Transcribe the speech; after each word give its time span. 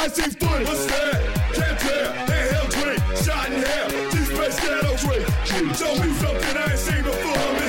passing 0.00 0.30
through. 0.30 0.64
What's 0.64 0.86
that? 0.86 1.20
Can't 1.52 1.78
tell 1.78 1.92
tear. 1.92 2.06
Handheld 2.26 2.70
drink, 2.70 3.00
Shot 3.22 3.52
in 3.52 3.62
half. 3.62 3.90
Deep 4.12 4.26
space 4.32 4.58
shadow 4.60 4.96
drink. 4.96 5.76
Show 5.76 5.92
me 6.02 6.14
something 6.14 6.56
I 6.56 6.70
ain't 6.70 6.78
seen 6.78 7.02
before. 7.04 7.59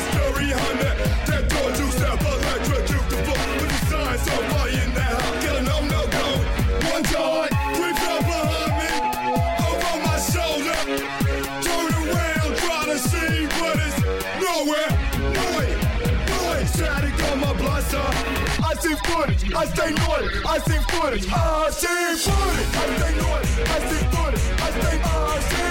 Footage, 19.06 19.54
I 19.54 19.66
stay 19.66 19.92
naughty, 19.94 20.28
I 20.46 20.58
see 20.60 20.80
footage, 20.92 21.28
I 21.32 21.70
see 21.72 22.30
footage, 22.30 22.76
I 22.76 22.98
stay 22.98 23.14
naughty, 23.18 23.48
I 23.64 23.80
see 23.90 24.06
footage, 24.14 24.46
I 24.60 24.72
stay, 24.80 25.02
I 25.04 25.40
see 25.40 25.71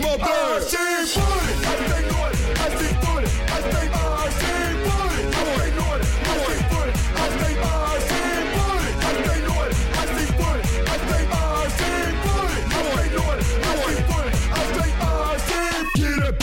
my 0.00 0.16
bed. 0.16 0.26
I 0.26 0.60
see 0.60 1.20
footage. 1.20 1.60
I 1.60 1.76
stay 1.80 2.02
naughty. 2.10 2.38
I 2.50 2.68
see 2.78 2.94
footage. 3.00 3.34
I 3.40 3.60
stay, 3.60 3.86
I 3.90 4.30
see 4.38 4.70
footage. 4.84 5.28
I 5.30 5.44
stay 5.50 5.70
naughty. 5.76 6.06
I 6.20 6.36
see 6.44 6.62
footage. 6.70 7.00
I 7.14 7.28
stay, 7.30 7.54
I 7.60 8.04
see 8.08 8.40
footage. 8.54 8.98
I 9.00 9.14
stay 9.20 9.40
naughty. 9.48 9.76
I 9.90 10.06
see 10.14 10.30
footage. 10.38 10.68
I 10.88 10.96
stay, 11.00 11.24
I 11.30 11.68
see 11.76 12.10
footage. 12.22 12.66
I 12.70 12.86
stay 12.90 13.08
naughty. 13.16 13.44
I 13.60 13.76
see 13.84 14.00
footage. 14.08 14.38
I 14.50 14.64
stay, 14.70 14.90
I 15.00 15.36
see. 15.48 15.70
Get 16.00 16.22
up. 16.28 16.36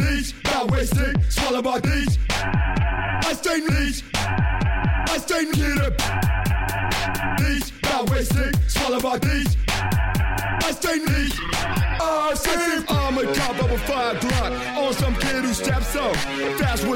These, 0.00 0.28
not 0.44 0.64
wasting, 0.70 1.14
swallow 1.30 1.62
my 1.62 1.78
these. 1.80 2.14
I 2.30 3.32
stay 3.34 3.60
these. 3.60 4.02
I 4.14 5.18
stay 5.18 5.44
get 5.52 5.78
up. 5.86 5.94
These, 7.38 7.72
not 7.82 8.10
wasting, 8.10 8.52
swallow 8.68 9.00
my 9.00 9.18
these. 9.18 9.56
I 9.68 10.72
stay 10.72 10.98
these. 10.98 11.79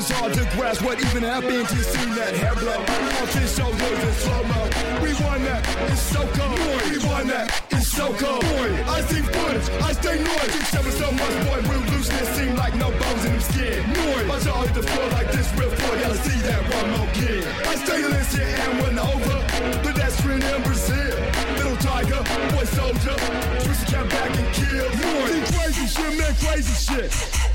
Was 0.09 0.19
hard 0.19 0.35
to 0.35 0.45
grasp 0.57 0.83
what 0.85 1.01
even 1.01 1.23
happened 1.23 1.67
to 1.69 1.77
see 1.81 2.09
that 2.13 2.37
hair 2.37 2.55
blow 2.61 2.77
off 2.77 3.33
his 3.33 3.57
shoulders 3.57 4.01
in 4.05 4.13
slow 4.21 4.43
mo. 4.45 4.61
We 5.01 5.17
won 5.25 5.41
that, 5.49 5.65
it's 5.89 6.01
so 6.01 6.21
cold. 6.37 6.61
We 6.93 6.99
won 7.09 7.27
that, 7.29 7.49
it's 7.71 7.89
so 7.89 8.13
cold. 8.13 8.45
I 8.45 9.01
see 9.09 9.23
footage, 9.23 9.69
I 9.81 9.93
stay 9.93 10.17
noise. 10.21 10.51
Six 10.53 10.69
seven 10.69 10.93
so 10.93 11.09
much, 11.09 11.35
boy, 11.49 11.59
real 11.71 11.85
looseness 11.93 12.29
seem 12.37 12.55
like 12.57 12.75
no 12.77 12.91
bones 12.91 13.25
in 13.25 13.33
him 13.33 13.41
skin. 13.41 13.81
Noise, 13.97 14.27
my 14.29 14.39
jaw 14.45 14.61
hit 14.63 14.75
the 14.75 14.83
floor 14.83 15.09
like 15.17 15.31
this 15.33 15.49
real 15.57 15.71
floor. 15.73 15.97
Gotta 15.97 16.21
see 16.21 16.41
that 16.49 16.63
one 16.77 16.89
more 16.93 17.11
kid. 17.17 17.45
I 17.65 17.75
stay 17.81 18.01
shit 18.29 18.53
and 18.61 18.73
went 18.85 18.99
over. 19.01 19.37
Pedestrian 19.81 20.43
in 20.43 20.61
Brazil, 20.69 21.17
little 21.57 21.79
tiger, 21.81 22.21
boy 22.53 22.67
soldier. 22.77 23.17
Twisted 23.65 23.89
cat 23.89 24.07
back 24.11 24.37
and 24.37 24.49
kill. 24.53 24.89
See 25.33 25.45
crazy 25.57 25.87
shit, 25.89 26.13
man, 26.19 26.35
crazy 26.45 26.77
shit. 26.77 27.54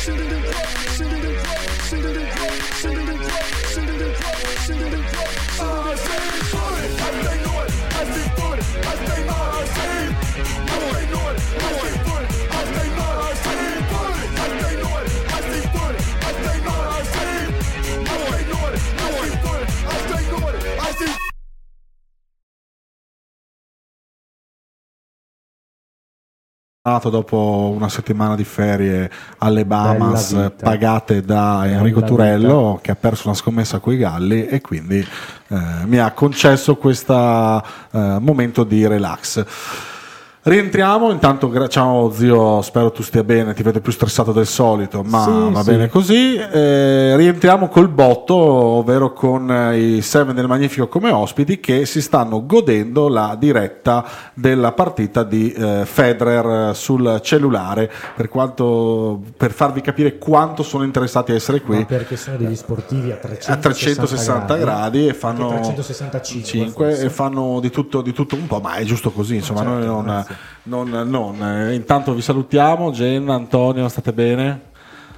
Dopo 27.10 27.72
una 27.72 27.88
settimana 27.88 28.34
di 28.34 28.42
ferie 28.42 29.08
alle 29.38 29.64
Bahamas 29.64 30.30
vita. 30.30 30.50
pagate 30.64 31.22
da 31.22 31.62
Enrico 31.64 32.00
Bella 32.00 32.10
Turello 32.10 32.80
che 32.82 32.90
ha 32.90 32.96
perso 32.96 33.28
una 33.28 33.36
scommessa 33.36 33.78
coi 33.78 33.96
Galli 33.98 34.46
e 34.46 34.60
quindi 34.60 34.98
eh, 34.98 35.56
mi 35.84 35.98
ha 35.98 36.10
concesso 36.10 36.74
questo 36.74 37.14
momento 37.92 38.64
di 38.64 38.84
relax. 38.84 39.44
Rientriamo, 40.44 41.12
intanto 41.12 41.48
gra- 41.48 41.68
ciao 41.68 42.10
zio, 42.10 42.62
spero 42.62 42.90
tu 42.90 43.04
stia 43.04 43.22
bene, 43.22 43.54
ti 43.54 43.62
vedo 43.62 43.80
più 43.80 43.92
stressato 43.92 44.32
del 44.32 44.48
solito, 44.48 45.04
ma 45.04 45.22
Sì, 45.22 45.52
va 45.52 45.62
sì. 45.62 45.70
bene 45.70 45.88
così. 45.88 46.34
Eh, 46.34 47.14
rientriamo 47.16 47.68
col 47.68 47.88
botto, 47.88 48.34
ovvero 48.34 49.12
con 49.12 49.48
eh, 49.48 49.78
i 49.98 50.02
Seven 50.02 50.34
del 50.34 50.48
Magnifico 50.48 50.88
come 50.88 51.12
ospiti 51.12 51.60
che 51.60 51.86
si 51.86 52.02
stanno 52.02 52.44
godendo 52.44 53.08
la 53.08 53.36
diretta 53.38 54.04
della 54.34 54.72
partita 54.72 55.22
di 55.22 55.52
eh, 55.52 55.82
Federer 55.84 56.70
eh, 56.70 56.74
sul 56.74 57.20
cellulare, 57.22 57.88
per, 58.16 58.28
quanto, 58.28 59.20
per 59.36 59.52
farvi 59.52 59.80
capire 59.80 60.18
quanto 60.18 60.64
sono 60.64 60.82
interessati 60.82 61.30
a 61.30 61.36
essere 61.36 61.60
qui 61.60 61.76
Ma 61.78 61.84
perché 61.84 62.16
sono 62.16 62.36
degli 62.36 62.56
sportivi 62.56 63.12
a 63.12 63.14
360, 63.14 63.52
a 63.52 63.56
360 63.62 64.56
gradi, 64.56 65.06
e 65.06 65.14
fanno 65.14 65.50
Anche 65.50 65.60
365 65.74 66.44
cinque 66.44 66.88
forse. 66.88 67.06
e 67.06 67.10
fanno 67.10 67.60
di 67.60 67.70
tutto, 67.70 68.02
di 68.02 68.12
tutto 68.12 68.34
un 68.34 68.48
po', 68.48 68.58
ma 68.58 68.74
è 68.74 68.82
giusto 68.82 69.12
così, 69.12 69.36
insomma, 69.36 69.60
Certo, 69.60 69.74
noi 69.76 69.86
non, 69.86 70.02
grazie. 70.02 70.30
Non- 70.64 70.90
non- 70.90 71.42
eh, 71.42 71.74
intanto 71.74 72.14
vi 72.14 72.22
salutiamo, 72.22 72.90
Jenna, 72.90 73.34
Antonio, 73.34 73.88
state 73.88 74.12
bene? 74.12 74.70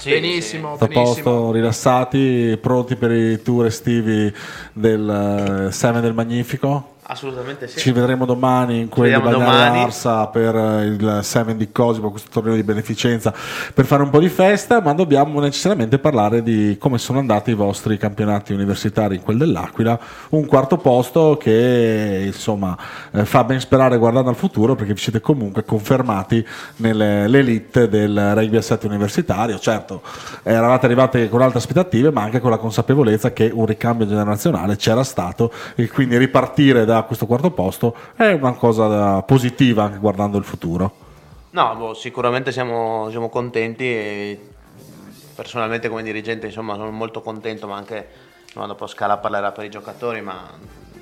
benissimo, 0.05 0.73
Tutto 0.73 0.84
a 0.84 0.89
benissimo. 0.89 1.31
posto, 1.31 1.53
rilassati, 1.53 2.59
pronti 2.61 2.97
per 2.97 3.13
i 3.13 3.41
tour 3.43 3.66
estivi 3.66 4.33
del 4.72 5.66
eh, 5.69 5.72
Seven 5.72 6.01
del 6.03 6.15
Magnifico? 6.15 6.94
Assolutamente 7.06 7.68
sì. 7.68 7.78
Ci 7.78 7.92
vedremo 7.92 8.24
domani 8.24 8.80
in 8.80 8.89
Bagnare 8.89 9.30
domani. 9.30 9.83
Arsa 9.83 10.27
per 10.28 10.56
eh, 10.56 10.86
il 10.86 11.18
Seven 11.22 11.59
di 11.59 11.71
Cosimo, 11.71 12.10
questo 12.10 12.30
torneo 12.33 12.54
di 12.54 12.62
beneficenza 12.62 13.34
per 13.74 13.84
fare 13.84 14.03
un 14.03 14.09
po' 14.09 14.21
di 14.21 14.30
festa, 14.30 14.80
ma 14.80 14.95
dobbiamo 14.95 15.39
necessariamente 15.39 15.98
parlare 15.98 16.42
di 16.42 16.78
come 16.80 16.97
sono 16.97 17.18
andati 17.18 17.51
i 17.51 17.54
vostri 17.54 17.98
campionati 17.98 18.54
universitari 18.54 19.16
in 19.16 19.22
quel 19.22 19.36
dell'Aquila. 19.36 19.98
Un 20.30 20.47
quarto 20.47 20.78
posto 20.78 21.36
che 21.39 22.22
insomma 22.24 22.74
eh, 23.10 23.27
fa 23.27 23.45
ben 23.45 23.60
sperare 23.60 23.98
guardando 23.98 24.30
al 24.30 24.36
futuro 24.36 24.74
perché 24.74 24.95
vi 24.95 25.00
siete 25.00 25.21
comunque 25.21 25.62
confermati 25.62 26.47
nell'elite 26.77 27.86
del 27.86 28.33
rugby 28.34 28.57
a 28.57 28.62
7 28.62 28.86
universitario. 28.86 29.59
Certo, 29.59 30.00
eravate 30.42 30.86
arrivati 30.86 31.28
con 31.28 31.42
altre 31.42 31.59
aspettative, 31.59 32.10
ma 32.10 32.22
anche 32.22 32.41
con 32.41 32.50
la 32.50 32.57
consapevolezza 32.57 33.34
che 33.34 33.50
un 33.53 33.66
ricambio 33.66 34.07
generazionale 34.07 34.77
c'era 34.77 35.04
stato 35.04 35.53
e 35.74 35.86
quindi 35.89 36.16
ripartire 36.16 36.86
da 36.86 36.92
questo 37.03 37.27
quarto 37.27 37.51
posto 37.51 37.95
è 38.17 38.31
una 38.33 38.55
cosa 38.55 39.21
positiva 39.23 39.83
anche 39.85 39.99
guardando 39.99 40.39
il 40.39 40.45
futuro. 40.45 41.03
No, 41.51 41.75
boh, 41.77 41.95
sicuramente 41.95 42.51
siamo, 42.53 43.09
siamo 43.11 43.29
contenti 43.29 43.85
e 43.85 44.49
personalmente 45.35 45.89
come 45.89 46.03
dirigente 46.03 46.47
insomma 46.47 46.75
sono 46.75 46.91
molto 46.91 47.21
contento, 47.21 47.67
ma 47.67 47.77
anche 47.77 48.09
no, 48.55 48.67
dopo 48.67 48.87
Scala 48.87 49.19
parlerà 49.19 49.53
per 49.53 49.65
i 49.65 49.71
giocatori, 49.71 50.21
ma 50.21 50.51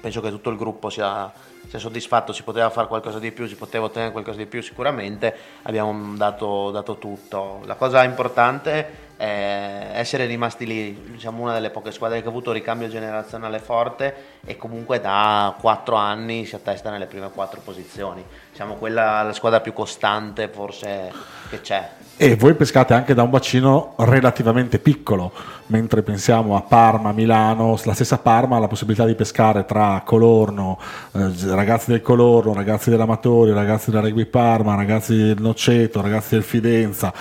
penso 0.00 0.20
che 0.20 0.30
tutto 0.30 0.50
il 0.50 0.56
gruppo 0.56 0.90
sia, 0.90 1.32
sia 1.68 1.78
soddisfatto, 1.78 2.32
si 2.32 2.42
poteva 2.42 2.68
fare 2.70 2.88
qualcosa 2.88 3.18
di 3.18 3.30
più, 3.30 3.46
si 3.46 3.54
poteva 3.54 3.86
ottenere 3.86 4.12
qualcosa 4.12 4.38
di 4.38 4.46
più 4.46 4.60
sicuramente, 4.60 5.34
abbiamo 5.62 6.16
dato, 6.16 6.70
dato 6.70 6.96
tutto. 6.96 7.60
La 7.64 7.76
cosa 7.76 8.02
importante 8.04 9.10
è 9.22 9.92
essere 9.94 10.26
rimasti 10.26 10.66
lì, 10.66 11.00
diciamo 11.12 11.42
una 11.42 11.52
delle 11.52 11.70
poche 11.70 11.92
squadre 11.92 12.20
che 12.20 12.26
ha 12.26 12.30
avuto 12.30 12.50
ricambio 12.50 12.88
generazionale 12.88 13.60
forte 13.60 14.14
e 14.44 14.56
comunque 14.56 15.00
da 15.00 15.54
quattro 15.60 15.94
anni 15.94 16.44
si 16.44 16.56
attesta 16.56 16.90
nelle 16.90 17.06
prime 17.06 17.30
quattro 17.30 17.60
posizioni. 17.62 18.24
Siamo 18.50 18.74
quella 18.74 19.22
la 19.22 19.32
squadra 19.32 19.60
più 19.60 19.72
costante 19.72 20.48
forse 20.48 21.12
che 21.48 21.60
c'è. 21.60 21.88
E 22.16 22.34
voi 22.34 22.54
pescate 22.54 22.94
anche 22.94 23.14
da 23.14 23.22
un 23.22 23.30
bacino 23.30 23.94
relativamente 23.98 24.78
piccolo, 24.78 25.32
mentre 25.66 26.02
pensiamo 26.02 26.56
a 26.56 26.60
Parma, 26.60 27.12
Milano, 27.12 27.78
la 27.84 27.94
stessa 27.94 28.18
Parma 28.18 28.56
ha 28.56 28.60
la 28.60 28.68
possibilità 28.68 29.06
di 29.06 29.14
pescare 29.14 29.64
tra 29.64 30.02
Colorno, 30.04 30.78
eh, 31.12 31.30
ragazzi 31.46 31.90
del 31.90 32.02
Colorno, 32.02 32.54
ragazzi 32.54 32.90
dell'Amatori, 32.90 33.52
ragazzi 33.52 33.90
della 33.90 34.02
Rugby 34.02 34.26
Parma, 34.26 34.74
ragazzi 34.74 35.16
del 35.16 35.40
Noceto, 35.40 36.00
ragazzi 36.00 36.34
del 36.34 36.42
Fidenza, 36.42 37.12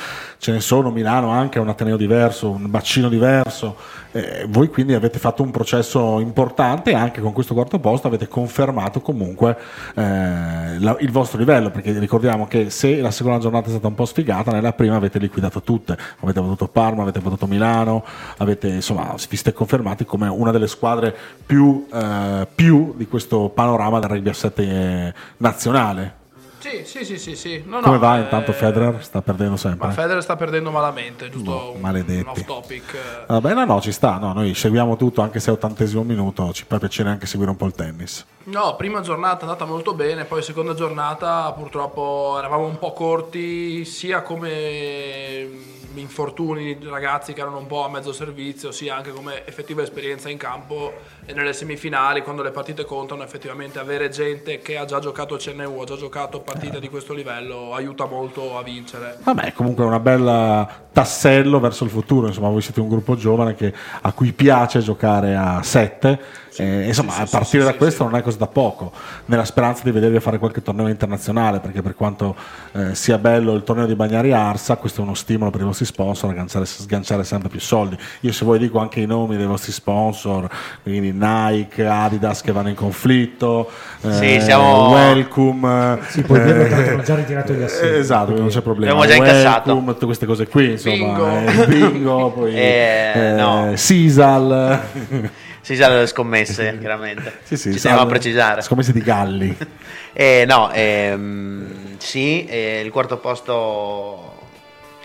ce 0.41 0.51
ne 0.51 0.59
sono, 0.59 0.89
Milano 0.89 1.29
anche 1.29 1.59
ha 1.59 1.61
un 1.61 1.69
Ateneo 1.69 1.97
diverso, 1.97 2.49
un 2.49 2.67
bacino 2.67 3.09
diverso, 3.09 3.75
eh, 4.11 4.47
voi 4.49 4.69
quindi 4.69 4.95
avete 4.95 5.19
fatto 5.19 5.43
un 5.43 5.51
processo 5.51 6.19
importante 6.19 6.89
e 6.89 6.95
anche 6.95 7.21
con 7.21 7.31
questo 7.31 7.53
quarto 7.53 7.77
posto 7.77 8.07
avete 8.07 8.27
confermato 8.27 9.01
comunque 9.01 9.55
eh, 9.93 10.79
la, 10.79 10.97
il 10.99 11.11
vostro 11.11 11.37
livello, 11.37 11.69
perché 11.69 11.91
ricordiamo 11.99 12.47
che 12.47 12.71
se 12.71 13.01
la 13.01 13.11
seconda 13.11 13.37
giornata 13.37 13.67
è 13.67 13.69
stata 13.69 13.85
un 13.85 13.93
po' 13.93 14.05
sfigata, 14.05 14.51
nella 14.51 14.73
prima 14.73 14.95
avete 14.95 15.19
liquidato 15.19 15.61
tutte, 15.61 15.95
avete 16.21 16.41
battuto 16.41 16.67
Parma, 16.69 17.03
avete 17.03 17.19
battuto 17.19 17.45
Milano, 17.45 18.03
avete, 18.37 18.67
insomma, 18.67 19.13
vi 19.13 19.35
siete 19.35 19.53
confermati 19.53 20.05
come 20.05 20.27
una 20.27 20.49
delle 20.49 20.67
squadre 20.67 21.15
più, 21.45 21.85
eh, 21.93 22.47
più 22.55 22.95
di 22.97 23.05
questo 23.05 23.49
panorama 23.49 23.99
del 23.99 24.09
rugby 24.09 24.29
a 24.29 24.33
7 24.33 25.13
nazionale. 25.37 26.20
Sì, 26.61 26.83
sì, 26.85 27.03
sì, 27.03 27.17
sì, 27.17 27.35
sì. 27.35 27.63
No, 27.65 27.79
Come 27.81 27.93
no, 27.95 27.99
va 27.99 28.17
eh, 28.17 28.21
intanto 28.21 28.53
Federer? 28.53 29.03
Sta 29.03 29.21
perdendo 29.21 29.57
sempre. 29.57 29.87
Ma 29.87 29.93
Federer 29.93 30.21
sta 30.21 30.35
perdendo 30.35 30.69
malamente, 30.71 31.29
giusto 31.29 31.49
No, 31.73 31.73
maledetti. 31.79 32.29
off 32.29 32.45
topic. 32.45 32.93
eh. 32.93 33.23
Vabbè, 33.27 33.53
no, 33.55 33.65
no, 33.65 33.81
ci 33.81 33.91
sta, 33.91 34.17
no, 34.19 34.33
noi 34.33 34.53
seguiamo 34.53 34.95
tutto 34.95 35.21
anche 35.21 35.39
se 35.39 35.49
è 35.49 35.53
ottantesimo 35.53 36.03
minuto, 36.03 36.53
ci 36.53 36.63
fa 36.67 36.77
piacere 36.77 37.09
anche 37.09 37.25
seguire 37.25 37.49
un 37.51 37.57
po' 37.57 37.65
il 37.65 37.73
tennis. 37.73 38.25
No, 38.43 38.75
prima 38.75 39.01
giornata 39.01 39.39
è 39.39 39.41
andata 39.43 39.65
molto 39.65 39.93
bene, 39.95 40.25
poi 40.25 40.43
seconda 40.43 40.73
giornata 40.75 41.51
purtroppo 41.53 42.35
eravamo 42.37 42.65
un 42.65 42.77
po' 42.77 42.93
corti 42.93 43.83
sia 43.85 44.21
come 44.21 45.49
infortuni 45.95 46.77
di 46.77 46.87
ragazzi 46.87 47.33
che 47.33 47.41
erano 47.41 47.57
un 47.57 47.67
po' 47.67 47.83
a 47.83 47.89
mezzo 47.89 48.13
servizio, 48.13 48.71
sia 48.71 48.95
anche 48.95 49.11
come 49.11 49.45
effettiva 49.45 49.81
esperienza 49.81 50.29
in 50.29 50.37
campo 50.37 50.93
e 51.31 51.33
nelle 51.33 51.53
semifinali 51.53 52.21
quando 52.23 52.43
le 52.43 52.51
partite 52.51 52.83
contano 52.83 53.23
effettivamente 53.23 53.79
avere 53.79 54.09
gente 54.09 54.59
che 54.59 54.77
ha 54.77 54.83
già 54.85 54.99
giocato 54.99 55.37
CNU, 55.37 55.79
ha 55.79 55.85
già 55.85 55.95
giocato 55.95 56.41
partite 56.41 56.79
di 56.79 56.89
questo 56.89 57.13
livello 57.13 57.73
aiuta 57.73 58.05
molto 58.05 58.57
a 58.57 58.63
vincere. 58.63 59.17
Vabbè, 59.23 59.53
comunque 59.53 59.83
è 59.85 59.87
una 59.87 59.99
bella 59.99 60.67
tassello 60.91 61.59
verso 61.61 61.85
il 61.85 61.89
futuro, 61.89 62.27
insomma, 62.27 62.49
voi 62.49 62.61
siete 62.61 62.81
un 62.81 62.89
gruppo 62.89 63.15
giovane 63.15 63.55
che- 63.55 63.73
a 64.01 64.11
cui 64.11 64.33
piace 64.33 64.79
giocare 64.79 65.35
a 65.35 65.63
7. 65.63 66.19
Insomma, 66.57 67.11
sì, 67.13 67.21
a 67.21 67.25
sì, 67.25 67.31
partire 67.31 67.59
sì, 67.63 67.65
da 67.67 67.71
sì, 67.71 67.77
questo 67.77 68.03
sì. 68.03 68.09
non 68.09 68.19
è 68.19 68.23
cosa 68.23 68.37
da 68.37 68.47
poco, 68.47 68.91
nella 69.25 69.45
speranza 69.45 69.83
di 69.83 69.91
vedervi 69.91 70.19
fare 70.19 70.37
qualche 70.37 70.61
torneo 70.61 70.87
internazionale, 70.87 71.59
perché 71.59 71.81
per 71.81 71.95
quanto 71.95 72.35
eh, 72.73 72.93
sia 72.95 73.17
bello 73.17 73.53
il 73.53 73.63
torneo 73.63 73.85
di 73.85 73.95
Bagnari 73.95 74.31
Arsa, 74.33 74.75
questo 74.75 75.01
è 75.01 75.03
uno 75.03 75.13
stimolo 75.13 75.49
per 75.51 75.61
i 75.61 75.63
vostri 75.63 75.85
sponsor 75.85 76.29
a 76.29 76.33
sganciare, 76.33 76.65
sganciare 76.65 77.23
sempre 77.23 77.49
più 77.49 77.59
soldi. 77.59 77.97
Io 78.21 78.31
se 78.33 78.43
voi 78.45 78.59
dico 78.59 78.79
anche 78.79 78.99
i 78.99 79.05
nomi 79.05 79.37
dei 79.37 79.45
vostri 79.45 79.71
sponsor, 79.71 80.49
quindi 80.83 81.11
Nike, 81.11 81.85
Adidas 81.85 82.41
che 82.41 82.51
vanno 82.51 82.69
in 82.69 82.75
conflitto, 82.75 83.69
Sì, 84.01 84.35
eh, 84.35 84.39
siamo- 84.41 84.89
Welcome, 84.89 85.99
Sì, 86.09 86.21
dirlo, 86.23 86.35
eh, 86.65 86.73
abbiamo 86.73 87.03
già 87.03 87.15
ritirato 87.15 87.53
gli 87.53 87.61
assegni, 87.61 87.91
eh, 87.91 87.97
Esatto, 87.99 88.23
quindi- 88.25 88.41
non 88.41 88.49
c'è 88.49 88.61
problema. 88.61 88.93
Abbiamo 88.93 89.09
già 89.11 89.15
incassato. 89.17 89.69
Welcome, 89.71 89.93
tutte 89.93 90.05
queste 90.05 90.25
cose 90.25 90.47
qui, 90.47 90.71
insomma, 90.71 90.95
Bingo. 90.95 91.27
eh, 91.27 91.67
bingo, 91.67 92.31
poi 92.35 92.53
Eh, 92.55 93.11
eh, 93.15 93.31
no. 93.33 93.71
Sisal. 93.75 94.81
Si 95.61 95.75
sa 95.75 95.89
delle 95.89 96.07
scommesse, 96.07 96.77
chiaramente. 96.79 97.39
Sì, 97.43 97.55
sì, 97.55 97.71
Ci 97.73 97.79
teniamo 97.79 98.03
a 98.03 98.07
precisare. 98.07 98.61
Scommesse 98.61 98.91
di 98.91 99.01
Galli. 99.01 99.57
Eh, 100.13 100.43
no, 100.45 100.69
ehm, 100.73 101.97
sì, 101.97 102.43
eh, 102.45 102.81
il 102.83 102.91
quarto 102.91 103.17
posto 103.17 104.39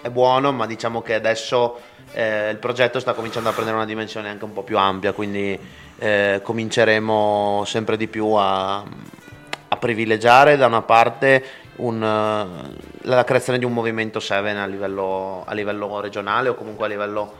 è 0.02 0.10
buono, 0.10 0.50
ma 0.50 0.66
diciamo 0.66 1.00
che 1.00 1.14
adesso 1.14 1.78
eh, 2.12 2.50
il 2.50 2.56
progetto 2.56 2.98
sta 2.98 3.12
cominciando 3.12 3.48
a 3.48 3.52
prendere 3.52 3.76
una 3.76 3.86
dimensione 3.86 4.28
anche 4.28 4.44
un 4.44 4.52
po' 4.52 4.64
più 4.64 4.76
ampia, 4.76 5.12
quindi 5.12 5.56
eh, 5.98 6.40
cominceremo 6.42 7.62
sempre 7.64 7.96
di 7.96 8.08
più 8.08 8.32
a, 8.32 8.78
a 8.78 9.76
privilegiare 9.78 10.56
da 10.56 10.66
una 10.66 10.82
parte 10.82 11.44
un, 11.76 12.00
la 12.00 13.24
creazione 13.24 13.58
di 13.58 13.64
un 13.64 13.72
movimento 13.72 14.20
7 14.20 14.50
a 14.50 14.66
livello, 14.66 15.44
a 15.46 15.54
livello 15.54 16.00
regionale 16.00 16.48
o 16.48 16.54
comunque 16.54 16.86
a 16.86 16.88
livello 16.88 17.34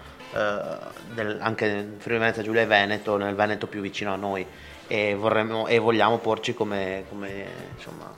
del- 1.15 1.39
anche 1.41 1.67
in 1.67 1.95
Friuli 1.99 2.19
Venezia 2.21 2.43
Giulia 2.43 2.63
e 2.63 2.67
Veneto, 2.67 3.17
nel 3.17 3.35
Veneto 3.35 3.67
più 3.67 3.81
vicino 3.81 4.13
a 4.13 4.17
noi 4.17 4.47
e, 4.87 5.15
vorremmo, 5.15 5.67
e 5.67 5.79
vogliamo 5.79 6.19
porci 6.19 6.55
come, 6.55 7.05
come, 7.09 7.45
insomma, 7.75 8.13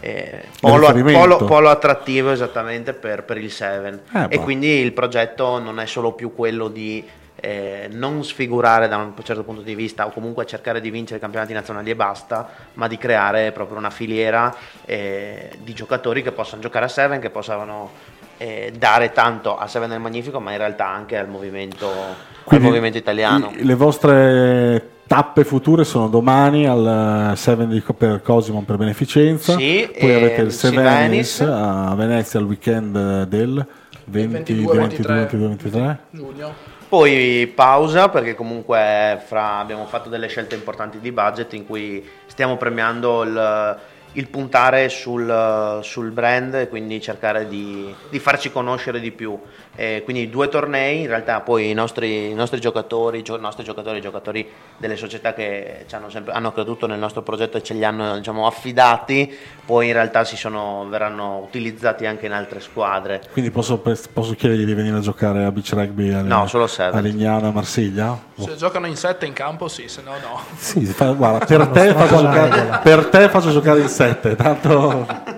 eh, 0.00 0.44
polo, 0.60 0.92
polo- 0.92 1.44
polo 1.44 1.70
attrattivo 1.70 2.30
esattamente 2.30 2.92
per, 2.92 3.24
per 3.24 3.36
il 3.38 3.50
7 3.50 4.02
Eh, 4.12 4.26
e 4.28 4.36
boh. 4.38 4.42
quindi 4.42 4.68
il 4.80 4.92
progetto 4.92 5.58
non 5.58 5.80
è 5.80 5.86
solo 5.86 6.12
più 6.12 6.34
quello 6.34 6.68
di 6.68 7.04
eh, 7.40 7.88
non 7.92 8.24
sfigurare 8.24 8.88
da 8.88 8.96
un 8.96 9.12
certo 9.22 9.44
punto 9.44 9.62
di 9.62 9.76
vista 9.76 10.06
o 10.06 10.10
comunque 10.10 10.44
cercare 10.44 10.80
di 10.80 10.90
vincere 10.90 11.18
i 11.18 11.20
campionati 11.20 11.52
nazionali 11.52 11.90
e 11.90 11.94
basta, 11.94 12.48
ma 12.74 12.88
di 12.88 12.98
creare 12.98 13.52
proprio 13.52 13.78
una 13.78 13.90
filiera 13.90 14.52
eh, 14.84 15.50
di 15.58 15.72
giocatori 15.72 16.22
che 16.22 16.32
possano 16.32 16.62
giocare 16.62 16.86
a 16.86 16.88
7, 16.88 17.18
che 17.20 17.30
possano 17.30 17.90
eh, 18.38 18.72
dare 18.76 19.12
tanto 19.12 19.56
a 19.56 19.66
7 19.66 19.86
del 19.86 20.00
Magnifico, 20.00 20.40
ma 20.40 20.52
in 20.52 20.58
realtà 20.58 20.86
anche 20.88 21.16
al 21.18 21.28
movimento, 21.28 21.86
al 21.88 22.14
Quindi 22.44 22.66
movimento 22.66 22.96
italiano. 22.98 23.50
i- 23.54 23.64
le 23.64 23.74
vostre 23.74 24.90
tappe 25.06 25.44
future 25.44 25.84
sono 25.84 26.08
domani 26.08 26.66
al 26.66 27.32
7 27.36 27.66
di- 27.66 27.82
per 27.96 28.22
Cosimon 28.22 28.64
per 28.64 28.76
beneficenza. 28.76 29.56
Sì, 29.56 29.88
Poi 29.98 30.10
e 30.10 30.14
avete 30.14 30.40
il 30.42 30.52
Sevenis. 30.52 31.40
A 31.40 31.94
Venezia 31.96 32.40
il 32.40 32.46
weekend 32.46 33.24
del 33.24 33.66
20, 34.04 34.32
22, 34.54 34.78
22, 34.78 35.14
22, 35.14 35.48
23. 35.48 35.98
Giugno. 36.10 36.52
Poi 36.88 37.52
pausa 37.54 38.08
perché 38.08 38.34
comunque 38.34 39.20
fra- 39.26 39.58
abbiamo 39.58 39.84
fatto 39.84 40.08
delle 40.08 40.26
scelte 40.28 40.54
importanti 40.54 40.98
di 41.00 41.12
budget 41.12 41.52
in 41.52 41.66
cui 41.66 42.02
stiamo 42.26 42.56
premiando 42.56 43.22
il, 43.24 43.78
il 44.12 44.28
puntare 44.28 44.88
sul, 44.88 45.80
sul 45.82 46.10
brand 46.10 46.54
e 46.54 46.68
quindi 46.68 47.00
cercare 47.00 47.46
di, 47.48 47.94
di 48.10 48.18
farci 48.18 48.50
conoscere 48.50 49.00
di 49.00 49.10
più. 49.10 49.38
E 49.80 50.02
quindi 50.02 50.28
due 50.28 50.48
tornei, 50.48 51.02
in 51.02 51.06
realtà 51.06 51.40
poi 51.40 51.70
i 51.70 51.72
nostri, 51.72 52.30
i 52.30 52.34
nostri 52.34 52.58
giocatori, 52.58 53.22
gio- 53.22 53.36
i 53.36 53.40
nostri 53.40 53.62
giocatori, 53.62 53.98
i 53.98 54.00
giocatori 54.00 54.44
delle 54.76 54.96
società 54.96 55.34
che 55.34 55.84
ci 55.86 55.94
hanno, 55.94 56.10
sempre, 56.10 56.32
hanno 56.32 56.50
creduto 56.50 56.88
nel 56.88 56.98
nostro 56.98 57.22
progetto 57.22 57.58
e 57.58 57.62
ce 57.62 57.74
li 57.74 57.84
hanno 57.84 58.16
diciamo, 58.16 58.44
affidati, 58.44 59.32
poi 59.64 59.86
in 59.86 59.92
realtà 59.92 60.24
si 60.24 60.36
sono, 60.36 60.84
verranno 60.90 61.38
utilizzati 61.44 62.06
anche 62.06 62.26
in 62.26 62.32
altre 62.32 62.58
squadre. 62.58 63.22
Quindi 63.30 63.52
posso, 63.52 63.78
posso 63.78 64.34
chiedergli 64.34 64.64
di 64.64 64.74
venire 64.74 64.96
a 64.96 65.00
giocare 65.00 65.44
a 65.44 65.52
beach 65.52 65.70
rugby 65.72 66.12
a, 66.12 66.22
No, 66.22 66.48
solo 66.48 66.68
a 66.76 66.98
Lignano 66.98 67.44
e 67.44 67.48
a 67.50 67.52
Marsiglia? 67.52 68.18
Se 68.36 68.56
giocano 68.56 68.88
in 68.88 68.96
7 68.96 69.26
in 69.26 69.32
campo 69.32 69.68
sì, 69.68 69.86
se 69.86 70.02
no 70.02 70.10
no. 70.20 70.40
Sì, 70.56 70.84
fa- 70.86 71.12
guarda, 71.12 71.46
per 71.46 71.66
te, 71.70 71.92
la 71.92 72.08
giocare, 72.08 72.80
per 72.82 73.06
te 73.06 73.28
faccio 73.28 73.52
giocare 73.52 73.78
in 73.78 73.88
7, 73.88 74.34
tanto 74.34 75.06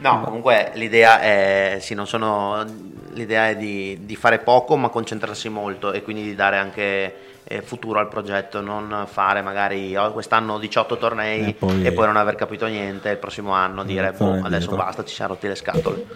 No, 0.00 0.20
comunque 0.22 0.70
l'idea 0.74 1.20
è, 1.20 1.76
sì, 1.80 1.94
non 1.94 2.06
sono, 2.06 2.64
l'idea 3.12 3.50
è 3.50 3.56
di, 3.56 3.98
di 4.02 4.16
fare 4.16 4.38
poco 4.38 4.76
ma 4.76 4.88
concentrarsi 4.88 5.48
molto 5.48 5.92
e 5.92 6.02
quindi 6.02 6.22
di 6.22 6.34
dare 6.34 6.56
anche 6.56 7.14
eh, 7.44 7.60
futuro 7.62 7.98
al 7.98 8.08
progetto, 8.08 8.60
non 8.60 9.04
fare 9.06 9.42
magari 9.42 9.94
oh, 9.96 10.12
quest'anno 10.12 10.58
18 10.58 10.96
tornei 10.96 11.44
E 11.44 11.48
e 11.48 11.52
poi- 11.54 11.92
poi, 11.92 12.06
non 12.06 12.16
aver 12.16 12.34
capito 12.34 12.66
niente, 12.66 13.10
il 13.10 13.18
prossimo 13.18 13.52
anno 13.52 13.84
dire 13.84 14.12
tornare 14.16 14.40
boh, 14.40 14.46
adesso 14.46 14.70
indietro. 14.70 14.76
basta, 14.76 15.04
ci 15.04 15.14
siamo 15.14 15.32
rotti 15.34 15.48
le 15.48 15.54
scatole. 15.54 16.06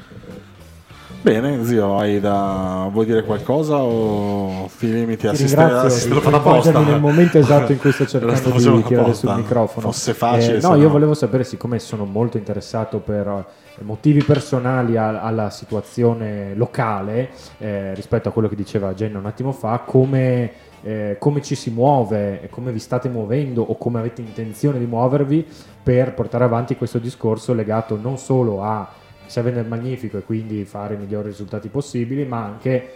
Bene, 1.20 1.64
zio, 1.64 1.96
hai 1.98 2.20
da... 2.20 2.86
vuoi 2.90 3.06
dire 3.06 3.24
qualcosa 3.24 3.76
o 3.78 4.70
ti 4.78 4.92
limiti 4.92 5.26
a 5.26 5.30
Ti 5.30 5.36
assistere? 5.36 5.88
di 5.88 6.08
lo 6.14 6.20
fanno 6.20 6.36
apposta? 6.36 6.70
coinvolgermi 6.72 6.90
nel 6.90 7.00
momento 7.00 7.38
esatto 7.38 7.72
in 7.72 7.78
cui 7.78 7.92
sto 7.92 8.04
cercando 8.06 8.50
di 8.76 8.82
tirare 8.82 9.14
sul 9.14 9.34
microfono. 9.34 9.86
Fosse 9.90 10.12
facile, 10.12 10.58
Eh, 10.58 10.60
no, 10.60 10.70
no. 10.70 10.76
io 10.76 10.90
volevo 10.90 11.14
sapere, 11.14 11.44
siccome 11.44 11.78
sono 11.78 12.04
molto 12.04 12.36
interessato 12.36 12.98
per 12.98 13.26
eh, 13.26 13.44
motivi 13.80 14.22
personali 14.22 14.96
a- 14.96 15.20
alla 15.20 15.50
situazione 15.50 16.54
locale, 16.54 17.30
eh, 17.58 17.94
rispetto 17.94 18.28
a 18.28 18.32
quello 18.32 18.48
che 18.48 18.56
diceva 18.56 18.94
Jenna 18.94 19.18
un 19.18 19.26
attimo 19.26 19.52
fa, 19.52 19.80
come, 19.80 20.50
eh, 20.82 21.16
come 21.18 21.42
ci 21.42 21.54
si 21.54 21.70
muove, 21.70 22.48
come 22.50 22.70
vi 22.72 22.78
state 22.78 23.08
muovendo 23.08 23.62
o 23.62 23.76
come 23.76 23.98
avete 23.98 24.20
intenzione 24.20 24.78
di 24.78 24.86
muovervi 24.86 25.46
per 25.82 26.14
portare 26.14 26.44
avanti 26.44 26.76
questo 26.76 26.98
discorso 26.98 27.52
legato 27.52 27.98
non 28.00 28.18
solo 28.18 28.62
a 28.62 28.88
Seven 29.26 29.54
del 29.54 29.66
Magnifico 29.66 30.18
e 30.18 30.22
quindi 30.22 30.64
fare 30.64 30.94
i 30.94 30.98
migliori 30.98 31.28
risultati 31.28 31.68
possibili, 31.68 32.24
ma 32.24 32.44
anche 32.44 32.94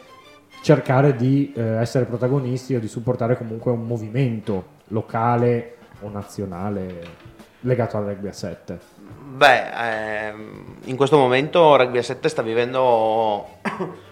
cercare 0.63 1.17
di 1.17 1.53
eh, 1.57 1.63
essere 1.63 2.05
protagonisti 2.05 2.75
o 2.75 2.81
di 2.81 2.89
supportare 2.89 3.37
comunque 3.37 3.73
un 3.73 3.87
movimento 3.87 4.77
locale 4.89 5.77
o 6.01 6.11
nazionale 6.11 7.37
legato 7.61 7.97
al 7.97 8.05
rugby 8.05 8.29
a 8.29 8.33
7. 8.33 8.79
Beh, 9.39 10.27
ehm, 10.29 10.77
in 10.85 10.97
questo 10.97 11.17
momento 11.17 11.77
Rugby 11.77 11.99
a 11.99 12.03
7 12.03 12.29
sta 12.29 12.43
vivendo 12.43 13.47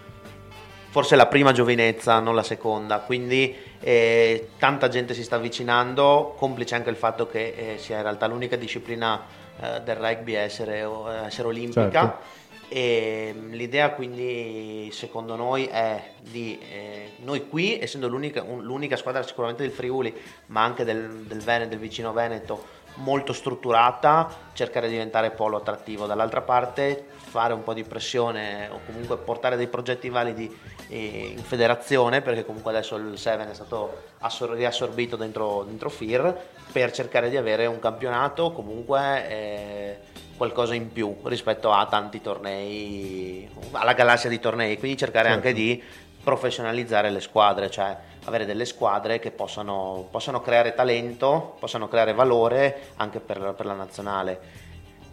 forse 0.91 1.17
la 1.17 1.27
prima 1.27 1.53
giovinezza, 1.53 2.21
non 2.21 2.35
la 2.35 2.43
seconda, 2.43 3.01
quindi 3.01 3.55
eh, 3.81 4.51
tanta 4.59 4.89
gente 4.89 5.15
si 5.15 5.23
sta 5.23 5.37
avvicinando, 5.37 6.35
complice 6.39 6.75
anche 6.75 6.91
il 6.91 6.97
fatto 6.97 7.27
che 7.27 7.75
eh, 7.75 7.79
sia 7.79 7.97
in 7.97 8.03
realtà 8.03 8.27
l'unica 8.27 8.57
disciplina 8.57 9.21
eh, 9.61 9.81
del 9.83 9.97
rugby 9.97 10.37
a 10.37 10.41
essere, 10.41 10.83
a 10.83 11.27
essere 11.27 11.49
olimpica. 11.49 11.91
Certo. 11.91 12.45
E 12.69 13.33
mm, 13.37 13.53
l'idea 13.53 13.91
quindi 13.91 14.91
secondo 14.93 15.37
noi 15.37 15.67
è 15.67 16.03
di 16.19 16.59
eh, 16.59 17.13
noi 17.19 17.49
qui 17.49 17.79
essendo 17.79 18.09
l'unica, 18.09 18.43
un- 18.43 18.65
l'unica 18.65 18.97
squadra 18.97 19.23
sicuramente 19.23 19.63
del 19.63 19.71
Friuli 19.71 20.13
ma 20.47 20.65
anche 20.65 20.83
del, 20.83 21.09
del 21.27 21.41
Veneto, 21.43 21.69
del 21.69 21.79
vicino 21.79 22.13
Veneto 22.13 22.65
molto 22.97 23.33
strutturata 23.33 24.29
cercare 24.53 24.87
di 24.87 24.93
diventare 24.93 25.31
polo 25.31 25.57
attrattivo 25.59 26.07
dall'altra 26.07 26.41
parte 26.41 27.07
fare 27.17 27.53
un 27.53 27.63
po' 27.63 27.75
di 27.75 27.83
pressione 27.85 28.69
o 28.73 28.81
comunque 28.87 29.19
portare 29.19 29.57
dei 29.57 29.67
progetti 29.67 30.09
validi 30.09 30.55
eh, 30.89 31.33
in 31.37 31.43
federazione 31.43 32.23
perché 32.23 32.45
comunque 32.45 32.71
adesso 32.71 32.97
il 32.97 33.19
Seven 33.19 33.51
è 33.51 33.55
stato 33.55 34.05
assor- 34.21 34.55
riassorbito 34.55 35.17
dentro, 35.17 35.65
dentro 35.65 35.89
FIR 35.91 36.35
per 36.73 36.93
cercare 36.93 37.29
di 37.29 37.37
avere 37.37 37.67
un 37.67 37.79
campionato 37.79 38.53
comunque 38.53 39.29
eh, 39.29 39.99
qualcosa 40.37 40.75
in 40.75 40.93
più 40.93 41.17
rispetto 41.25 41.73
a 41.73 41.87
tanti 41.87 42.21
tornei, 42.21 43.49
alla 43.73 43.95
galassia 43.95 44.29
di 44.29 44.39
tornei, 44.39 44.79
quindi 44.79 44.97
cercare 44.97 45.29
Certo. 45.29 45.47
anche 45.47 45.59
di 45.59 45.83
professionalizzare 46.27 47.09
le 47.11 47.21
squadre, 47.21 47.71
cioè 47.71 47.97
avere 48.25 48.47
delle 48.47 48.65
squadre 48.65 49.21
che 49.21 49.31
possano, 49.31 50.09
possano 50.11 50.41
creare 50.41 50.75
talento, 50.75 51.55
possano 51.61 51.87
creare 51.87 52.15
valore 52.15 52.89
anche 52.97 53.21
per, 53.21 53.55
per 53.57 53.65
la 53.65 53.75
nazionale, 53.75 54.41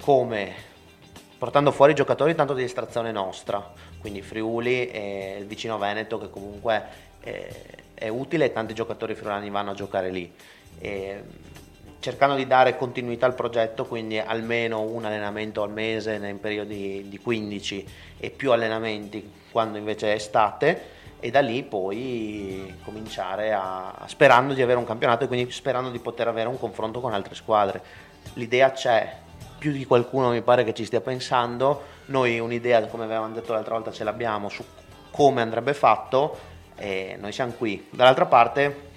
come 0.01 0.55
portando 1.37 1.69
fuori 1.69 1.93
giocatori 1.93 2.33
tanto 2.33 2.55
di 2.55 2.63
estrazione 2.63 3.11
nostra, 3.11 3.63
quindi 3.99 4.23
Friuli 4.23 4.89
e 4.89 5.35
il 5.37 5.45
vicino 5.45 5.77
Veneto 5.77 6.17
che 6.17 6.31
comunque 6.31 6.83
è, 7.19 7.47
è 7.93 8.07
utile 8.07 8.45
e 8.45 8.51
tanti 8.51 8.73
giocatori 8.73 9.13
friulani 9.13 9.51
vanno 9.51 9.69
a 9.69 9.75
giocare 9.75 10.09
lì. 10.09 10.33
E, 10.79 11.23
cercando 11.99 12.33
di 12.33 12.47
dare 12.47 12.75
continuità 12.75 13.27
al 13.27 13.35
progetto, 13.35 13.85
quindi 13.85 14.17
almeno 14.17 14.81
un 14.81 15.05
allenamento 15.05 15.61
al 15.61 15.69
mese 15.69 16.17
nei 16.17 16.33
periodi 16.33 17.05
di 17.07 17.19
15 17.19 17.87
e 18.17 18.31
più 18.31 18.51
allenamenti 18.51 19.31
quando 19.51 19.77
invece 19.77 20.11
è 20.11 20.15
estate 20.15 20.92
e 21.23 21.31
da 21.31 21.39
lì 21.39 21.63
poi 21.63 22.79
cominciare 22.83 23.53
a 23.53 24.03
sperando 24.07 24.53
di 24.53 24.61
avere 24.61 24.77
un 24.77 24.83
campionato 24.83 25.23
e 25.23 25.27
quindi 25.27 25.49
sperando 25.53 25.89
di 25.89 25.99
poter 25.99 26.27
avere 26.27 26.49
un 26.49 26.59
confronto 26.59 26.99
con 26.99 27.13
altre 27.13 27.33
squadre. 27.33 27.81
L'idea 28.33 28.73
c'è, 28.73 29.19
più 29.57 29.71
di 29.71 29.85
qualcuno 29.85 30.31
mi 30.31 30.41
pare 30.41 30.65
che 30.65 30.73
ci 30.73 30.83
stia 30.83 30.99
pensando, 30.99 31.81
noi 32.07 32.39
un'idea 32.39 32.85
come 32.87 33.05
avevamo 33.05 33.33
detto 33.33 33.53
l'altra 33.53 33.75
volta 33.75 33.93
ce 33.93 34.03
l'abbiamo 34.03 34.49
su 34.49 34.65
come 35.11 35.41
andrebbe 35.41 35.73
fatto 35.73 36.37
e 36.75 37.15
noi 37.17 37.31
siamo 37.31 37.53
qui. 37.53 37.87
Dall'altra 37.89 38.25
parte 38.25 38.89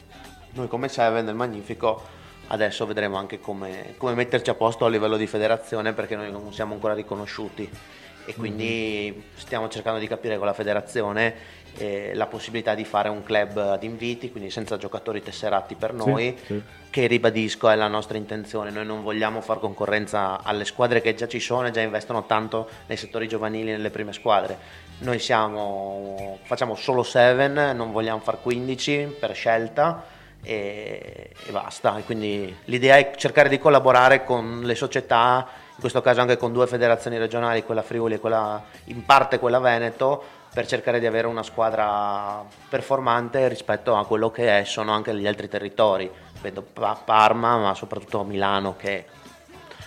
noi 0.55 0.67
come 0.67 0.89
Seven 0.89 1.25
del 1.25 1.37
Magnifico 1.37 2.03
adesso 2.49 2.87
vedremo 2.87 3.19
anche 3.19 3.39
come, 3.39 3.95
come 3.99 4.15
metterci 4.15 4.51
a 4.51 4.55
posto 4.55 4.85
a 4.85 4.89
livello 4.89 5.17
di 5.17 5.29
federazione 5.29 5.93
perché 5.93 6.17
noi 6.17 6.33
non 6.33 6.53
siamo 6.53 6.75
ancora 6.75 6.95
riconosciuti 6.95 7.71
e 8.29 8.35
quindi 8.35 9.23
stiamo 9.37 9.69
cercando 9.69 10.01
di 10.01 10.09
capire 10.09 10.37
con 10.37 10.47
la 10.47 10.53
federazione 10.53 11.65
eh, 11.79 12.13
la 12.15 12.27
possibilità 12.27 12.75
di 12.75 12.85
fare 12.85 13.09
un 13.09 13.23
club 13.23 13.57
ad 13.57 13.83
inviti, 13.83 14.31
quindi 14.31 14.51
senza 14.51 14.77
giocatori 14.77 15.23
tesserati 15.23 15.75
per 15.75 15.91
Sì, 15.91 15.97
noi, 15.97 16.39
sì. 16.45 16.63
che 16.91 17.07
ribadisco 17.07 17.69
è 17.69 17.75
la 17.75 17.89
nostra 17.89 18.17
intenzione, 18.17 18.71
noi 18.71 18.87
non 18.87 19.03
vogliamo 19.03 19.41
far 19.41 19.59
concorrenza 19.61 20.43
alle 20.43 20.65
squadre 20.65 21.01
che 21.01 21.15
già 21.15 21.29
ci 21.29 21.41
sono 21.41 21.67
e 21.67 21.71
già 21.71 21.81
investono 21.81 22.25
tanto 22.27 22.69
nei 22.87 22.97
settori 22.97 23.29
giovanili 23.29 23.71
nelle 23.71 23.91
prime 23.91 24.13
squadre. 24.13 24.85
Noi 24.99 25.19
siamo, 25.19 26.39
facciamo 26.43 26.75
solo 26.75 27.03
7, 27.03 27.73
non 27.75 27.93
vogliamo 27.93 28.21
far 28.21 28.41
15 28.41 29.17
per 29.21 29.35
scelta 29.35 30.05
e, 30.43 31.31
e 31.45 31.51
basta. 31.51 31.99
E 31.99 32.05
quindi 32.05 32.55
l'idea 32.65 32.97
è 32.97 33.13
cercare 33.17 33.49
di 33.49 33.59
collaborare 33.59 34.25
con 34.25 34.63
le 34.63 34.75
società, 34.75 35.47
in 35.75 35.81
questo 35.81 36.01
caso 36.01 36.23
anche 36.23 36.39
con 36.39 36.53
due 36.53 36.67
federazioni 36.67 37.19
regionali, 37.19 37.65
quella 37.65 37.83
Friuli 37.83 38.15
e 38.15 38.19
quella, 38.21 38.65
in 38.85 39.05
parte 39.05 39.39
quella 39.39 39.59
Veneto, 39.59 40.25
per 40.57 40.67
cercare 40.67 41.01
di 41.01 41.05
avere 41.05 41.27
una 41.27 41.43
squadra 41.43 42.43
performante 42.71 43.47
rispetto 43.47 43.95
a 43.95 44.07
quello 44.07 44.31
che 44.31 44.61
è- 44.61 44.65
sono 44.65 44.91
anche 44.91 45.15
gli 45.15 45.27
altri 45.27 45.51
territori. 45.51 46.11
Vedo 46.41 46.63
Pa- 46.63 46.99
Parma, 47.05 47.59
ma 47.59 47.75
soprattutto 47.75 48.25
Milano 48.25 48.75
che 48.75 49.05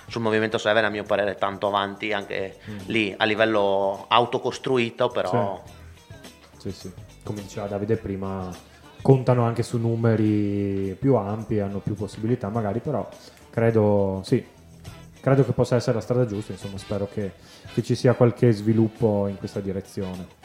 sul 0.06 0.22
movimento 0.22 0.60
7 0.60 0.78
a 0.86 0.90
mio 0.90 1.06
parere 1.06 1.32
è 1.32 1.36
tanto 1.38 1.66
avanti 1.66 2.14
anche 2.14 2.58
lì 2.86 3.12
a 3.18 3.26
livello 3.26 4.06
autocostruito, 4.10 5.08
però 5.08 5.60
Sì, 6.60 6.72
sì. 6.72 6.94
Come 7.24 7.42
diceva 7.42 7.66
Davide 7.66 7.96
prima, 7.96 8.48
contano 9.02 9.46
anche 9.46 9.64
su 9.64 9.80
numeri 9.80 10.96
più 11.00 11.16
ampi, 11.16 11.60
hanno 11.60 11.80
più 11.80 11.96
possibilità 11.96 12.50
magari, 12.50 12.80
però 12.80 13.10
credo, 13.50 14.22
sì, 14.24 14.46
credo 15.20 15.44
che 15.44 15.52
possa 15.52 15.78
essere 15.78 15.96
la 15.96 16.02
strada 16.02 16.28
giusta, 16.28 16.52
insomma 16.52 16.78
spero 16.78 17.08
che, 17.12 17.32
che 17.74 17.82
ci 17.82 17.96
sia 17.96 18.14
qualche 18.14 18.52
sviluppo 18.52 19.26
in 19.26 19.38
questa 19.38 19.62
direzione. 19.62 20.38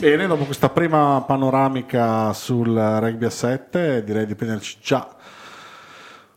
Bene, 0.00 0.28
dopo 0.28 0.44
questa 0.44 0.68
prima 0.68 1.24
panoramica 1.26 2.32
sul 2.32 2.72
rugby 2.72 3.24
a 3.24 3.30
7, 3.30 4.04
direi 4.04 4.26
di 4.26 4.36
prenderci 4.36 4.76
già 4.80 5.08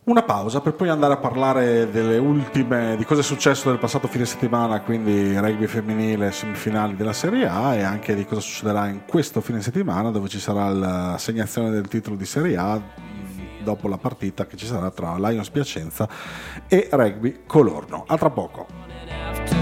una 0.05 0.23
pausa 0.23 0.61
per 0.61 0.73
poi 0.73 0.89
andare 0.89 1.13
a 1.13 1.17
parlare 1.17 1.91
delle 1.91 2.17
ultime, 2.17 2.95
di 2.97 3.05
cosa 3.05 3.21
è 3.21 3.23
successo 3.23 3.69
nel 3.69 3.77
passato 3.77 4.07
fine 4.07 4.25
settimana, 4.25 4.81
quindi 4.81 5.37
rugby 5.37 5.67
femminile, 5.67 6.31
semifinali 6.31 6.95
della 6.95 7.13
Serie 7.13 7.47
A 7.47 7.75
e 7.75 7.83
anche 7.83 8.15
di 8.15 8.25
cosa 8.25 8.41
succederà 8.41 8.87
in 8.87 9.01
questo 9.05 9.41
fine 9.41 9.61
settimana 9.61 10.09
dove 10.09 10.27
ci 10.27 10.39
sarà 10.39 10.67
l'assegnazione 10.69 11.69
del 11.69 11.87
titolo 11.87 12.15
di 12.15 12.25
Serie 12.25 12.57
A 12.57 12.81
dopo 13.63 13.87
la 13.87 13.97
partita 13.99 14.47
che 14.47 14.57
ci 14.57 14.65
sarà 14.65 14.89
tra 14.89 15.19
Lions 15.19 15.51
Piacenza 15.51 16.09
e 16.67 16.89
Rugby 16.91 17.41
Colorno. 17.45 18.05
A 18.07 18.17
tra 18.17 18.31
poco. 18.31 19.60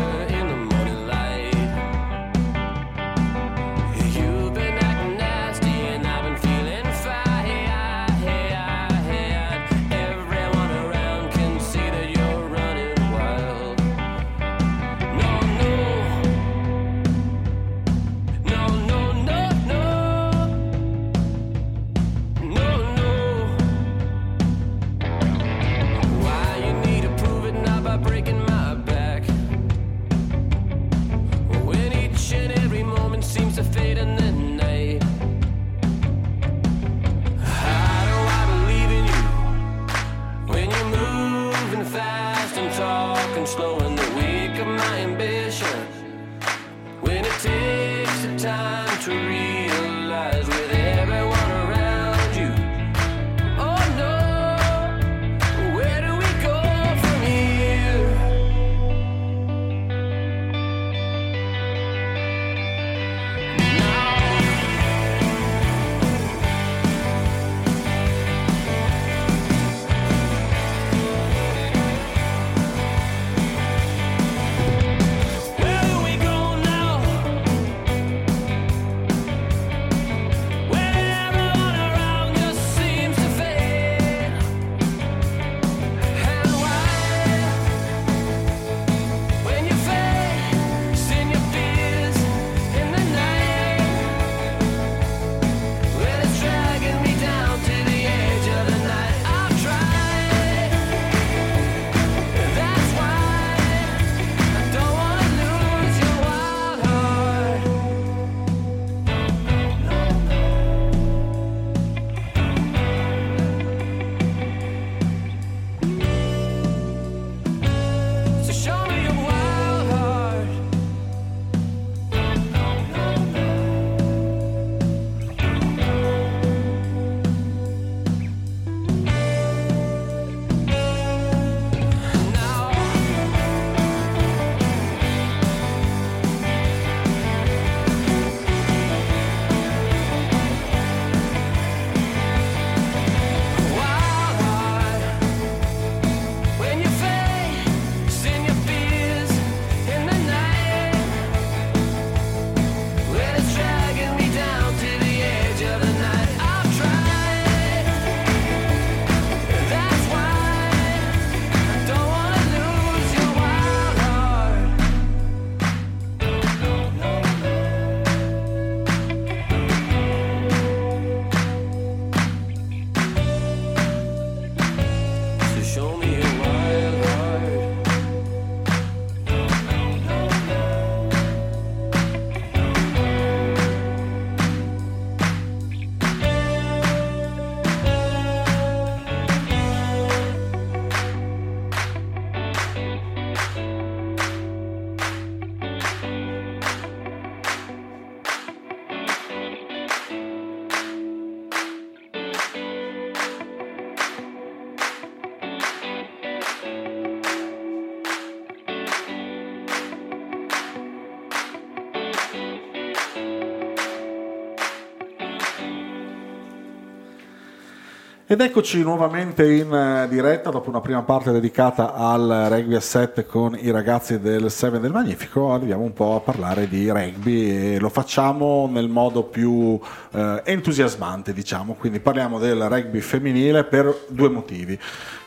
Ed 218.31 218.41
eccoci 218.41 218.83
nuovamente 218.83 219.51
in 219.51 219.73
eh, 219.73 220.07
diretta 220.07 220.51
dopo 220.51 220.69
una 220.69 220.81
prima 220.81 221.01
parte 221.01 221.31
dedicata 221.31 221.95
al 221.95 222.45
rugby 222.51 222.75
a 222.75 222.79
7 222.79 223.25
con 223.25 223.57
i 223.59 223.71
ragazzi 223.71 224.19
del 224.19 224.51
7 224.51 224.79
del 224.79 224.91
Magnifico. 224.91 225.51
Arriviamo 225.51 225.81
un 225.81 225.93
po' 225.93 226.13
a 226.13 226.19
parlare 226.19 226.67
di 226.67 226.91
rugby 226.91 227.49
e 227.49 227.79
lo 227.79 227.89
facciamo 227.89 228.69
nel 228.71 228.87
modo 228.87 229.23
più 229.23 229.79
eh, 230.11 230.43
entusiasmante, 230.45 231.33
diciamo. 231.33 231.73
Quindi 231.73 232.01
parliamo 232.01 232.37
del 232.37 232.69
rugby 232.69 232.99
femminile 232.99 233.63
per 233.63 234.05
due 234.09 234.29
motivi. 234.29 234.77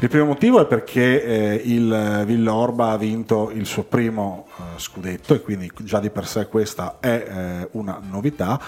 Il 0.03 0.09
primo 0.09 0.27
motivo 0.27 0.61
è 0.61 0.67
perché 0.67 1.25
eh, 1.25 1.63
il 1.65 2.23
Villorba 2.25 2.91
ha 2.91 2.97
vinto 2.97 3.51
il 3.53 3.67
suo 3.67 3.83
primo 3.83 4.47
eh, 4.57 4.79
scudetto 4.79 5.35
e 5.35 5.41
quindi 5.41 5.71
già 5.79 5.99
di 5.99 6.11
per 6.11 6.27
sé 6.27 6.47
questa 6.47 6.99
è 7.01 7.09
eh, 7.09 7.69
una 7.73 8.01
novità. 8.09 8.61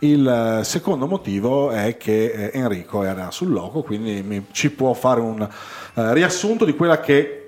Il 0.00 0.26
eh, 0.60 0.64
secondo 0.64 1.06
motivo 1.06 1.70
è 1.70 1.96
che 1.96 2.50
Enrico 2.52 3.02
era 3.02 3.30
sul 3.30 3.50
loco, 3.50 3.79
quindi 3.82 4.22
mi- 4.22 4.46
ci 4.52 4.70
può 4.70 4.92
fare 4.94 5.20
un 5.20 5.40
eh, 5.94 6.14
riassunto 6.14 6.64
di 6.64 6.74
quella 6.74 7.00
che 7.00 7.39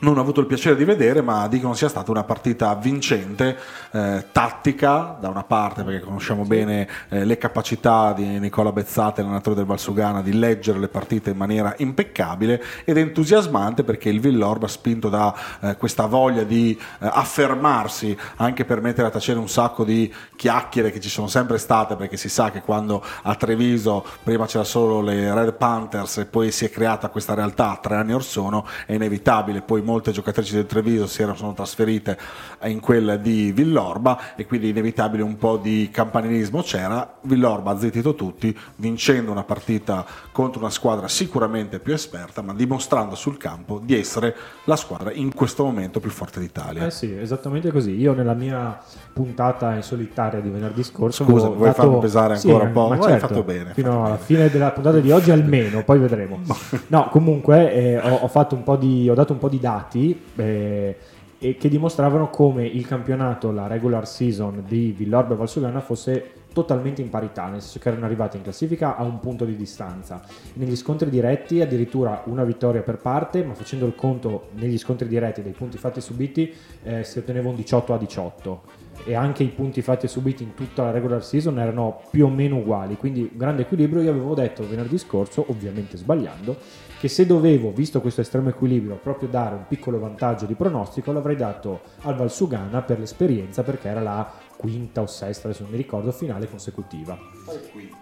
non 0.00 0.16
ho 0.16 0.20
avuto 0.20 0.40
il 0.40 0.46
piacere 0.46 0.76
di 0.76 0.84
vedere, 0.84 1.22
ma 1.22 1.48
dicono 1.48 1.74
sia 1.74 1.88
stata 1.88 2.10
una 2.10 2.24
partita 2.24 2.74
vincente, 2.74 3.56
eh, 3.90 4.26
tattica 4.30 5.16
da 5.20 5.28
una 5.28 5.42
parte, 5.42 5.82
perché 5.82 6.00
conosciamo 6.00 6.44
bene 6.44 6.88
eh, 7.08 7.24
le 7.24 7.38
capacità 7.38 8.12
di 8.12 8.38
Nicola 8.38 8.70
Bezzate, 8.70 9.22
allenatore 9.22 9.56
del 9.56 9.64
Valsugana, 9.64 10.22
di 10.22 10.38
leggere 10.38 10.78
le 10.78 10.88
partite 10.88 11.30
in 11.30 11.36
maniera 11.36 11.74
impeccabile 11.78 12.62
ed 12.84 12.96
entusiasmante 12.96 13.82
perché 13.82 14.08
il 14.08 14.20
Villorba, 14.20 14.68
spinto 14.68 15.08
da 15.08 15.34
eh, 15.60 15.76
questa 15.76 16.06
voglia 16.06 16.44
di 16.44 16.78
eh, 16.78 17.08
affermarsi, 17.10 18.16
anche 18.36 18.64
per 18.64 18.80
mettere 18.80 19.08
a 19.08 19.10
tacere 19.10 19.38
un 19.38 19.48
sacco 19.48 19.84
di 19.84 20.12
chiacchiere 20.36 20.92
che 20.92 21.00
ci 21.00 21.08
sono 21.08 21.26
sempre 21.26 21.58
state, 21.58 21.96
perché 21.96 22.16
si 22.16 22.28
sa 22.28 22.50
che 22.50 22.60
quando 22.60 23.02
a 23.22 23.34
Treviso 23.34 24.04
prima 24.22 24.46
c'era 24.46 24.64
solo 24.64 25.00
le 25.00 25.34
Red 25.34 25.54
Panthers 25.54 26.18
e 26.18 26.26
poi 26.26 26.52
si 26.52 26.64
è 26.64 26.70
creata 26.70 27.08
questa 27.08 27.34
realtà 27.34 27.78
tre 27.82 27.96
anni 27.96 28.12
or 28.12 28.22
sono, 28.22 28.66
è 28.86 28.92
inevitabile, 28.92 29.62
poi 29.62 29.82
molte 29.88 30.12
giocatrici 30.12 30.54
del 30.54 30.66
Treviso 30.66 31.06
si 31.06 31.22
erano 31.22 31.36
sono 31.36 31.54
trasferite 31.54 32.18
in 32.64 32.78
quella 32.78 33.16
di 33.16 33.52
Villorba 33.52 34.36
e 34.36 34.44
quindi 34.44 34.68
inevitabile 34.68 35.22
un 35.22 35.38
po' 35.38 35.56
di 35.56 35.88
campanilismo 35.90 36.60
c'era. 36.62 37.18
Villorba 37.22 37.70
ha 37.70 37.78
zittito 37.78 38.14
tutti, 38.14 38.56
vincendo 38.76 39.30
una 39.30 39.44
partita 39.44 40.04
contro 40.38 40.60
una 40.60 40.70
squadra 40.70 41.08
sicuramente 41.08 41.80
più 41.80 41.92
esperta, 41.92 42.42
ma 42.42 42.54
dimostrando 42.54 43.16
sul 43.16 43.38
campo 43.38 43.80
di 43.82 43.98
essere 43.98 44.36
la 44.66 44.76
squadra 44.76 45.10
in 45.12 45.34
questo 45.34 45.64
momento 45.64 45.98
più 45.98 46.10
forte 46.10 46.38
d'Italia. 46.38 46.86
Eh 46.86 46.92
sì, 46.92 47.12
esattamente 47.12 47.72
così. 47.72 47.98
Io 47.98 48.12
nella 48.12 48.34
mia 48.34 48.78
puntata 49.12 49.74
in 49.74 49.82
solitaria 49.82 50.38
di 50.38 50.48
venerdì 50.48 50.84
scorso 50.84 51.24
Scusa, 51.24 51.48
vuoi 51.48 51.66
dato- 51.70 51.82
farmi 51.82 51.98
pesare 51.98 52.36
Sì, 52.36 52.46
ancora 52.46 52.66
un 52.66 52.72
po'? 52.72 52.86
ma 52.86 52.94
Hai 52.94 53.02
certo, 53.02 53.26
fatto 53.26 53.42
bene, 53.42 53.68
hai 53.70 53.74
Fino 53.74 53.88
fatto 53.90 53.98
alla 54.04 54.14
bene. 54.14 54.24
fine 54.24 54.48
della 54.50 54.70
puntata 54.70 55.00
di 55.00 55.10
oggi 55.10 55.30
almeno, 55.32 55.82
poi 55.82 55.98
vedremo. 55.98 56.38
No, 56.86 57.08
comunque 57.10 57.72
eh, 57.72 57.98
ho, 57.98 58.14
ho 58.18 58.28
fatto 58.28 58.54
un 58.54 58.62
po' 58.62 58.76
di, 58.76 59.10
ho 59.10 59.14
dato 59.14 59.32
un 59.32 59.40
po' 59.40 59.48
di 59.48 59.58
dati 59.58 60.22
eh, 60.36 60.96
e 61.36 61.56
che 61.56 61.68
dimostravano 61.68 62.30
come 62.30 62.64
il 62.64 62.86
campionato, 62.86 63.50
la 63.50 63.66
regular 63.66 64.06
season 64.06 64.62
di 64.68 64.94
Villorba 64.96 65.34
e 65.34 65.36
Valsugana 65.36 65.80
fosse 65.80 66.30
totalmente 66.52 67.02
in 67.02 67.10
parità, 67.10 67.46
nel 67.48 67.60
senso 67.60 67.78
che 67.78 67.88
erano 67.88 68.04
arrivati 68.04 68.36
in 68.36 68.42
classifica 68.42 68.96
a 68.96 69.02
un 69.02 69.20
punto 69.20 69.44
di 69.44 69.56
distanza. 69.56 70.22
Negli 70.54 70.76
scontri 70.76 71.10
diretti 71.10 71.60
addirittura 71.60 72.22
una 72.26 72.44
vittoria 72.44 72.82
per 72.82 72.98
parte, 72.98 73.44
ma 73.44 73.54
facendo 73.54 73.86
il 73.86 73.94
conto 73.94 74.48
negli 74.54 74.78
scontri 74.78 75.08
diretti 75.08 75.42
dei 75.42 75.52
punti 75.52 75.78
fatti 75.78 75.98
e 75.98 76.02
subiti 76.02 76.52
eh, 76.82 77.04
si 77.04 77.18
otteneva 77.18 77.48
un 77.48 77.56
18 77.56 77.94
a 77.94 77.98
18 77.98 78.86
e 79.04 79.14
anche 79.14 79.42
i 79.42 79.48
punti 79.48 79.80
fatti 79.82 80.06
e 80.06 80.08
subiti 80.08 80.42
in 80.42 80.54
tutta 80.54 80.82
la 80.82 80.90
regular 80.90 81.24
season 81.24 81.58
erano 81.58 82.00
più 82.10 82.26
o 82.26 82.28
meno 82.28 82.56
uguali, 82.56 82.96
quindi 82.96 83.30
grande 83.34 83.62
equilibrio. 83.62 84.02
Io 84.02 84.10
avevo 84.10 84.34
detto 84.34 84.66
venerdì 84.66 84.98
scorso, 84.98 85.44
ovviamente 85.48 85.96
sbagliando, 85.96 86.56
che 86.98 87.08
se 87.08 87.26
dovevo, 87.26 87.70
visto 87.70 88.00
questo 88.00 88.22
estremo 88.22 88.48
equilibrio, 88.48 88.96
proprio 88.96 89.28
dare 89.28 89.54
un 89.54 89.66
piccolo 89.68 89.98
vantaggio 89.98 90.46
di 90.46 90.54
pronostico, 90.54 91.12
l'avrei 91.12 91.36
dato 91.36 91.80
al 92.02 92.16
Valsugana 92.16 92.82
per 92.82 92.98
l'esperienza, 92.98 93.62
perché 93.62 93.88
era 93.88 94.00
la 94.00 94.30
quinta 94.58 95.00
o 95.00 95.06
sesta, 95.06 95.46
adesso 95.46 95.62
non 95.62 95.70
mi 95.70 95.76
ricordo, 95.76 96.10
finale 96.10 96.50
consecutiva. 96.50 97.16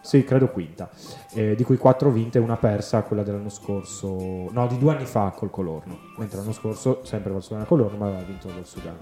Sì, 0.00 0.24
credo 0.24 0.48
quinta, 0.48 0.88
eh, 1.34 1.54
di 1.54 1.62
cui 1.64 1.76
quattro 1.76 2.10
vinte 2.10 2.38
e 2.38 2.40
una 2.40 2.56
persa, 2.56 3.02
quella 3.02 3.22
dell'anno 3.22 3.50
scorso, 3.50 4.50
no, 4.50 4.66
di 4.66 4.78
due 4.78 4.94
anni 4.94 5.04
fa 5.04 5.32
col 5.36 5.50
Colorno, 5.50 5.98
mentre 6.16 6.38
l'anno 6.38 6.52
scorso 6.52 7.00
sempre 7.04 7.30
Valsugana 7.30 7.66
Colorno, 7.66 7.98
ma 7.98 8.06
aveva 8.06 8.22
vinto 8.22 8.48
il 8.48 8.54
Valsugana. 8.54 8.98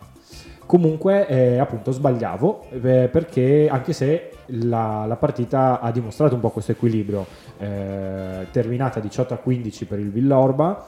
Comunque, 0.67 1.29
eh, 1.29 1.59
appunto, 1.59 1.93
sbagliavo 1.93 2.65
eh, 2.71 3.09
perché 3.13 3.69
anche 3.71 3.93
se 3.93 4.31
la, 4.47 5.05
la 5.07 5.17
partita 5.17 5.81
ha 5.81 5.93
dimostrato 5.93 6.35
un 6.35 6.41
po' 6.41 6.51
questo 6.51 6.73
equilibrio, 6.73 7.25
eh, 7.59 8.47
terminata 8.51 8.99
18 8.99 9.35
a 9.35 9.37
15 9.37 9.87
per 9.87 9.99
il 10.01 10.11
Villorba, 10.11 10.87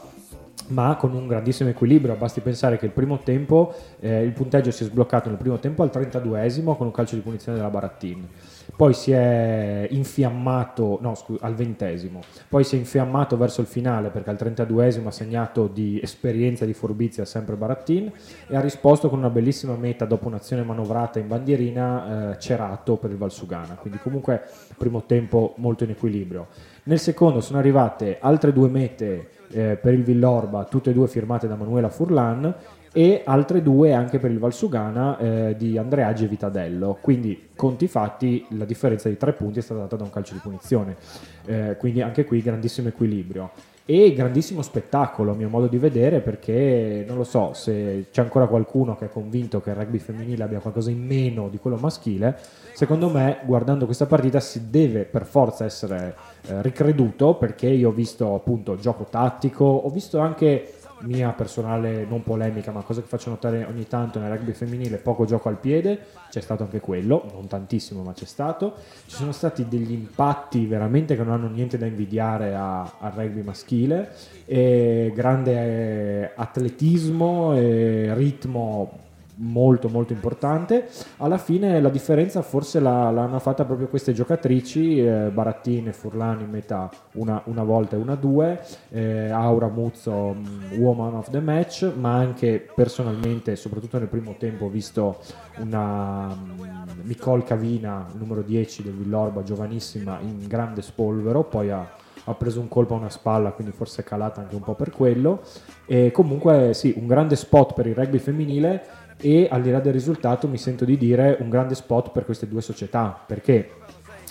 ma 0.68 0.96
con 0.96 1.12
un 1.14 1.26
grandissimo 1.26 1.68
equilibrio. 1.68 2.14
Basti 2.14 2.40
pensare 2.40 2.78
che 2.78 2.86
il 2.86 2.92
primo 2.92 3.20
tempo, 3.20 3.74
eh, 4.00 4.22
il 4.22 4.32
punteggio 4.32 4.70
si 4.70 4.82
è 4.82 4.86
sbloccato 4.86 5.28
nel 5.28 5.38
primo 5.38 5.58
tempo 5.58 5.82
al 5.82 5.90
32esimo 5.92 6.76
con 6.76 6.86
un 6.86 6.92
calcio 6.92 7.14
di 7.14 7.20
punizione 7.20 7.58
della 7.58 7.70
Barattin. 7.70 8.28
Poi 8.74 8.92
si 8.92 9.12
è 9.12 9.86
infiammato, 9.90 10.98
no 11.00 11.14
scusa, 11.14 11.46
al 11.46 11.54
ventesimo, 11.54 12.20
poi 12.48 12.64
si 12.64 12.74
è 12.76 12.78
infiammato 12.78 13.36
verso 13.36 13.60
il 13.60 13.66
finale 13.66 14.10
perché 14.10 14.30
al 14.30 14.36
32esimo 14.36 15.06
ha 15.06 15.12
segnato 15.12 15.66
di 15.66 16.00
esperienza 16.02 16.64
di 16.64 16.74
furbizia 16.74 17.24
sempre 17.24 17.54
Barattin 17.54 18.12
e 18.48 18.56
ha 18.56 18.60
risposto 18.60 19.08
con 19.08 19.18
una 19.18 19.30
bellissima 19.30 19.76
meta 19.76 20.04
dopo 20.04 20.26
un'azione 20.26 20.62
manovrata 20.62 21.18
in 21.18 21.28
bandierina 21.28 22.32
eh, 22.32 22.38
Cerato 22.38 22.96
per 22.96 23.10
il 23.10 23.16
Valsugana. 23.16 23.74
Quindi 23.74 23.98
comunque 23.98 24.42
primo 24.76 25.04
tempo 25.04 25.54
molto 25.56 25.84
in 25.84 25.90
equilibrio. 25.90 26.48
Nel 26.84 26.98
secondo 26.98 27.40
sono 27.40 27.58
arrivate 27.58 28.18
altre 28.20 28.52
due 28.52 28.68
mete 28.68 29.30
eh, 29.50 29.78
per 29.80 29.94
il 29.94 30.02
Villorba, 30.02 30.64
tutte 30.64 30.90
e 30.90 30.92
due 30.92 31.08
firmate 31.08 31.46
da 31.48 31.56
Manuela 31.56 31.88
Furlan 31.88 32.54
e 32.92 33.22
altre 33.26 33.62
due 33.62 33.92
anche 33.92 34.18
per 34.18 34.30
il 34.30 34.38
Valsugana 34.38 35.18
eh, 35.18 35.54
di 35.56 35.76
Andreaggi 35.76 36.24
e 36.24 36.28
Vitadello. 36.28 36.96
Quindi, 37.00 37.48
conti 37.54 37.88
fatti, 37.88 38.46
la 38.50 38.64
differenza 38.64 39.08
di 39.08 39.16
tre 39.18 39.32
punti 39.32 39.58
è 39.58 39.62
stata 39.62 39.80
data 39.80 39.96
da 39.96 40.04
un 40.04 40.10
calcio 40.10 40.32
di 40.32 40.40
punizione. 40.42 40.96
Eh, 41.44 41.76
quindi 41.78 42.00
anche 42.00 42.24
qui 42.24 42.40
grandissimo 42.40 42.88
equilibrio. 42.88 43.50
E 43.88 44.12
grandissimo 44.14 44.62
spettacolo 44.62 45.30
a 45.30 45.34
mio 45.36 45.48
modo 45.48 45.68
di 45.68 45.78
vedere 45.78 46.18
perché 46.18 47.04
non 47.06 47.16
lo 47.16 47.22
so 47.22 47.52
se 47.52 48.06
c'è 48.10 48.20
ancora 48.20 48.48
qualcuno 48.48 48.96
che 48.96 49.04
è 49.04 49.08
convinto 49.08 49.60
che 49.60 49.70
il 49.70 49.76
rugby 49.76 49.98
femminile 49.98 50.42
abbia 50.42 50.58
qualcosa 50.58 50.90
in 50.90 51.06
meno 51.06 51.48
di 51.48 51.58
quello 51.58 51.76
maschile, 51.76 52.36
secondo 52.72 53.08
me 53.08 53.38
guardando 53.44 53.84
questa 53.84 54.06
partita 54.06 54.40
si 54.40 54.70
deve 54.70 55.04
per 55.04 55.24
forza 55.24 55.64
essere 55.64 56.16
eh, 56.48 56.62
ricreduto 56.62 57.36
perché 57.36 57.68
io 57.68 57.90
ho 57.90 57.92
visto 57.92 58.34
appunto 58.34 58.74
gioco 58.74 59.06
tattico, 59.08 59.64
ho 59.64 59.88
visto 59.88 60.18
anche 60.18 60.75
mia 61.00 61.30
personale 61.30 62.04
non 62.08 62.22
polemica, 62.22 62.72
ma 62.72 62.82
cosa 62.82 63.00
che 63.00 63.06
faccio 63.06 63.30
notare 63.30 63.64
ogni 63.64 63.86
tanto 63.86 64.18
nel 64.18 64.30
rugby 64.30 64.52
femminile, 64.52 64.96
poco 64.96 65.24
gioco 65.24 65.48
al 65.48 65.58
piede, 65.58 66.06
c'è 66.30 66.40
stato 66.40 66.62
anche 66.62 66.80
quello, 66.80 67.30
non 67.32 67.46
tantissimo, 67.46 68.02
ma 68.02 68.12
c'è 68.12 68.24
stato. 68.24 68.74
Ci 69.06 69.16
sono 69.16 69.32
stati 69.32 69.66
degli 69.68 69.92
impatti 69.92 70.66
veramente 70.66 71.16
che 71.16 71.22
non 71.22 71.32
hanno 71.32 71.48
niente 71.48 71.78
da 71.78 71.86
invidiare 71.86 72.54
al 72.54 73.12
rugby 73.14 73.42
maschile, 73.42 74.12
e 74.44 75.12
grande 75.14 75.52
eh, 75.52 76.32
atletismo 76.34 77.54
e 77.54 78.14
ritmo 78.14 79.04
molto 79.36 79.88
molto 79.88 80.12
importante 80.12 80.88
alla 81.18 81.38
fine 81.38 81.80
la 81.80 81.88
differenza 81.88 82.42
forse 82.42 82.80
la- 82.80 83.10
l'hanno 83.10 83.38
fatta 83.38 83.64
proprio 83.64 83.88
queste 83.88 84.12
giocatrici 84.12 84.98
eh, 84.98 85.30
Barattini 85.32 85.88
e 85.88 85.92
Furlani 85.92 86.44
in 86.44 86.50
metà 86.50 86.90
una, 87.12 87.42
una 87.46 87.62
volta 87.62 87.96
e 87.96 87.98
una 87.98 88.14
due 88.14 88.60
eh, 88.90 89.28
Aura 89.28 89.68
Muzzo 89.68 90.34
mm, 90.34 90.78
woman 90.78 91.14
of 91.14 91.30
the 91.30 91.40
match 91.40 91.90
ma 91.94 92.14
anche 92.14 92.66
personalmente 92.74 93.56
soprattutto 93.56 93.98
nel 93.98 94.08
primo 94.08 94.36
tempo 94.38 94.66
ho 94.66 94.70
visto 94.70 95.18
una 95.58 96.34
mm, 96.34 97.00
Nicole 97.02 97.42
Cavina 97.42 98.06
numero 98.18 98.42
10 98.42 98.82
del 98.82 98.94
Villorba 98.94 99.42
giovanissima 99.42 100.18
in 100.20 100.46
grande 100.46 100.82
spolvero 100.82 101.44
poi 101.44 101.70
ha 101.70 102.04
ha 102.28 102.34
preso 102.34 102.60
un 102.60 102.68
colpo 102.68 102.94
a 102.94 102.98
una 102.98 103.08
spalla, 103.08 103.52
quindi 103.52 103.72
forse 103.72 104.02
è 104.02 104.04
calata 104.04 104.40
anche 104.40 104.56
un 104.56 104.62
po' 104.62 104.74
per 104.74 104.90
quello. 104.90 105.42
E 105.86 106.10
comunque 106.10 106.72
sì, 106.74 106.92
un 106.96 107.06
grande 107.06 107.36
spot 107.36 107.72
per 107.72 107.86
il 107.86 107.94
rugby 107.94 108.18
femminile 108.18 108.84
e 109.18 109.48
al 109.50 109.62
di 109.62 109.70
là 109.70 109.80
del 109.80 109.92
risultato 109.92 110.48
mi 110.48 110.58
sento 110.58 110.84
di 110.84 110.96
dire 110.96 111.36
un 111.40 111.48
grande 111.48 111.74
spot 111.74 112.10
per 112.10 112.24
queste 112.24 112.48
due 112.48 112.60
società, 112.60 113.18
perché 113.26 113.70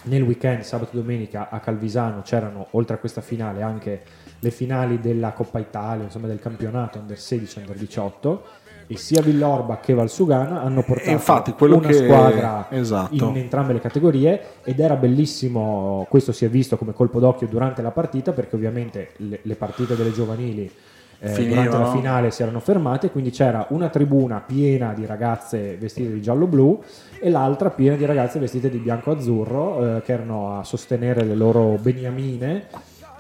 nel 0.04 0.22
weekend, 0.22 0.62
sabato 0.62 0.92
e 0.92 1.02
domenica 1.02 1.50
a 1.50 1.60
Calvisano 1.60 2.22
c'erano 2.22 2.68
oltre 2.72 2.96
a 2.96 3.00
questa 3.00 3.22
finale 3.22 3.62
anche 3.62 4.02
le 4.40 4.52
finali 4.52 5.00
della 5.00 5.32
Coppa 5.32 5.60
Italia, 5.60 6.04
insomma 6.04 6.28
del 6.28 6.40
campionato 6.40 7.00
under 7.00 7.18
16 7.18 7.60
under 7.60 7.76
18 7.76 8.44
e 8.88 8.98
sia 8.98 9.22
Villorba 9.22 9.80
che 9.80 9.96
Valsugana 9.96 10.62
hanno 10.62 10.84
portato 10.84 11.10
infatti 11.10 11.56
una 11.58 11.80
che- 11.80 11.94
squadra 11.94 12.68
esatto. 12.70 13.16
in 13.16 13.38
entrambe 13.38 13.74
le 13.74 13.80
categorie 13.80 14.42
ed 14.64 14.80
era 14.80 14.96
bellissimo, 14.96 16.06
questo 16.08 16.32
si 16.32 16.46
è 16.46 16.50
visto 16.50 16.78
come 16.78 16.94
colpo 16.94 17.20
d'occhio 17.20 17.48
durante 17.48 17.82
la 17.82 17.92
partita 17.92 18.32
perché 18.32 18.56
ovviamente 18.56 19.12
le, 19.18 19.40
le 19.42 19.56
partite 19.56 19.96
delle 19.96 20.12
giovanili 20.12 20.72
eh, 21.20 21.48
durante 21.48 21.78
la 21.78 21.92
finale 21.92 22.32
si 22.32 22.42
erano 22.42 22.60
fermate, 22.60 23.10
quindi 23.10 23.32
c'era 23.32 23.68
una 23.70 23.90
tribuna 23.90 24.42
piena 24.42 24.94
di 24.94 25.06
ragazze 25.06 25.76
vestite 25.78 26.12
di 26.12 26.22
giallo-blu 26.22 26.84
e 27.20 27.30
l'altra 27.30 27.70
piena 27.70 27.96
di 27.96 28.06
ragazze 28.06 28.40
vestite 28.40 28.70
di 28.70 28.78
bianco-azzurro 28.78 29.98
eh, 29.98 30.02
che 30.02 30.14
erano 30.14 30.60
a 30.60 30.64
sostenere 30.64 31.24
le 31.24 31.36
loro 31.36 31.78
beniamine 31.82 32.68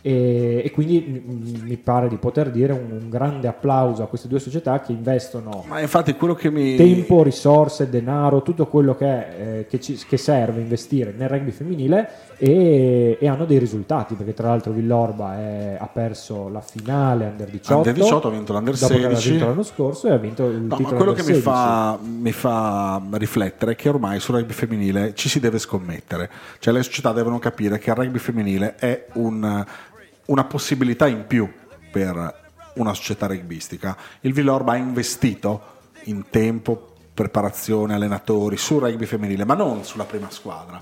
E, 0.07 0.61
e 0.63 0.69
quindi 0.69 1.23
mm, 1.27 1.65
mi 1.65 1.77
pare 1.77 2.07
di 2.07 2.17
poter 2.17 2.51
dire 2.51 2.73
un, 2.73 2.91
un 2.91 3.09
grande 3.09 3.47
applauso 3.47 4.03
a 4.03 4.05
queste 4.07 4.27
due 4.27 4.37
società 4.37 4.79
che 4.79 4.91
investono 4.91 5.63
Ma 5.67 5.79
infatti 5.79 6.13
quello 6.13 6.35
che 6.35 6.51
mi... 6.51 6.75
tempo, 6.75 7.23
risorse, 7.23 7.89
denaro, 7.89 8.43
tutto 8.43 8.67
quello 8.67 8.93
che, 8.93 9.05
è, 9.07 9.57
eh, 9.61 9.65
che, 9.67 9.79
ci- 9.81 9.99
che 10.07 10.17
serve 10.17 10.61
investire 10.61 11.11
nel 11.17 11.27
rugby 11.27 11.49
femminile 11.49 12.07
e, 12.37 13.17
e 13.19 13.27
hanno 13.27 13.45
dei 13.45 13.57
risultati 13.57 14.13
perché 14.13 14.35
tra 14.35 14.49
l'altro 14.49 14.73
Villorba 14.73 15.39
è- 15.39 15.77
ha 15.79 15.87
perso 15.87 16.49
la 16.49 16.61
finale 16.61 17.25
under 17.25 17.49
18 17.49 17.75
Under 17.77 17.93
18 17.93 18.27
ha 18.27 18.31
vinto 18.31 18.53
l'Under 18.53 18.75
dopo 18.75 18.87
che 18.93 18.99
aveva 18.99 19.09
16. 19.15 19.29
vinto 19.31 19.45
l'anno 19.47 19.63
scorso 19.63 20.07
e 20.07 20.11
ha 20.11 20.17
vinto 20.17 20.45
il 20.45 20.61
No, 20.61 20.67
ma 20.67 20.75
titolo 20.75 20.95
quello 20.97 21.11
che 21.13 21.21
mi 21.21 21.25
16. 21.33 21.41
fa, 21.41 21.97
mi 22.03 22.31
fa 22.31 23.01
riflettere 23.13 23.71
è 23.71 23.75
che 23.75 23.89
ormai 23.89 24.19
sul 24.19 24.35
rugby 24.35 24.53
femminile 24.53 25.15
ci 25.15 25.29
si 25.29 25.39
deve 25.39 25.57
scommettere, 25.57 26.29
cioè 26.59 26.75
le 26.75 26.83
società 26.83 27.11
devono 27.11 27.39
capire 27.39 27.79
che 27.79 27.89
il 27.89 27.95
rugby 27.95 28.19
femminile 28.19 28.75
è 28.75 29.07
un- 29.13 29.65
una 30.25 30.43
possibilità 30.45 31.07
in 31.07 31.25
più 31.27 31.51
per 31.91 32.43
una 32.75 32.93
società 32.93 33.27
rugbistica. 33.27 33.97
Il 34.21 34.33
Villorba 34.33 34.73
ha 34.73 34.77
investito 34.77 35.73
in 36.05 36.29
tempo, 36.29 36.93
preparazione, 37.13 37.93
allenatori 37.93 38.57
sul 38.57 38.81
rugby 38.81 39.05
femminile, 39.05 39.45
ma 39.45 39.53
non 39.53 39.83
sulla 39.83 40.03
prima 40.03 40.29
squadra, 40.29 40.81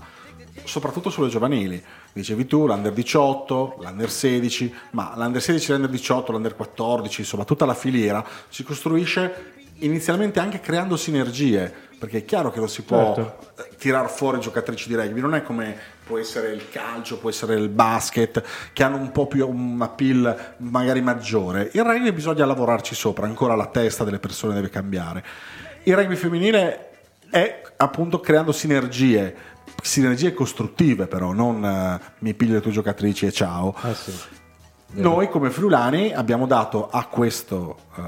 soprattutto 0.64 1.10
sulle 1.10 1.30
giovanili. 1.30 1.82
Dicevi 2.12 2.46
tu, 2.46 2.66
l'Under 2.66 2.92
18, 2.92 3.78
l'Under 3.80 4.10
16, 4.10 4.74
ma 4.92 5.14
l'Under 5.16 5.42
16, 5.42 5.72
l'Under 5.72 5.90
18, 5.90 6.32
l'Under 6.32 6.56
14, 6.56 7.22
insomma 7.22 7.44
tutta 7.44 7.66
la 7.66 7.74
filiera 7.74 8.26
si 8.50 8.64
costruisce 8.64 9.52
inizialmente 9.80 10.40
anche 10.40 10.60
creando 10.60 10.96
sinergie, 10.96 11.92
perché 12.04 12.18
è 12.18 12.26
chiaro 12.26 12.52
che 12.52 12.60
non 12.60 12.68
si 12.68 12.82
può 12.82 13.16
Certo. 13.16 13.54
eh, 13.62 13.78
tirar 13.78 14.10
fuori 14.10 14.38
giocatrici 14.42 14.90
di 14.90 14.96
rugby, 14.96 15.22
non 15.22 15.36
è 15.36 15.42
come 15.42 15.74
può 16.06 16.18
essere 16.18 16.50
il 16.52 16.70
calcio, 16.70 17.18
può 17.18 17.30
essere 17.30 17.56
il 17.56 17.70
basket, 17.70 18.44
che 18.74 18.84
hanno 18.84 18.98
un 18.98 19.14
po' 19.14 19.26
più 19.26 19.48
un 19.48 19.82
appeal 19.82 20.56
magari 20.58 21.00
maggiore. 21.00 21.70
Il 21.72 21.82
rugby 21.82 22.12
bisogna 22.12 22.46
lavorarci 22.46 22.94
sopra, 22.94 23.26
ancora 23.26 23.56
la 23.56 23.68
testa 23.68 24.04
delle 24.04 24.20
persone 24.20 24.54
deve 24.54 24.70
cambiare. 24.70 25.24
Il 25.84 25.96
rugby 25.96 26.16
femminile 26.18 26.90
è 27.30 27.62
appunto 27.78 28.20
creando 28.20 28.52
sinergie, 28.52 29.34
sinergie 29.82 30.34
costruttive 30.34 31.08
però, 31.08 31.32
non 31.32 31.64
eh, 31.64 32.14
mi 32.20 32.34
piglio 32.34 32.56
le 32.56 32.62
tue 32.62 32.72
giocatrici 32.72 33.28
e 33.28 33.32
ciao. 33.32 33.74
Eh 33.82 33.94
sì. 33.94 34.12
Noi 34.96 35.28
come 35.30 35.50
friulani 35.50 36.14
abbiamo 36.14 36.46
dato 36.46 36.88
a 36.90 37.06
questo 37.06 37.78
eh, 37.98 38.02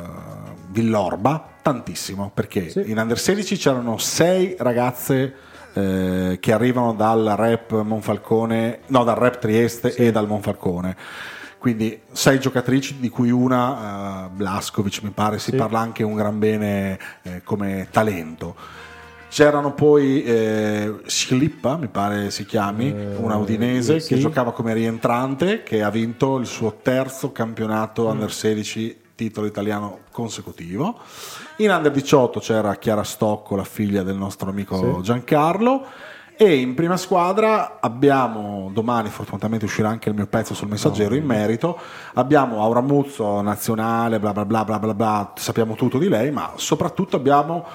Villorba 0.70 1.44
tantissimo 1.62 2.30
perché 2.32 2.70
Sì. 2.70 2.84
in 2.92 3.00
Under 3.00 3.18
16 3.18 3.58
c'erano 3.58 3.98
sei 3.98 4.56
ragazze 4.60 5.34
eh, 5.74 6.38
che 6.40 6.54
arrivano 6.54 6.94
dal 6.94 7.34
rap 7.36 7.82
Monfalcone, 7.82 8.82
no 8.88 9.04
dal 9.04 9.16
rap 9.16 9.40
Trieste 9.40 9.96
e 9.96 10.12
dal 10.12 10.28
Monfalcone. 10.28 10.96
Quindi 11.58 12.00
sei 12.12 12.40
giocatrici 12.40 13.00
di 13.00 13.10
cui 13.10 13.32
una, 13.32 14.26
eh, 14.26 14.30
Blaskovic 14.30 15.02
mi 15.02 15.10
pare, 15.10 15.40
si 15.40 15.50
Sì. 15.52 15.58
parla 15.58 15.80
anche 15.80 16.04
un 16.04 16.14
gran 16.14 16.38
bene 16.38 17.00
eh, 17.24 17.42
come 17.44 17.88
talento. 17.90 18.56
C'erano 19.36 19.74
poi 19.74 20.24
eh, 20.24 20.96
Schlippa, 21.08 21.76
mi 21.76 21.90
pare 21.90 22.32
si 22.32 22.46
chiami, 22.46 22.88
Eh, 22.96 23.16
una 23.18 23.36
udinese 23.36 24.00
sì. 24.00 24.14
che 24.14 24.18
giocava 24.22 24.54
come 24.54 24.74
rientrante, 24.74 25.62
che 25.62 25.84
ha 25.84 25.90
vinto 25.90 26.38
il 26.38 26.46
suo 26.46 26.78
terzo 26.82 27.34
campionato 27.34 28.08
under 28.08 28.32
16 28.32 28.98
titolo 29.14 29.46
italiano 29.46 30.00
consecutivo. 30.10 31.00
In 31.58 31.70
under 31.70 31.92
18 31.92 32.40
c'era 32.40 32.76
Chiara 32.76 33.04
Stocco, 33.04 33.58
la 33.58 33.66
figlia 33.66 34.04
del 34.04 34.16
nostro 34.16 34.50
amico 34.50 34.78
Sì. 34.78 35.02
Giancarlo. 35.02 35.86
E 36.38 36.56
in 36.56 36.74
prima 36.74 36.96
squadra 36.96 37.80
abbiamo, 37.82 38.70
domani 38.72 39.10
fortunatamente 39.10 39.66
uscirà 39.66 39.90
anche 39.90 40.08
il 40.08 40.16
mio 40.16 40.28
pezzo 40.28 40.54
sul 40.54 40.70
messaggero 40.70 41.14
in 41.14 41.26
merito, 41.26 41.78
abbiamo 42.14 42.62
Aura 42.62 42.80
Muzzo, 42.82 43.42
nazionale, 43.42 44.18
bla 44.18 44.32
bla 44.32 44.46
bla 44.46 44.64
bla 44.64 44.80
bla 44.80 44.94
bla, 44.94 45.32
sappiamo 45.36 45.76
tutto 45.76 45.98
di 45.98 46.08
lei, 46.08 46.32
ma 46.32 46.54
soprattutto 46.56 47.18
abbiamo 47.18 47.66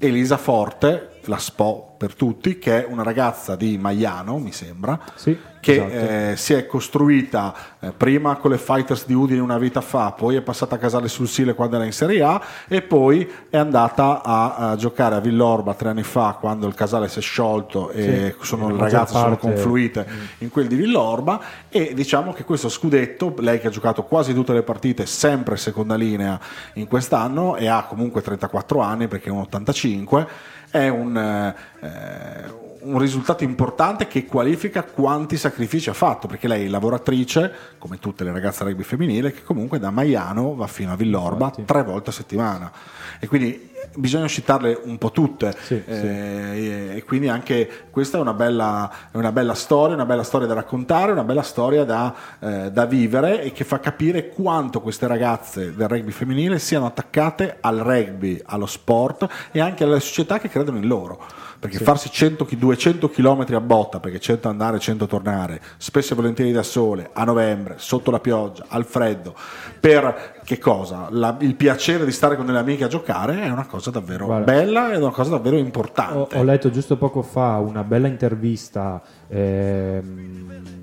Elisa 0.00 0.38
Forte, 0.38 1.17
la 1.24 1.38
Spo 1.38 1.94
per 1.98 2.14
tutti, 2.14 2.58
che 2.58 2.84
è 2.84 2.86
una 2.88 3.02
ragazza 3.02 3.56
di 3.56 3.76
Maiano, 3.76 4.38
mi 4.38 4.52
sembra, 4.52 4.98
Sì, 5.16 5.36
che 5.60 5.74
esatto. 5.74 5.90
eh, 5.92 6.36
si 6.36 6.52
è 6.52 6.64
costruita 6.66 7.52
eh, 7.80 7.90
prima 7.90 8.36
con 8.36 8.52
le 8.52 8.58
Fighters 8.58 9.04
di 9.04 9.14
Udine 9.14 9.40
una 9.40 9.58
vita 9.58 9.80
fa, 9.80 10.12
poi 10.12 10.36
è 10.36 10.40
passata 10.40 10.76
a 10.76 10.78
Casale 10.78 11.08
sul 11.08 11.26
Sile 11.26 11.54
quando 11.54 11.74
era 11.74 11.84
in 11.84 11.92
Serie 11.92 12.22
A 12.22 12.40
e 12.68 12.82
poi 12.82 13.28
è 13.50 13.56
andata 13.56 14.22
a, 14.22 14.54
a 14.70 14.76
giocare 14.76 15.16
a 15.16 15.18
Villorba 15.20 15.74
tre 15.74 15.88
anni 15.88 16.04
fa 16.04 16.36
quando 16.38 16.68
il 16.68 16.74
Casale 16.74 17.08
si 17.08 17.18
è 17.18 17.22
sciolto 17.22 17.90
e 17.90 18.36
Sì, 18.38 18.46
sono, 18.46 18.70
le 18.70 18.78
ragazze 18.78 19.14
sono 19.14 19.30
parte- 19.30 19.48
confluite 19.48 20.06
in 20.38 20.50
quel 20.50 20.68
di 20.68 20.76
Villorba 20.76 21.40
e 21.68 21.94
diciamo 21.94 22.32
che 22.32 22.44
questo 22.44 22.68
scudetto, 22.68 23.34
lei 23.38 23.58
che 23.58 23.66
ha 23.66 23.70
giocato 23.70 24.04
quasi 24.04 24.32
tutte 24.32 24.52
le 24.52 24.62
partite 24.62 25.04
sempre 25.04 25.56
seconda 25.56 25.96
linea 25.96 26.38
in 26.74 26.86
quest'anno 26.86 27.56
e 27.56 27.66
ha 27.66 27.82
comunque 27.88 28.22
34 28.22 28.80
anni 28.80 29.08
perché 29.08 29.30
è 29.30 29.32
un 29.32 29.40
85, 29.40 30.28
è 30.70 30.88
un, 30.88 31.54
eh, 31.80 32.66
un 32.80 32.98
risultato 32.98 33.44
importante 33.44 34.06
che 34.06 34.24
qualifica 34.24 34.82
quanti 34.82 35.36
sacrifici 35.36 35.90
ha 35.90 35.94
fatto 35.94 36.26
perché 36.26 36.48
lei 36.48 36.66
è 36.66 36.68
lavoratrice 36.68 37.52
come 37.78 37.98
tutte 37.98 38.24
le 38.24 38.32
ragazze 38.32 38.64
rugby 38.64 38.82
femminile 38.82 39.32
che 39.32 39.42
comunque 39.42 39.78
da 39.78 39.90
Maiano 39.90 40.54
va 40.54 40.66
fino 40.66 40.92
a 40.92 40.96
Villorba 40.96 41.46
Infatti. 41.46 41.64
tre 41.64 41.82
volte 41.82 42.10
a 42.10 42.12
settimana 42.12 42.70
e 43.18 43.26
quindi 43.26 43.76
bisogna 43.94 44.28
citarle 44.28 44.80
un 44.84 44.98
po' 44.98 45.10
tutte 45.10 45.54
Sì, 45.60 45.82
eh, 45.84 46.92
e 46.94 47.04
quindi 47.04 47.28
anche 47.28 47.86
questa 47.90 48.18
è 48.18 48.20
una 48.20 48.32
bella, 48.32 48.90
è 49.10 49.16
una 49.16 49.32
bella 49.32 49.54
storia, 49.54 49.94
una 49.94 50.06
bella 50.06 50.22
storia 50.22 50.46
da 50.46 50.54
raccontare, 50.54 51.12
una 51.12 51.24
bella 51.24 51.42
storia 51.42 51.84
da, 51.84 52.14
eh, 52.38 52.70
da 52.70 52.86
vivere 52.86 53.42
e 53.42 53.52
che 53.52 53.64
fa 53.64 53.80
capire 53.80 54.28
quanto 54.28 54.80
queste 54.80 55.06
ragazze 55.06 55.74
del 55.74 55.88
rugby 55.88 56.10
femminile 56.10 56.58
siano 56.58 56.86
attaccate 56.86 57.58
al 57.60 57.78
rugby, 57.78 58.40
allo 58.46 58.66
sport 58.66 59.26
e 59.50 59.60
anche 59.60 59.84
alle 59.84 60.00
società 60.00 60.38
che 60.38 60.48
credono 60.48 60.78
in 60.78 60.86
loro. 60.86 61.20
Perché 61.60 61.78
farsi 61.78 62.08
100 62.10 62.44
chi- 62.44 62.56
200 62.56 63.08
km 63.08 63.44
a 63.52 63.60
botta, 63.60 63.98
perché 63.98 64.20
100 64.20 64.48
andare, 64.48 64.78
100 64.78 65.06
tornare, 65.06 65.60
spesso 65.76 66.12
e 66.12 66.16
volentieri 66.16 66.52
da 66.52 66.62
sole, 66.62 67.10
a 67.12 67.24
novembre, 67.24 67.74
sotto 67.78 68.12
la 68.12 68.20
pioggia, 68.20 68.66
al 68.68 68.84
freddo, 68.84 69.34
per 69.80 70.36
che 70.44 70.58
cosa? 70.58 71.08
La- 71.10 71.36
il 71.40 71.56
piacere 71.56 72.04
di 72.04 72.12
stare 72.12 72.36
con 72.36 72.46
delle 72.46 72.58
amiche 72.58 72.84
a 72.84 72.88
giocare 72.88 73.42
è 73.42 73.50
una 73.50 73.66
cosa 73.66 73.90
davvero 73.90 74.26
Guarda. 74.26 74.52
bella 74.52 74.92
e 74.92 74.96
una 74.98 75.10
cosa 75.10 75.30
davvero 75.30 75.56
Ho, 75.56 75.58
importante. 75.58 76.38
ho 76.38 76.42
letto 76.44 76.70
giusto 76.70 76.96
poco 76.96 77.22
fa 77.22 77.58
una 77.58 77.82
bella 77.82 78.06
intervista 78.06 79.02
ehm, 79.26 80.77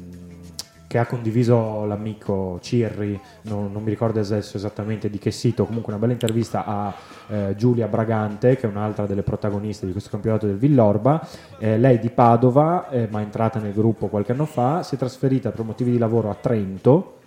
che 0.95 1.01
ha 1.01 1.05
condiviso 1.05 1.83
l'amico 1.83 2.57
Cirri, 2.61 3.19
non, 3.41 3.69
non 3.69 3.83
mi 3.83 3.89
ricordo 3.89 4.21
adesso 4.21 4.55
esattamente 4.55 5.09
di 5.09 5.19
che 5.19 5.29
sito, 5.29 5.65
comunque 5.65 5.91
una 5.91 5.99
bella 5.99 6.13
intervista 6.13 6.63
a 6.63 6.93
eh, 7.27 7.53
Giulia 7.57 7.87
Bragante, 7.87 8.55
che 8.55 8.65
è 8.65 8.69
un'altra 8.69 9.05
delle 9.05 9.21
protagoniste 9.21 9.85
di 9.85 9.91
questo 9.91 10.09
campionato 10.09 10.45
del 10.45 10.55
Villorba. 10.55 11.27
Eh, 11.59 11.77
lei 11.77 11.99
di 11.99 12.09
Padova, 12.09 12.87
eh, 12.87 13.09
ma 13.11 13.19
è 13.19 13.23
entrata 13.23 13.59
nel 13.59 13.73
gruppo 13.73 14.07
qualche 14.07 14.31
anno 14.31 14.45
fa, 14.45 14.83
si 14.83 14.95
è 14.95 14.97
trasferita 14.97 15.51
per 15.51 15.65
motivi 15.65 15.91
di 15.91 15.97
lavoro 15.97 16.29
a 16.29 16.35
Trento 16.35 17.17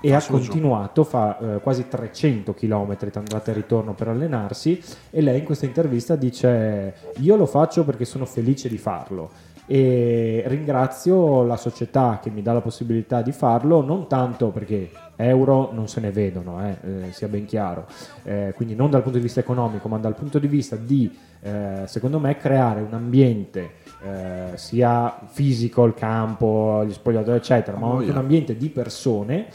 e 0.00 0.14
ha 0.14 0.22
continuato, 0.26 1.04
fa 1.04 1.56
eh, 1.56 1.60
quasi 1.60 1.88
300 1.88 2.54
km 2.54 2.96
andata 3.12 3.50
e 3.50 3.54
ritorno 3.54 3.92
per 3.92 4.08
allenarsi 4.08 4.80
e 5.10 5.20
lei 5.20 5.40
in 5.40 5.44
questa 5.44 5.66
intervista 5.66 6.16
dice 6.16 6.94
io 7.16 7.36
lo 7.36 7.46
faccio 7.46 7.84
perché 7.84 8.04
sono 8.04 8.24
felice 8.24 8.68
di 8.68 8.78
farlo 8.78 9.48
e 9.68 10.42
ringrazio 10.46 11.44
la 11.44 11.58
società 11.58 12.18
che 12.22 12.30
mi 12.30 12.40
dà 12.40 12.54
la 12.54 12.62
possibilità 12.62 13.20
di 13.20 13.32
farlo 13.32 13.82
non 13.82 14.08
tanto 14.08 14.48
perché 14.48 14.90
euro 15.16 15.70
non 15.72 15.88
se 15.88 16.00
ne 16.00 16.10
vedono, 16.10 16.64
eh, 16.64 16.76
eh, 16.82 17.12
sia 17.12 17.28
ben 17.28 17.44
chiaro, 17.44 17.86
Eh, 18.22 18.52
quindi 18.56 18.74
non 18.74 18.88
dal 18.88 19.02
punto 19.02 19.18
di 19.18 19.24
vista 19.24 19.40
economico 19.40 19.88
ma 19.88 19.98
dal 19.98 20.14
punto 20.14 20.38
di 20.38 20.46
vista 20.46 20.74
di 20.76 21.14
eh, 21.40 21.82
secondo 21.86 22.18
me 22.18 22.36
creare 22.36 22.80
un 22.80 22.94
ambiente 22.94 23.72
eh, 24.02 24.56
sia 24.56 25.18
fisico, 25.26 25.84
il 25.84 25.94
campo, 25.94 26.84
gli 26.86 26.92
spogliatoi 26.92 27.36
eccetera, 27.36 27.76
ma 27.76 27.90
anche 27.90 28.10
un 28.10 28.16
ambiente 28.16 28.56
di 28.56 28.70
persone 28.70 29.48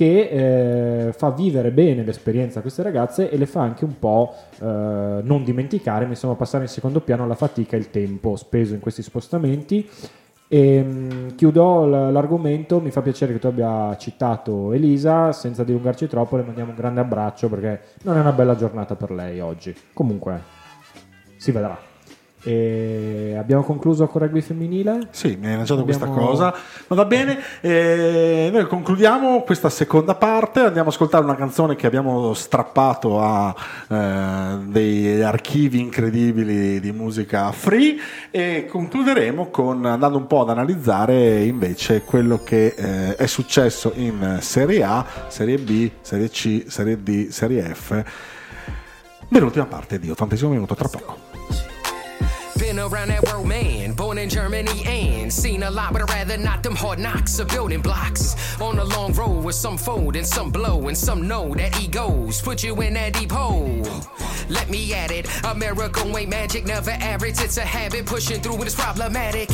che 0.00 1.08
eh, 1.08 1.12
fa 1.12 1.28
vivere 1.28 1.72
bene 1.72 2.02
l'esperienza 2.02 2.60
a 2.60 2.62
queste 2.62 2.82
ragazze 2.82 3.28
e 3.28 3.36
le 3.36 3.44
fa 3.44 3.60
anche 3.60 3.84
un 3.84 3.98
po' 3.98 4.34
eh, 4.58 4.64
non 4.64 5.44
dimenticare, 5.44 6.06
ma 6.06 6.12
insomma 6.12 6.36
passare 6.36 6.64
in 6.64 6.70
secondo 6.70 7.02
piano 7.02 7.26
la 7.26 7.34
fatica 7.34 7.76
e 7.76 7.80
il 7.80 7.90
tempo 7.90 8.34
speso 8.36 8.72
in 8.72 8.80
questi 8.80 9.02
spostamenti. 9.02 9.86
E, 10.48 10.82
mh, 10.82 11.34
chiudo 11.34 11.84
l- 11.84 12.12
l'argomento, 12.12 12.80
mi 12.80 12.90
fa 12.90 13.02
piacere 13.02 13.34
che 13.34 13.40
tu 13.40 13.48
abbia 13.48 13.94
citato 13.98 14.72
Elisa, 14.72 15.32
senza 15.32 15.64
dilungarci 15.64 16.06
troppo 16.06 16.38
le 16.38 16.44
mandiamo 16.44 16.70
un 16.70 16.76
grande 16.76 17.00
abbraccio 17.00 17.50
perché 17.50 17.80
non 18.04 18.16
è 18.16 18.20
una 18.20 18.32
bella 18.32 18.56
giornata 18.56 18.96
per 18.96 19.10
lei 19.10 19.38
oggi. 19.40 19.76
Comunque, 19.92 20.40
si 21.36 21.52
vedrà. 21.52 21.89
E 22.42 23.36
abbiamo 23.38 23.62
concluso 23.62 24.06
con 24.06 24.22
rugby 24.22 24.40
femminile. 24.40 25.08
Sì, 25.10 25.36
mi 25.38 25.48
hai 25.48 25.56
lanciato 25.56 25.84
questa 25.84 26.06
Abbiamo- 26.06 26.26
cosa, 26.26 26.54
ma 26.86 26.96
va 26.96 27.04
bene. 27.04 27.38
eh, 27.60 28.48
noi 28.50 28.66
concludiamo 28.66 29.42
questa 29.42 29.68
seconda 29.68 30.14
parte. 30.14 30.60
Andiamo 30.60 30.88
ad 30.88 30.94
ascoltare 30.94 31.22
una 31.24 31.34
canzone 31.36 31.76
che 31.76 31.86
abbiamo 31.86 32.32
strappato 32.32 33.20
a 33.20 33.54
eh, 33.88 34.56
dei 34.66 35.22
archivi 35.22 35.80
incredibili 35.80 36.80
di 36.80 36.92
musica 36.92 37.52
free 37.52 37.96
e 38.30 38.66
concluderemo 38.66 39.48
con 39.50 39.84
andando 39.84 40.16
un 40.16 40.26
po' 40.26 40.40
ad 40.40 40.50
analizzare 40.50 41.42
invece 41.44 42.02
quello 42.02 42.40
che 42.42 42.74
eh, 42.76 43.16
è 43.16 43.26
successo 43.26 43.92
in 43.96 44.38
Serie 44.40 44.82
A, 44.82 45.04
Serie 45.28 45.58
B, 45.58 45.90
Serie 46.00 46.30
C, 46.30 46.64
Serie 46.68 47.02
D, 47.02 47.28
Serie 47.28 47.74
F. 47.74 48.02
Nell'ultima 49.28 49.66
parte 49.66 49.98
di 49.98 50.10
80 50.10 50.48
minuto, 50.48 50.74
tra 50.74 50.88
poco. 50.88 51.29
Been 52.60 52.78
around 52.78 53.08
that 53.08 53.22
world, 53.24 53.48
man. 53.48 53.94
Born 53.94 54.18
in 54.18 54.28
Germany 54.28 54.84
and 54.84 55.32
seen 55.32 55.62
a 55.62 55.70
lot, 55.70 55.94
but 55.94 56.02
I'd 56.02 56.10
rather 56.10 56.36
not 56.36 56.62
them 56.62 56.76
hard 56.76 56.98
knocks 56.98 57.38
of 57.38 57.48
building 57.48 57.80
blocks. 57.80 58.36
On 58.60 58.78
a 58.78 58.84
long 58.84 59.14
road 59.14 59.42
with 59.42 59.54
some 59.54 59.78
fold 59.78 60.14
and 60.14 60.26
some 60.26 60.50
blow, 60.50 60.88
and 60.88 60.96
some 60.96 61.26
know 61.26 61.54
that 61.54 61.80
egos 61.80 62.42
put 62.42 62.62
you 62.62 62.78
in 62.82 62.92
that 62.94 63.14
deep 63.14 63.32
hole. 63.32 63.82
Let 64.50 64.68
me 64.68 64.92
at 64.92 65.10
it. 65.10 65.26
America 65.46 66.06
ain't 66.06 66.28
magic, 66.28 66.66
never 66.66 66.90
average. 66.90 67.40
It's 67.40 67.56
a 67.56 67.62
habit 67.62 68.04
pushing 68.04 68.42
through 68.42 68.56
when 68.56 68.66
it's 68.66 68.74
problematic. 68.74 69.48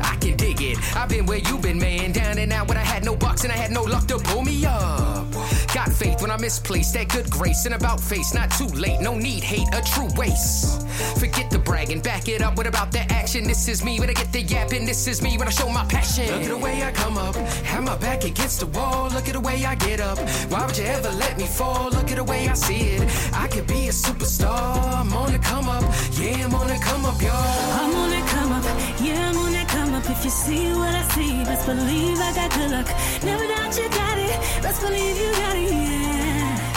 I 0.00 0.16
can 0.16 0.36
dig 0.36 0.60
it. 0.62 0.78
I've 0.96 1.08
been 1.08 1.26
where 1.26 1.38
you've 1.38 1.62
been, 1.62 1.78
man. 1.78 2.12
Down 2.12 2.38
and 2.38 2.52
out 2.52 2.68
when 2.68 2.76
I 2.76 2.84
had 2.84 3.04
no 3.04 3.16
bucks 3.16 3.44
and 3.44 3.52
I 3.52 3.56
had 3.56 3.70
no 3.70 3.82
luck 3.82 4.06
to 4.08 4.18
pull 4.18 4.42
me 4.42 4.64
up. 4.64 5.26
Got 5.74 5.92
faith 5.92 6.22
when 6.22 6.30
I 6.30 6.36
misplaced 6.36 6.94
that 6.94 7.08
good 7.08 7.28
grace 7.30 7.66
and 7.66 7.74
about 7.74 8.00
face. 8.00 8.32
Not 8.34 8.50
too 8.52 8.68
late, 8.68 9.00
no 9.00 9.16
need 9.16 9.42
hate, 9.42 9.68
a 9.72 9.82
true 9.82 10.08
waste. 10.16 10.86
Forget 11.18 11.50
the 11.50 11.58
bragging, 11.58 12.00
back 12.00 12.28
it 12.28 12.42
up. 12.42 12.56
What 12.56 12.66
about 12.66 12.92
the 12.92 13.00
action? 13.12 13.44
This 13.44 13.68
is 13.68 13.84
me 13.84 13.98
when 13.98 14.08
I 14.08 14.12
get 14.12 14.32
the 14.32 14.42
yapping. 14.42 14.86
This 14.86 15.06
is 15.08 15.20
me 15.22 15.36
when 15.36 15.48
I 15.48 15.50
show 15.50 15.68
my 15.68 15.84
passion. 15.86 16.26
Look 16.26 16.42
at 16.42 16.48
the 16.48 16.58
way 16.58 16.82
I 16.82 16.92
come 16.92 17.18
up, 17.18 17.34
have 17.34 17.82
my 17.82 17.96
back 17.96 18.24
against 18.24 18.60
the 18.60 18.66
wall. 18.66 19.10
Look 19.10 19.26
at 19.26 19.34
the 19.34 19.40
way 19.40 19.64
I 19.64 19.74
get 19.74 20.00
up. 20.00 20.18
Why 20.50 20.64
would 20.64 20.78
you 20.78 20.84
ever 20.84 21.10
let 21.10 21.36
me 21.38 21.46
fall? 21.46 21.90
Look 21.90 22.10
at 22.10 22.16
the 22.16 22.24
way 22.24 22.48
I 22.48 22.54
see 22.54 22.94
it. 22.96 23.34
I 23.34 23.48
could 23.48 23.66
be 23.66 23.88
a 23.88 23.92
superstar. 23.92 25.00
I'm 25.00 25.12
on 25.12 25.32
the 25.32 25.38
come 25.38 25.68
up, 25.68 25.82
yeah, 26.12 26.44
I'm 26.44 26.54
on 26.54 26.68
the 26.68 26.78
come 26.82 27.04
up, 27.04 27.20
y'all. 27.20 27.32
I'm 27.32 27.94
on 27.94 28.10
that 28.10 28.28
come 28.28 28.43
up, 28.66 28.78
yeah, 29.00 29.30
I'm 29.30 29.36
on 29.38 29.52
that 29.52 29.68
come 29.68 29.94
up. 29.94 30.08
If 30.08 30.24
you 30.24 30.30
see 30.30 30.72
what 30.72 30.94
I 30.94 31.02
see, 31.14 31.44
best 31.44 31.66
believe 31.66 32.18
I 32.18 32.32
got 32.34 32.50
good 32.54 32.70
luck. 32.70 32.88
Never 33.22 33.46
doubt 33.46 33.76
you 33.76 33.88
got 33.90 34.18
it, 34.18 34.62
best 34.62 34.80
believe 34.80 35.16
you 35.16 35.30
got 35.32 35.56
it, 35.56 35.72
yeah. 35.72 36.72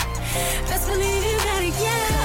Best 0.70 0.88
believe 0.88 1.24
you 1.24 1.38
got 1.38 1.62
it, 1.64 1.74
yeah. 1.82 2.17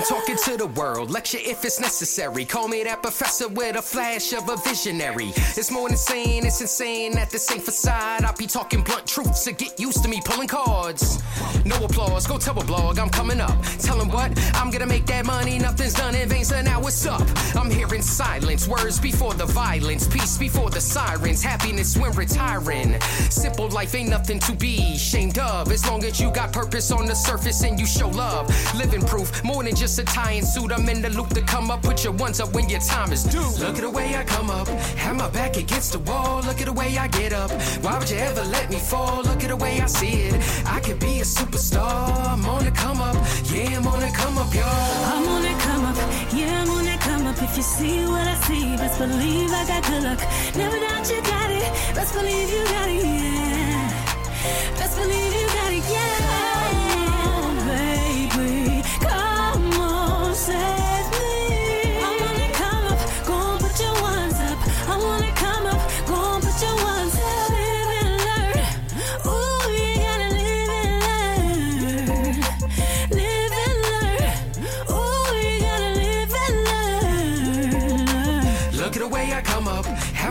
I'm 0.00 0.06
talking 0.06 0.36
to 0.44 0.56
the 0.56 0.66
world, 0.66 1.10
lecture 1.10 1.36
if 1.38 1.62
it's 1.62 1.78
necessary. 1.78 2.46
Call 2.46 2.68
me 2.68 2.82
that 2.84 3.02
professor 3.02 3.48
with 3.48 3.76
a 3.76 3.82
flash 3.82 4.32
of 4.32 4.48
a 4.48 4.56
visionary. 4.56 5.26
It's 5.58 5.70
more 5.70 5.90
saying, 5.90 6.46
it's 6.46 6.62
insane 6.62 7.18
at 7.18 7.28
the 7.28 7.38
same 7.38 7.60
facade. 7.60 8.24
I'll 8.24 8.34
be 8.34 8.46
talking 8.46 8.82
blunt 8.82 9.06
truths, 9.06 9.44
so 9.44 9.52
get 9.52 9.78
used 9.78 10.02
to 10.02 10.08
me 10.08 10.22
pulling 10.24 10.48
cards. 10.48 11.22
No 11.66 11.76
applause, 11.84 12.26
go 12.26 12.38
tell 12.38 12.58
a 12.58 12.64
blog, 12.64 12.98
I'm 12.98 13.10
coming 13.10 13.42
up. 13.42 13.54
Tell 13.78 14.00
'em 14.00 14.08
what, 14.08 14.30
I'm 14.54 14.70
gonna 14.70 14.86
make 14.86 15.04
that 15.04 15.26
money, 15.26 15.58
nothing's 15.58 15.92
done 15.92 16.14
in 16.14 16.30
vain, 16.30 16.46
so 16.46 16.62
now 16.62 16.80
what's 16.80 17.04
up? 17.04 17.20
I'm 17.54 17.70
hearing 17.70 18.00
silence, 18.00 18.66
words 18.66 18.98
before 18.98 19.34
the 19.34 19.44
violence, 19.44 20.08
peace 20.08 20.38
before 20.38 20.70
the 20.70 20.80
sirens, 20.80 21.42
happiness 21.42 21.94
when 21.98 22.12
retiring. 22.12 22.98
Simple 23.28 23.68
life 23.68 23.94
ain't 23.94 24.08
nothing 24.08 24.38
to 24.40 24.52
be 24.52 24.94
ashamed 24.94 25.38
of, 25.38 25.70
as 25.70 25.84
long 25.86 26.02
as 26.04 26.18
you 26.18 26.30
got 26.30 26.54
purpose 26.54 26.90
on 26.90 27.04
the 27.04 27.14
surface 27.14 27.64
and 27.64 27.78
you 27.78 27.84
show 27.84 28.08
love. 28.08 28.48
Living 28.74 29.04
proof, 29.04 29.44
more 29.44 29.62
than 29.62 29.76
just 29.76 29.89
a 29.98 30.04
tie 30.04 30.32
and 30.32 30.46
suit. 30.46 30.72
I'm 30.72 30.88
in 30.88 31.02
the 31.02 31.10
loop 31.10 31.30
to 31.30 31.42
come 31.42 31.70
up, 31.70 31.82
put 31.82 32.04
your 32.04 32.12
ones 32.12 32.40
up 32.40 32.52
when 32.54 32.68
your 32.68 32.80
time 32.80 33.12
is 33.12 33.24
due. 33.24 33.50
Look 33.64 33.76
at 33.76 33.82
the 33.82 33.90
way 33.90 34.14
I 34.14 34.24
come 34.24 34.50
up, 34.50 34.68
have 34.68 35.16
my 35.16 35.28
back 35.30 35.56
against 35.56 35.92
the 35.92 35.98
wall. 36.00 36.42
Look 36.42 36.60
at 36.60 36.66
the 36.66 36.72
way 36.72 36.96
I 36.98 37.08
get 37.08 37.32
up. 37.32 37.50
Why 37.82 37.98
would 37.98 38.10
you 38.10 38.18
ever 38.18 38.44
let 38.44 38.70
me 38.70 38.78
fall? 38.78 39.22
Look 39.22 39.42
at 39.42 39.48
the 39.48 39.56
way 39.56 39.80
I 39.80 39.86
see 39.86 40.28
it. 40.28 40.34
I 40.66 40.80
could 40.80 40.98
be 40.98 41.20
a 41.20 41.24
superstar. 41.24 42.28
I'm 42.32 42.44
on 42.46 42.64
the 42.64 42.70
come 42.70 43.00
up, 43.00 43.16
yeah, 43.52 43.78
I'm 43.78 43.86
on 43.86 44.00
the 44.00 44.10
come 44.14 44.38
up, 44.38 44.54
y'all. 44.54 44.64
I'm 45.12 45.28
on 45.28 45.42
that 45.42 45.60
come 45.60 45.84
up, 45.84 45.96
yeah, 46.32 46.62
I'm 46.62 46.70
on 46.70 46.84
that 46.84 47.00
come 47.00 47.26
up. 47.26 47.42
If 47.42 47.56
you 47.56 47.62
see 47.62 48.04
what 48.06 48.26
I 48.26 48.34
see, 48.46 48.76
best 48.76 48.98
believe 48.98 49.50
I 49.52 49.66
got 49.66 49.82
good 49.86 50.02
luck. 50.02 50.20
Never 50.56 50.78
doubt 50.78 51.10
you 51.10 51.20
got 51.22 51.50
it, 51.50 51.70
best 51.94 52.14
believe 52.14 52.50
you 52.50 52.64
got 52.64 52.88
it, 52.88 53.04
yeah. 53.04 53.59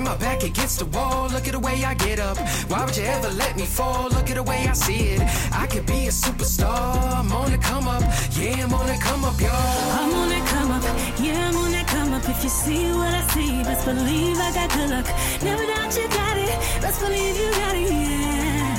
My 0.10 0.18
back 0.18 0.44
against 0.44 0.80
the 0.80 0.86
wall. 0.86 1.30
Look 1.30 1.46
at 1.48 1.54
the 1.54 1.60
way 1.60 1.84
I 1.86 1.94
get 1.94 2.20
up. 2.20 2.38
Why 2.70 2.84
would 2.86 2.98
you 2.98 3.04
ever 3.04 3.30
let 3.30 3.56
me 3.56 3.66
fall? 3.66 4.10
Look 4.10 4.30
at 4.32 4.38
the 4.42 4.44
way 4.44 4.68
I 4.68 4.74
see 4.74 5.02
it. 5.14 5.22
I 5.54 5.68
could 5.68 5.86
be 5.86 6.08
a 6.08 6.14
superstar. 6.24 7.20
I'm 7.20 7.32
on 7.32 7.52
the 7.52 7.58
come 7.58 7.88
up, 7.88 8.04
yeah, 8.40 8.66
I'm 8.66 8.74
on 8.74 8.88
the 8.88 8.98
come 9.08 9.24
up, 9.24 9.40
y'all. 9.40 10.00
I'm 10.00 10.14
on 10.20 10.30
that 10.30 10.46
come 10.54 10.72
up, 10.72 10.84
yeah, 11.20 11.50
I'm 11.50 11.58
on 11.58 11.72
that 11.72 11.88
come 11.88 12.14
up. 12.14 12.28
If 12.28 12.44
you 12.44 12.50
see 12.50 12.86
what 13.00 13.14
I 13.14 13.24
see, 13.34 13.64
best 13.64 13.86
believe 13.86 14.38
I 14.38 14.50
got 14.58 14.70
good 14.74 14.90
luck. 14.90 15.08
Never 15.44 15.66
doubt 15.72 15.96
you 15.98 16.08
got 16.10 16.38
it, 16.38 16.58
best 16.82 17.00
believe 17.02 17.36
you 17.42 17.52
got 17.62 17.76
it, 17.76 17.92
yeah. 17.92 18.78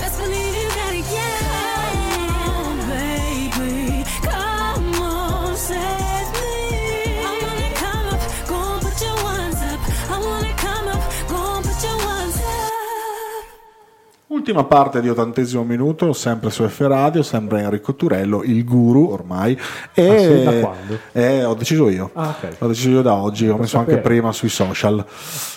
Best 0.00 0.18
believe 0.20 0.54
you 0.60 0.68
got 0.80 0.92
it, 1.00 1.06
yeah. 1.16 1.73
Ultima 14.34 14.64
parte 14.64 15.00
di 15.00 15.08
ottantesimo 15.08 15.62
minuto, 15.62 16.12
sempre 16.12 16.50
su 16.50 16.66
F 16.66 16.80
Radio, 16.80 17.22
sempre 17.22 17.60
Enrico 17.60 17.94
Turello, 17.94 18.42
il 18.42 18.64
guru 18.64 19.10
ormai. 19.12 19.56
E 19.94 20.08
Ah, 20.08 20.18
sì? 20.18 20.42
Da 20.42 20.52
quando? 20.58 20.98
Eh, 21.12 21.44
ho 21.44 21.54
deciso 21.54 21.88
io. 21.88 22.10
Ah, 22.14 22.34
ok. 22.36 22.56
Ho 22.58 22.66
deciso 22.66 22.88
io 22.90 23.02
da 23.02 23.14
oggi, 23.14 23.46
ho 23.48 23.56
messo 23.56 23.78
anche 23.78 23.98
prima 23.98 24.32
sui 24.32 24.48
social. 24.48 25.04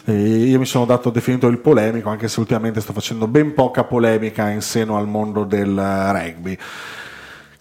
E 0.06 0.14
io 0.14 0.60
mi 0.60 0.66
sono 0.68 0.86
dato 0.86 1.10
definito 1.10 1.48
il 1.48 1.58
polemico, 1.58 2.10
anche 2.10 2.28
se 2.28 2.40
ultimamente 2.40 2.80
sto 2.80 2.94
facendo 2.94 3.26
ben 3.28 3.56
poca 3.56 3.84
polemica 3.84 4.48
in 4.50 4.62
seno 4.62 4.96
al 4.96 5.08
mondo 5.08 5.44
del 5.44 5.76
rugby. 5.76 6.56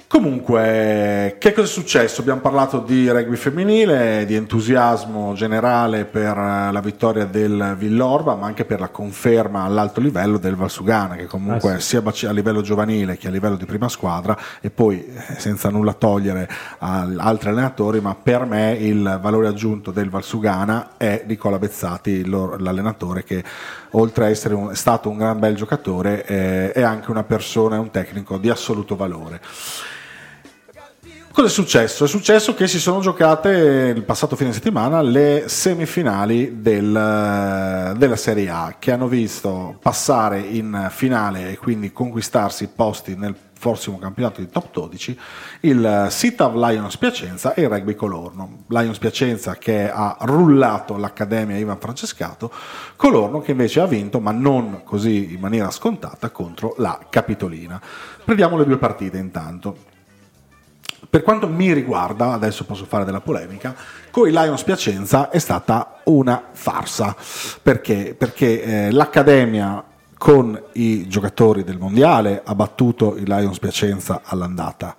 Comunque, 0.09 1.35
che 1.41 1.53
cosa 1.53 1.67
è 1.67 1.71
successo? 1.71 2.21
Abbiamo 2.21 2.41
parlato 2.41 2.79
di 2.79 3.11
rugby 3.11 3.35
femminile, 3.35 4.25
di 4.25 4.37
entusiasmo 4.37 5.33
generale 5.35 6.05
per 6.05 6.37
eh, 6.39 6.71
la 6.71 6.81
vittoria 6.81 7.25
del 7.25 7.75
Villorba, 7.77 8.37
ma 8.37 8.47
anche 8.47 8.65
per 8.65 8.79
la 8.79 8.89
conferma 8.89 9.65
all'alto 9.65 10.01
livello 10.01 10.39
del 10.39 10.55
Valsugana, 10.55 11.17
che 11.17 11.27
comunque 11.27 11.73
Ah, 11.75 11.79
sì. 11.81 12.01
sia 12.15 12.29
a 12.29 12.33
livello 12.33 12.61
giovanile 12.61 13.17
che 13.17 13.27
a 13.27 13.31
livello 13.33 13.57
di 13.57 13.65
prima 13.67 13.89
squadra, 13.89 14.39
e 14.61 14.71
poi 14.71 15.05
eh, 15.05 15.35
senza 15.39 15.71
nulla 15.71 15.93
togliere 15.93 16.49
ad 16.79 17.17
altri 17.19 17.49
allenatori, 17.49 18.01
ma 18.01 18.15
per 18.15 18.45
me 18.47 18.75
il 18.79 19.19
valore 19.21 19.49
aggiunto 19.49 19.91
del 19.91 20.09
Valsugana 20.09 20.91
è 20.97 21.25
Nicola 21.27 21.59
Bezzati, 21.59 22.25
l'allenatore 22.29 23.25
che 23.25 23.43
oltre 23.99 24.27
a 24.27 24.29
essere 24.29 24.55
un- 24.55 24.75
stato 24.75 25.09
un 25.09 25.17
gran 25.17 25.39
bel 25.39 25.55
giocatore, 25.55 26.25
eh, 26.25 26.73
è 26.73 26.83
anche 26.83 27.11
una 27.11 27.25
persona 27.25 27.81
un 27.81 27.91
tecnico 27.91 28.39
di 28.39 28.51
assoluto 28.51 28.95
valore. 28.97 29.41
Cosa 31.33 31.49
è 31.49 31.51
successo? 31.51 32.05
È 32.05 32.09
successo 32.09 32.55
che 32.55 32.67
si 32.67 32.79
sono 32.79 33.01
giocate 33.01 33.93
il 33.95 34.03
passato 34.05 34.37
fine 34.37 34.55
settimana 34.55 35.03
le 35.03 35.45
semifinali 35.49 36.63
del- 36.63 37.93
della 37.95 38.17
Serie 38.17 38.49
A 38.49 38.77
che 38.79 38.91
hanno 38.91 39.07
visto 39.07 39.77
passare 39.83 40.41
in 40.41 40.89
finale 40.91 41.51
e 41.51 41.59
quindi 41.59 41.93
conquistarsi 41.93 42.69
posti 42.75 43.17
nel 43.17 43.35
prossimo 43.59 43.99
campionato 43.99 44.41
di 44.41 44.49
top 44.49 44.71
12 44.71 45.19
il 45.61 46.07
Sitav 46.11 46.55
Lions 46.55 46.97
Piacenza 46.97 47.55
e 47.55 47.63
il 47.63 47.69
Rugby 47.69 47.95
Colorno. 47.95 48.65
Lions 48.69 48.99
Piacenza 48.99 49.57
che 49.57 49.91
ha 49.91 50.17
rullato 50.21 50.97
l'Accademia 50.97 51.57
Ivan 51.57 51.79
Francescato, 51.79 52.51
Colorno 52.97 53.41
che 53.41 53.53
invece 53.53 53.81
ha 53.81 53.87
vinto, 53.87 54.21
ma 54.21 54.31
non 54.31 54.83
così 54.85 55.33
in 55.33 55.41
maniera 55.41 55.71
scontata, 55.71 56.31
contro 56.31 56.75
la 56.79 56.99
Capitolina. 57.09 57.81
Prendiamo 58.25 58.57
le 58.57 58.65
due 58.65 58.79
partite 58.79 59.19
intanto. 59.19 59.95
per 61.09 61.23
quanto 61.23 61.49
mi 61.49 61.73
riguarda, 61.73 62.33
adesso 62.33 62.65
posso 62.65 62.85
fare 62.85 63.05
della 63.05 63.21
polemica, 63.21 63.75
con 64.11 64.29
i 64.29 64.33
Lions 64.33 64.63
Piacenza 64.65 65.31
è 65.31 65.39
stata 65.39 66.01
una 66.05 66.49
farsa. 66.53 67.15
Perché? 67.63 68.15
Perché 68.17 68.63
eh, 68.63 68.91
l'Accademia 68.91 69.85
con 70.19 70.61
i 70.73 71.07
giocatori 71.09 71.65
del 71.65 71.79
Mondiale 71.79 72.43
ha 72.45 72.55
battuto 72.55 73.17
i 73.17 73.25
Lions 73.25 73.59
Piacenza 73.59 74.23
all'andata. 74.25 74.95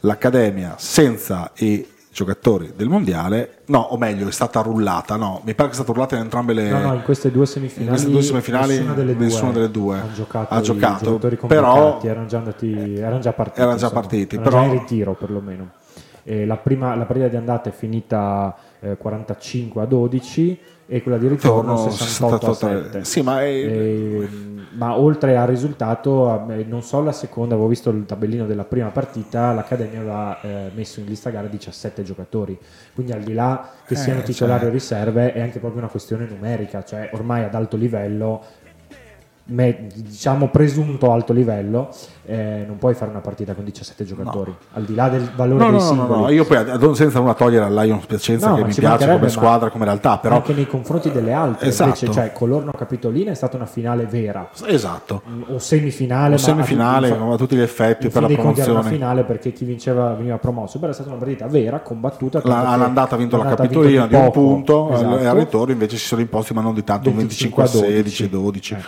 L'Accademia 0.00 0.74
senza 0.76 1.50
i 1.56 1.86
giocatori 2.12 2.72
del 2.74 2.88
Mondiale, 2.88 3.58
no, 3.66 3.78
o 3.78 3.98
meglio, 3.98 4.26
è 4.26 4.32
stata 4.32 4.62
rullata, 4.62 5.16
no, 5.16 5.42
mi 5.44 5.54
pare 5.54 5.68
che 5.68 5.74
è 5.74 5.76
stata 5.78 5.92
rullata 5.92 6.16
in 6.16 6.22
entrambe 6.22 6.54
le... 6.54 6.70
No, 6.70 6.80
no, 6.80 6.94
in 6.94 7.02
queste 7.02 7.30
due 7.30 7.44
semifinali, 7.44 7.84
in 7.84 7.90
queste 7.90 8.10
due 8.10 8.22
semifinali 8.22 8.74
nessuna 8.74 8.94
delle 8.94 9.14
due, 9.14 9.24
nessuna 9.24 9.52
delle 9.52 9.70
due 9.70 9.98
ha 9.98 10.12
giocato, 10.14 10.54
ha 10.54 10.60
giocato, 10.62 11.18
però 11.46 12.00
erano 12.02 12.26
già 12.26 12.38
andati, 12.38 12.94
erano 12.96 13.18
già 13.18 13.32
partiti, 13.34 13.60
Erano 13.60 13.76
già 13.76 13.84
insomma. 13.84 14.00
partiti, 14.00 14.34
erano 14.36 14.50
però- 14.50 14.62
già 14.62 14.72
in 14.72 14.78
ritiro 14.78 15.14
perlomeno. 15.14 15.70
La, 16.28 16.56
prima, 16.56 16.96
la 16.96 17.04
partita 17.04 17.28
di 17.28 17.36
andata 17.36 17.68
è 17.68 17.72
finita 17.72 18.56
eh, 18.80 18.96
45 18.96 19.82
a 19.82 19.84
12 19.84 20.58
e 20.88 21.02
quella 21.02 21.18
di 21.18 21.26
ritorno 21.28 21.72
Ritorno 21.72 21.90
68 21.90 22.34
a 22.34 22.54
68. 22.54 22.84
7. 22.92 23.04
Sì, 23.04 23.22
ma 23.22 23.42
è- 23.42 23.46
Ehm, 23.46 24.54
ma 24.76 24.98
oltre 24.98 25.36
al 25.36 25.46
risultato, 25.46 26.44
eh, 26.50 26.64
non 26.68 26.82
so 26.82 27.00
la 27.02 27.12
seconda, 27.12 27.54
avevo 27.54 27.68
visto 27.68 27.88
il 27.90 28.04
tabellino 28.04 28.44
della 28.46 28.64
prima 28.64 28.88
partita, 28.88 29.52
l'Accademia 29.52 30.00
aveva 30.00 30.40
eh, 30.42 30.70
messo 30.74 31.00
in 31.00 31.06
lista 31.06 31.30
gara 31.30 31.46
17 31.46 32.02
giocatori, 32.02 32.58
quindi 32.94 33.12
al 33.12 33.22
di 33.22 33.32
là 33.32 33.70
che 33.86 33.94
Eh, 33.94 33.96
siano 33.96 34.20
titolari 34.22 34.60
cioè- 34.60 34.68
o 34.68 34.72
riserve 34.72 35.32
è 35.32 35.40
anche 35.40 35.58
proprio 35.60 35.80
una 35.80 35.90
questione 35.90 36.26
numerica, 36.28 36.84
cioè 36.84 37.08
ormai 37.14 37.44
ad 37.44 37.54
alto 37.54 37.76
livello, 37.78 38.42
me- 39.48 39.86
diciamo 39.94 40.48
presunto 40.48 41.12
alto 41.12 41.32
livello, 41.32 41.88
eh, 42.24 42.64
non 42.66 42.78
puoi 42.78 42.94
fare 42.94 43.10
una 43.12 43.20
partita 43.20 43.54
con 43.54 43.62
17 43.64 44.04
giocatori, 44.04 44.52
al 44.72 44.82
di 44.84 44.94
là 44.94 45.08
del 45.08 45.30
valore 45.36 45.64
No, 45.64 45.70
dei 45.70 45.78
no, 45.78 45.84
no, 45.84 45.88
singoli. 46.02 46.20
no, 46.22 46.28
io 46.30 46.44
poi 46.44 46.56
ad- 46.56 46.92
senza 46.92 47.20
nulla 47.20 47.34
togliere 47.34 47.64
al 47.64 47.74
Lions 47.74 48.04
Piacenza 48.06 48.48
No, 48.50 48.56
che 48.56 48.64
mi 48.64 48.74
piace 48.74 49.08
come 49.12 49.28
squadra, 49.28 49.70
come 49.70 49.84
realtà, 49.84 50.18
però 50.18 50.34
anche 50.36 50.52
nei 50.52 50.66
confronti 50.66 51.12
delle 51.12 51.32
altre, 51.32 51.68
Esatto. 51.68 51.88
invece, 52.04 52.10
cioè 52.10 52.32
Colorno 52.32 52.72
Capitolina 52.72 53.30
è 53.30 53.34
stata 53.34 53.56
una 53.56 53.66
finale 53.66 54.06
vera, 54.06 54.48
esatto. 54.66 55.22
o 55.48 55.58
semifinale, 55.58 56.34
O 56.34 56.38
semifinale, 56.38 57.16
ma 57.16 57.32
a, 57.34 57.36
tutti 57.36 57.54
gli 57.54 57.60
effetti 57.60 58.08
per 58.08 58.22
la 58.22 58.28
conti 58.28 58.40
era 58.60 58.72
una 58.72 58.80
promozione. 58.80 58.88
finale 58.96 59.22
perché 59.22 59.52
chi 59.52 59.64
vinceva 59.64 60.12
veniva 60.14 60.38
promosso, 60.38 60.78
però 60.80 60.90
è 60.90 60.94
stata 60.94 61.10
una 61.10 61.18
partita 61.18 61.46
vera, 61.46 61.78
combattuta. 61.80 62.40
La- 62.44 62.68
all'andata 62.72 63.14
ha 63.14 63.18
vinto 63.18 63.36
la 63.36 63.44
Capitolina 63.44 64.06
di 64.08 64.14
un 64.16 64.20
poco, 64.24 64.40
punto 64.40 64.92
esatto. 64.92 65.18
e 65.18 65.26
al 65.26 65.36
ritorno 65.36 65.72
invece 65.72 65.96
si 65.96 66.06
sono 66.06 66.20
imposti 66.20 66.52
ma 66.52 66.60
non 66.62 66.74
di 66.74 66.82
tanto, 66.82 67.10
un 67.10 67.16
25 67.16 67.62
a 67.62 67.66
16, 67.66 68.28
12. 68.28 68.74
Eh, 68.74 68.78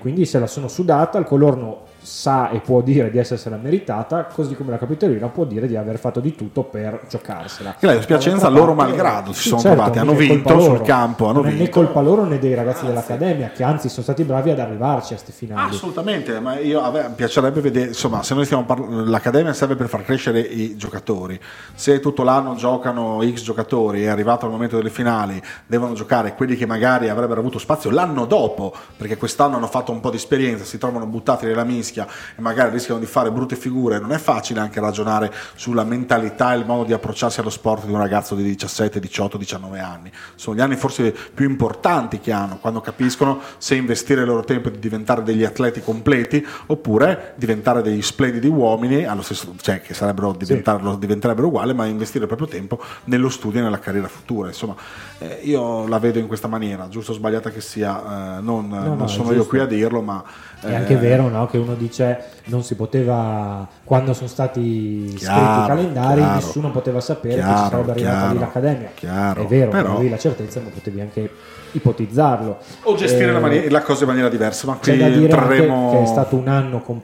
quindi 0.00 0.24
se 0.24 0.38
la 0.38 0.46
sono 0.46 0.68
sudata, 0.68 1.18
il 1.18 1.24
Colorno 1.24 1.82
sa 2.02 2.50
e 2.50 2.60
può 2.60 2.80
dire 2.80 3.10
di 3.10 3.18
essersela 3.18 3.56
meritata, 3.56 4.24
così 4.24 4.54
come 4.54 4.70
la 4.70 4.78
Capitolina 4.78 5.28
può 5.28 5.44
dire 5.44 5.66
di 5.66 5.76
aver 5.76 5.98
fatto 5.98 6.20
di 6.20 6.34
tutto 6.34 6.64
per 6.64 7.02
giocarsela. 7.08 7.76
E 7.78 7.86
la 7.86 7.94
Piacenza, 7.94 8.48
Dall'altra 8.48 8.60
loro 8.60 8.74
malgrado, 8.74 9.32
si 9.32 9.42
Sì, 9.42 9.48
sono 9.48 9.60
certo, 9.60 9.76
trovati, 9.76 9.98
hanno 9.98 10.14
vinto 10.14 10.60
sul 10.60 10.72
loro. 10.72 10.84
campo, 10.84 11.26
hanno 11.26 11.40
non 11.40 11.46
è 11.48 11.52
né 11.52 11.56
vinto. 11.58 11.70
colpa 11.70 12.00
loro 12.00 12.24
né 12.24 12.38
dei 12.38 12.54
ragazzi 12.54 12.84
dell'Accademia, 12.86 13.50
che 13.50 13.62
anzi 13.62 13.88
sono 13.88 14.02
stati 14.02 14.24
bravi 14.24 14.50
ad 14.50 14.58
arrivarci 14.58 15.12
a 15.14 15.16
queste 15.16 15.32
finali. 15.32 15.70
Assolutamente, 15.74 16.40
ma 16.40 16.58
io 16.58 16.90
me 16.90 17.12
piacerebbe 17.14 17.60
vedere, 17.60 17.88
insomma, 17.88 18.22
se 18.22 18.34
noi 18.34 18.44
stiamo 18.44 18.64
parlando, 18.64 19.04
l'Accademia 19.04 19.52
serve 19.52 19.76
per 19.76 19.88
far 19.88 20.04
crescere 20.04 20.40
i 20.40 20.76
giocatori. 20.76 21.38
Se 21.74 22.00
tutto 22.00 22.22
l'anno 22.24 22.54
giocano 22.56 23.20
X 23.22 23.42
giocatori 23.42 24.02
e 24.02 24.06
è 24.06 24.08
arrivato 24.08 24.46
il 24.46 24.52
momento 24.52 24.76
delle 24.76 24.90
finali, 24.90 25.40
devono 25.66 25.94
giocare 25.94 26.34
quelli 26.34 26.56
che 26.56 26.66
magari 26.66 27.08
avrebbero 27.08 27.40
avuto 27.40 27.58
spazio 27.58 27.90
l'anno 27.90 28.26
dopo, 28.26 28.74
perché 28.96 29.16
quest'anno 29.16 29.56
hanno 29.56 29.68
fatto 29.68 29.92
un 29.92 30.00
po' 30.00 30.10
di 30.10 30.16
esperienza, 30.16 30.64
si 30.64 30.78
trovano 30.78 31.06
buttati 31.06 31.46
nella 31.46 31.64
mischia 31.64 31.90
e 32.00 32.40
magari 32.40 32.70
rischiano 32.70 33.00
di 33.00 33.06
fare 33.06 33.30
brutte 33.30 33.56
figure. 33.56 33.98
Non 33.98 34.12
è 34.12 34.18
facile 34.18 34.60
anche 34.60 34.80
ragionare 34.80 35.32
sulla 35.54 35.84
mentalità 35.84 36.52
e 36.52 36.58
il 36.58 36.66
modo 36.66 36.84
di 36.84 36.92
approcciarsi 36.92 37.40
allo 37.40 37.50
sport 37.50 37.86
di 37.86 37.92
un 37.92 37.98
ragazzo 37.98 38.34
di 38.34 38.42
17, 38.42 39.00
18, 39.00 39.38
19 39.38 39.78
anni. 39.78 40.12
Sono 40.34 40.56
gli 40.56 40.60
anni 40.60 40.76
forse 40.76 41.14
più 41.34 41.48
importanti 41.48 42.20
che 42.20 42.32
hanno, 42.32 42.58
quando 42.58 42.80
capiscono 42.80 43.40
se 43.58 43.74
investire 43.74 44.22
il 44.22 44.26
loro 44.26 44.44
tempo 44.44 44.68
di 44.68 44.78
diventare 44.78 45.22
degli 45.22 45.44
atleti 45.44 45.80
completi 45.80 46.44
oppure 46.66 47.34
diventare 47.36 47.82
degli 47.82 48.02
splendidi 48.02 48.48
uomini, 48.48 49.06
stesso, 49.22 49.54
cioè 49.60 49.80
che 49.80 49.94
lo 50.12 50.96
diventerebbero 50.96 51.46
uguali, 51.46 51.74
ma 51.74 51.86
investire 51.86 52.24
il 52.24 52.28
proprio 52.28 52.48
tempo 52.48 52.80
nello 53.04 53.28
studio 53.28 53.60
e 53.60 53.62
nella 53.62 53.78
carriera 53.78 54.08
futura. 54.08 54.48
Insomma, 54.48 54.74
eh, 55.18 55.40
io 55.42 55.86
la 55.86 55.98
vedo 55.98 56.18
in 56.18 56.26
questa 56.26 56.48
maniera, 56.48 56.88
giusto 56.88 57.12
o 57.12 57.14
sbagliata 57.14 57.50
che 57.50 57.60
sia, 57.60 58.38
eh, 58.38 58.40
non, 58.40 58.68
non 58.68 58.96
no, 58.96 59.06
sono 59.06 59.32
io 59.32 59.46
qui 59.46 59.58
a 59.58 59.66
dirlo, 59.66 60.00
ma... 60.02 60.22
È 60.62 60.68
eh, 60.68 60.74
anche 60.76 60.96
vero 60.96 61.28
no, 61.28 61.46
che 61.46 61.58
uno 61.58 61.74
dice 61.74 62.18
non 62.44 62.62
si 62.62 62.76
poteva, 62.76 63.66
quando 63.84 64.12
sono 64.14 64.28
stati 64.28 65.08
scritti 65.08 65.24
Chiaro, 65.24 65.64
i 65.64 65.66
calendari, 65.66 66.20
chiaro. 66.20 66.34
nessuno 66.36 66.70
poteva 66.70 67.00
sapere 67.00 67.34
che 67.34 67.40
Chiaro, 67.40 67.62
ci 67.64 67.68
sarebbe 67.70 67.90
arrivata 67.90 68.16
chiaro, 68.18 68.32
lì 68.32 68.38
l'Accademia. 68.38 68.88
chiaro, 68.94 69.42
è 69.42 69.46
vero, 69.46 69.70
però- 69.70 69.94
avevi 69.94 70.08
la 70.10 70.18
certezza, 70.18 70.60
ma 70.60 70.68
potevi 70.72 71.00
anche 71.00 71.30
ipotizzarlo. 71.72 72.58
O 72.84 72.94
gestire 72.94 73.30
Eh, 73.30 73.32
la, 73.32 73.38
mani- 73.40 73.68
la 73.68 73.80
cosa 73.82 74.02
in 74.02 74.08
maniera 74.08 74.28
diversa, 74.28 74.66
ma 74.66 74.78
C'è 74.80 74.90
qui 74.92 74.98
da 75.00 75.08
dire 75.08 75.32
anche 75.32 75.34
entreremo... 75.42 75.90
che 75.92 76.02
è 76.02 76.06
stato 76.06 76.36
un 76.36 76.46
anno 76.48 76.80
com- 76.80 77.00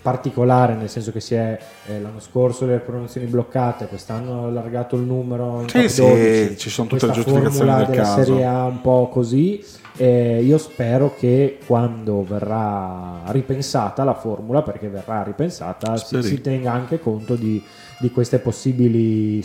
particolare, 0.00 0.74
nel 0.74 0.88
senso 0.88 1.12
che 1.12 1.20
si 1.20 1.34
è 1.34 1.58
eh, 1.86 2.00
l'anno 2.00 2.20
scorso 2.20 2.64
le 2.66 2.76
promozioni 2.78 3.26
bloccate, 3.26 3.86
quest'anno 3.86 4.32
hanno 4.32 4.46
allargato 4.46 4.96
il 4.96 5.02
numero 5.02 5.60
in 5.62 5.68
Sì, 5.68 5.88
sì, 5.88 6.00
12, 6.02 6.56
ci 6.58 6.70
sono 6.70 6.88
tutte 6.88 7.06
le 7.06 7.12
giustificazioni 7.12 7.74
del 7.74 7.86
della 7.86 8.02
caso. 8.02 8.22
Serie 8.24 8.44
A 8.46 8.64
un 8.64 8.80
po' 8.80 9.08
così. 9.12 9.64
Eh, 9.96 10.42
io 10.42 10.58
spero 10.58 11.14
che 11.14 11.58
quando 11.66 12.24
verrà 12.24 13.22
ripensata 13.26 14.04
la 14.04 14.14
formula, 14.14 14.62
perché 14.62 14.88
verrà 14.88 15.22
ripensata, 15.22 15.96
si, 15.96 16.22
si 16.22 16.40
tenga 16.40 16.72
anche 16.72 16.98
conto 16.98 17.34
di, 17.34 17.62
di 17.98 18.10
queste 18.10 18.38
possibili 18.38 19.42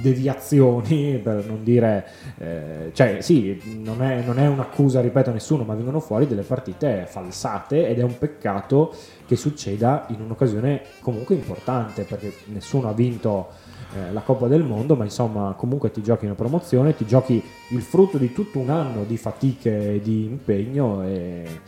deviazioni, 0.00 1.18
per 1.22 1.44
non 1.46 1.64
dire, 1.64 2.06
eh, 2.38 2.90
cioè 2.92 3.20
sì, 3.20 3.80
non 3.82 4.02
è, 4.02 4.22
non 4.22 4.38
è 4.38 4.46
un'accusa, 4.46 5.00
ripeto 5.00 5.30
a 5.30 5.32
nessuno, 5.32 5.64
ma 5.64 5.74
vengono 5.74 6.00
fuori 6.00 6.26
delle 6.26 6.42
partite 6.42 7.06
falsate 7.08 7.88
ed 7.88 7.98
è 7.98 8.02
un 8.02 8.16
peccato 8.16 8.94
che 9.26 9.36
succeda 9.36 10.06
in 10.10 10.20
un'occasione 10.20 10.82
comunque 11.00 11.34
importante, 11.34 12.04
perché 12.04 12.32
nessuno 12.46 12.88
ha 12.88 12.92
vinto 12.92 13.48
eh, 13.96 14.12
la 14.12 14.20
Coppa 14.20 14.46
del 14.46 14.62
Mondo, 14.62 14.94
ma 14.96 15.04
insomma 15.04 15.54
comunque 15.56 15.90
ti 15.90 16.02
giochi 16.02 16.24
una 16.26 16.34
promozione, 16.34 16.96
ti 16.96 17.06
giochi 17.06 17.42
il 17.68 17.82
frutto 17.82 18.18
di 18.18 18.32
tutto 18.32 18.58
un 18.58 18.70
anno 18.70 19.04
di 19.04 19.16
fatiche 19.16 19.94
e 19.94 20.00
di 20.00 20.24
impegno 20.24 21.02
e 21.02 21.60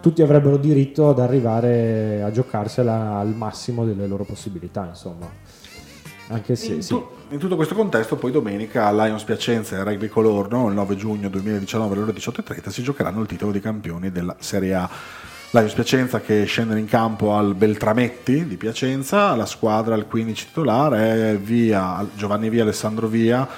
tutti 0.00 0.22
avrebbero 0.22 0.56
diritto 0.56 1.08
ad 1.08 1.18
arrivare 1.18 2.22
a 2.22 2.30
giocarsela 2.30 3.16
al 3.16 3.34
massimo 3.34 3.84
delle 3.84 4.06
loro 4.06 4.24
possibilità, 4.24 4.86
insomma. 4.86 5.28
Anche 6.28 6.56
se 6.56 6.74
In, 6.74 6.82
sì. 6.82 6.88
tu- 6.90 7.06
in 7.30 7.38
tutto 7.38 7.56
questo 7.56 7.74
contesto, 7.74 8.16
poi 8.16 8.32
domenica 8.32 8.90
Lions 8.92 9.22
Piacenza 9.22 9.76
e 9.76 9.84
Rugby 9.84 10.08
Colorno, 10.08 10.68
il 10.68 10.74
9 10.74 10.96
giugno 10.96 11.28
2019 11.28 11.94
alle 11.94 12.02
ore 12.02 12.12
18.30, 12.12 12.68
si 12.68 12.82
giocheranno 12.82 13.20
il 13.20 13.26
titolo 13.26 13.52
di 13.52 13.60
campioni 13.60 14.10
della 14.10 14.34
Serie 14.38 14.74
A. 14.74 14.90
Lions 15.50 15.74
Piacenza 15.74 16.20
che 16.20 16.44
scendono 16.44 16.78
in 16.78 16.86
campo 16.86 17.34
al 17.34 17.54
Beltrametti 17.54 18.46
di 18.46 18.56
Piacenza, 18.56 19.34
la 19.36 19.46
squadra, 19.46 19.94
il 19.94 20.06
15 20.06 20.46
titolare 20.48 21.32
è 21.32 21.36
Via, 21.38 22.04
Giovanni 22.14 22.50
Via, 22.50 22.62
Alessandro 22.62 23.06
Via, 23.06 23.48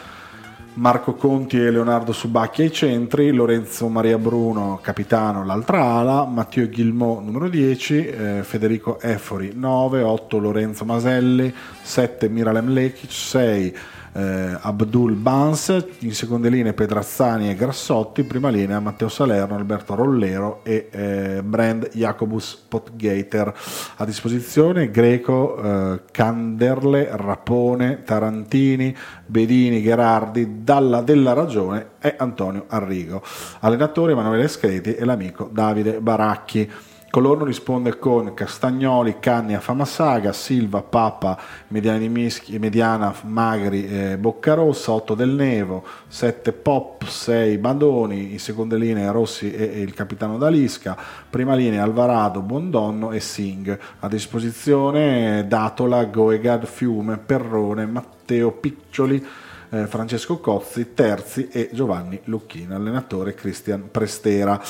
Marco 0.75 1.15
Conti 1.15 1.59
e 1.59 1.71
Leonardo 1.71 2.13
Subacchi 2.13 2.63
ai 2.63 2.73
centri, 2.73 3.33
Lorenzo 3.33 3.89
Maria 3.89 4.19
Bruno 4.19 4.79
capitano 4.83 5.45
l'altra 5.45 5.83
ala, 5.83 6.25
Matteo 6.25 6.69
Ghilmò 6.69 7.21
numero 7.21 7.49
10, 7.49 8.07
eh, 8.07 8.41
Federico 8.45 9.01
Efori 9.01 9.53
9, 9.55 10.03
8 10.03 10.39
Lorenzo 10.39 10.85
Maselli, 10.85 11.53
7 11.83 12.29
Miralem 12.29 12.69
Lekic, 12.69 13.11
6 13.11 13.77
eh, 14.13 14.59
Abdul 14.61 15.15
Bans, 15.15 15.87
in 16.01 16.15
seconde 16.15 16.49
linee 16.49 16.73
Pedrazzani 16.73 17.51
e 17.51 17.55
Grassotti, 17.55 18.25
prima 18.25 18.49
linea 18.49 18.81
Matteo 18.81 19.09
Salerno, 19.09 19.57
Alberto 19.57 19.95
Rollero 19.95 20.61
e 20.65 20.89
eh, 20.91 21.43
Brand 21.43 21.91
Jacobus 21.93 22.55
Potgater 22.69 23.55
a 23.97 24.05
disposizione 24.05 24.91
Greco, 24.91 25.63
eh, 25.63 26.01
Canderle, 26.11 27.09
Rapone, 27.13 28.03
Tarantini, 28.05 28.97
Bedini, 29.27 29.83
Gherardi, 29.83 30.63
Dalla 30.63 31.03
della 31.03 31.33
Ragione 31.33 31.91
e 32.01 32.15
Antonio 32.19 32.65
Arrigo. 32.69 33.23
Allenatore 33.61 34.13
Emanuele 34.13 34.49
Screti 34.49 34.95
e 34.95 35.05
l'amico 35.05 35.49
Davide 35.53 36.01
Baracchi. 36.01 36.71
Colorno 37.11 37.45
risponde 37.45 37.99
con 37.99 38.35
Castagnoli, 38.35 39.19
Cannia, 39.19 39.61
Famassaga, 39.61 40.35
Silva, 40.35 40.83
Papa, 40.83 41.39
Mediana 41.69 41.97
di 41.97 42.11
Mischi, 42.11 42.59
Mediana, 42.59 43.15
Magri, 43.23 43.89
eh, 43.89 44.19
Boccarossa, 44.19 44.93
8 44.93 45.15
del 45.15 45.31
Nevo, 45.31 45.85
7 46.07 46.53
Pop, 46.53 47.07
6 47.07 47.57
Badoni, 47.57 48.33
in 48.33 48.39
seconde 48.39 48.77
linee 48.77 49.11
Rossi 49.11 49.51
e, 49.51 49.71
e 49.77 49.81
il 49.81 49.95
capitano 49.95 50.37
D'Alisca, 50.37 50.99
prima 51.31 51.55
linea 51.55 51.83
Alvarado, 51.83 52.43
Bondonno 52.43 53.13
e 53.13 53.21
Singh. 53.21 53.79
A 54.01 54.09
disposizione 54.09 55.47
Datola, 55.49 56.05
Goegad, 56.05 56.67
Fiume, 56.67 57.17
Perrone, 57.17 57.87
Matteo 57.87 58.53
Piccioli, 58.53 59.27
eh, 59.71 59.87
Francesco 59.87 60.41
Cozzi, 60.41 60.93
Terzi 60.93 61.49
e 61.49 61.71
Giovanni 61.73 62.21
Lucchini, 62.25 62.75
allenatore 62.75 63.33
Cristian 63.33 63.89
Prestera. 63.91 64.61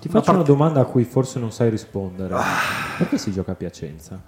Ti 0.00 0.08
faccio 0.08 0.30
una 0.32 0.42
domanda 0.42 0.80
a 0.80 0.84
cui 0.84 1.04
forse 1.04 1.38
non 1.38 1.50
sai 1.52 1.70
rispondere. 1.70 2.34
Perché 2.98 3.18
si 3.18 3.32
gioca 3.32 3.52
a 3.52 3.54
Piacenza? 3.54 4.20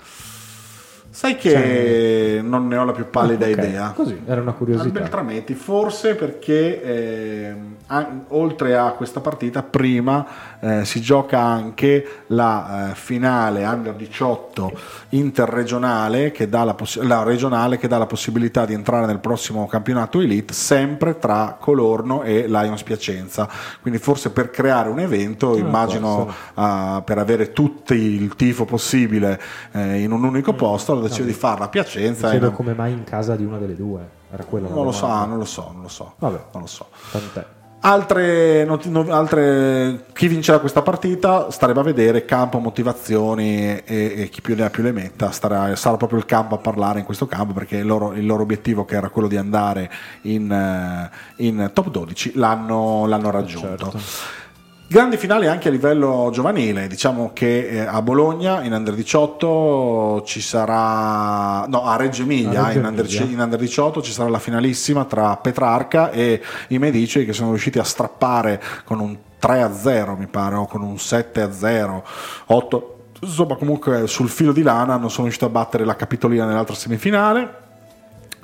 Sai 1.13 1.35
che 1.37 2.41
non 2.43 2.69
ne 2.69 2.77
ho 2.77 2.85
la 2.85 2.93
più 2.93 3.11
pallida 3.11 3.45
Ok, 3.47 3.51
idea. 3.53 3.91
Così, 3.91 4.21
era 4.27 4.41
una 4.41 4.51
Al 4.51 4.57
curiosità. 4.57 5.01
Beltrametti, 5.01 5.55
forse 5.55 6.15
perché 6.15 7.55
a- 7.87 8.09
oltre 8.29 8.77
a 8.77 8.93
questa 8.93 9.21
partita, 9.21 9.63
prima 9.65 10.25
eh, 10.61 10.85
si 10.85 11.01
gioca 11.01 11.41
anche 11.41 12.25
la 12.29 12.91
eh, 12.91 12.95
finale 12.95 13.65
under 13.65 13.95
18 13.95 14.73
interregionale 15.11 16.31
che 16.33 16.49
dà 16.49 16.65
la, 16.65 16.75
poss- 16.75 17.01
la 17.01 17.23
regionale 17.23 17.79
che 17.79 17.89
dà 17.89 17.99
la 17.99 18.07
possibilità 18.07 18.65
di 18.67 18.75
entrare 18.75 19.07
nel 19.07 19.19
prossimo 19.19 19.67
campionato 19.67 20.21
elite 20.21 20.53
sempre 20.53 21.19
tra 21.19 21.57
Colorno 21.59 22.23
e 22.23 22.47
Lions 22.47 22.83
Piacenza. 22.83 23.49
Quindi 23.81 23.99
forse 23.99 24.31
per 24.31 24.51
creare 24.51 24.89
un 24.89 25.01
evento, 25.01 25.57
immagino 25.57 26.33
ah, 26.55 27.03
per 27.05 27.19
avere 27.19 27.53
tutti 27.53 27.95
il 27.95 28.35
tifo 28.37 28.65
possibile 28.65 29.41
eh, 29.73 30.01
in 30.03 30.13
un 30.13 30.25
unico 30.25 30.53
posto, 30.53 30.93
hanno 30.93 31.03
deciso 31.03 31.25
di 31.25 31.33
farla 31.33 31.67
a 31.67 31.69
Piacenza. 31.69 32.29
Chiedo 32.29 32.47
non- 32.47 32.55
come 32.55 32.75
mai 32.75 32.93
in 32.93 33.05
casa 33.05 33.37
di 33.37 33.45
una 33.45 33.59
delle 33.59 33.77
due. 33.77 34.19
Era 34.33 34.45
quella 34.45 34.69
la 34.69 34.75
non 34.75 34.85
lo 34.85 34.93
so, 34.93 35.07
non 35.07 35.39
lo 35.39 35.45
so, 35.45 35.71
non 35.73 35.83
lo 35.83 35.89
so. 35.89 36.15
Vabbè. 36.19 36.41
Non 36.53 36.63
lo 36.63 36.69
so. 36.69 36.87
Tant'è. 37.11 37.59
Altre, 37.83 38.65
not- 38.65 38.85
no- 38.87 39.11
altre- 39.11 40.05
chi 40.13 40.29
vincerà 40.29 40.59
questa 40.59 40.83
partita 40.83 41.51
starebbe 41.51 41.81
a 41.81 41.83
vedere 41.83 42.27
campo, 42.27 42.59
motivazioni 42.59 43.57
e, 43.57 43.85
e 43.85 44.29
chi 44.29 44.43
più 44.43 44.55
ne 44.55 44.65
ha 44.65 44.71
più 44.71 44.83
le 44.83 44.93
metta. 44.93 45.31
Starà, 45.31 45.75
sarà 45.77 45.97
proprio 45.97 46.19
il 46.19 46.27
campo 46.27 46.55
a 46.55 46.59
parlare 46.59 46.99
in 46.99 47.07
questo 47.07 47.27
campo 47.27 47.55
perché 47.55 47.79
il 47.79 47.87
loro, 47.87 48.13
il 48.13 48.27
loro 48.27 48.43
obiettivo, 48.43 48.85
che 48.85 48.97
era 48.97 49.09
quello 49.09 49.29
di 49.29 49.37
andare 49.39 49.91
in, 50.23 50.53
eh, 50.53 51.11
in 51.37 51.71
top 51.73 51.89
12, 51.89 52.33
l'hanno, 52.35 53.07
l'hanno 53.07 53.31
raggiunto. 53.31 53.91
Certo. 53.91 54.01
Grandi 54.93 55.17
finali 55.19 55.47
anche 55.47 55.69
a 55.69 55.71
livello 55.71 56.31
giovanile, 56.33 56.89
diciamo 56.89 57.31
che 57.33 57.69
eh, 57.69 57.79
a 57.79 58.03
Bologna 58.03 58.65
in 58.65 58.73
Under 58.73 58.93
18 58.93 60.25
ci 60.27 60.41
sarà, 60.41 61.65
no 61.69 61.85
a 61.85 61.95
Reggio 61.95 62.23
Emilia, 62.23 62.65
A 62.65 62.67
Reggio 62.67 62.79
in, 62.81 62.85
under, 62.87 63.05
Emilia. 63.05 63.33
in 63.33 63.39
Under 63.39 63.59
18 63.61 64.03
ci 64.03 64.11
sarà 64.11 64.29
la 64.29 64.41
finalissima 64.41 65.05
tra 65.05 65.37
Petrarca 65.37 66.11
e 66.11 66.43
i 66.71 66.79
Medici 66.79 67.25
che 67.25 67.33
sono 67.33 67.51
riusciti 67.51 67.79
a 67.79 67.85
strappare 67.85 68.61
con 68.83 68.99
un 68.99 69.17
3 69.39 69.63
a 69.63 69.73
0 69.73 70.17
mi 70.17 70.27
pare 70.27 70.57
o 70.57 70.67
con 70.67 70.83
un 70.83 70.99
7 70.99 71.41
a 71.41 71.53
0, 71.53 72.05
8 72.47 72.97
insomma 73.21 73.55
comunque 73.55 74.09
sul 74.09 74.29
filo 74.29 74.51
di 74.51 74.63
lana 74.63 74.97
non 74.97 75.09
sono 75.09 75.23
riusciti 75.23 75.45
a 75.45 75.51
battere 75.51 75.85
la 75.85 75.95
Capitolina 75.95 76.47
nell'altra 76.47 76.75
semifinale. 76.75 77.70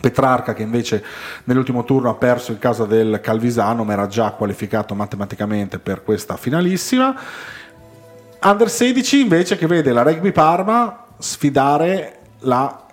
Petrarca 0.06 0.54
che 0.54 0.62
invece 0.62 1.02
nell'ultimo 1.44 1.82
turno 1.82 2.10
ha 2.10 2.14
perso 2.14 2.52
in 2.52 2.58
casa 2.58 2.84
del 2.84 3.20
Calvisano 3.20 3.82
ma 3.82 3.92
era 3.92 4.06
già 4.06 4.30
qualificato 4.30 4.94
matematicamente 4.94 5.80
per 5.80 6.04
questa 6.04 6.36
finalissima. 6.36 7.14
Under 8.40 8.70
16 8.70 9.20
invece 9.20 9.56
che 9.56 9.66
vede 9.66 9.92
la 9.92 10.02
Rugby 10.02 10.30
Parma 10.30 11.06
sfidare 11.18 12.18
la 12.40 12.85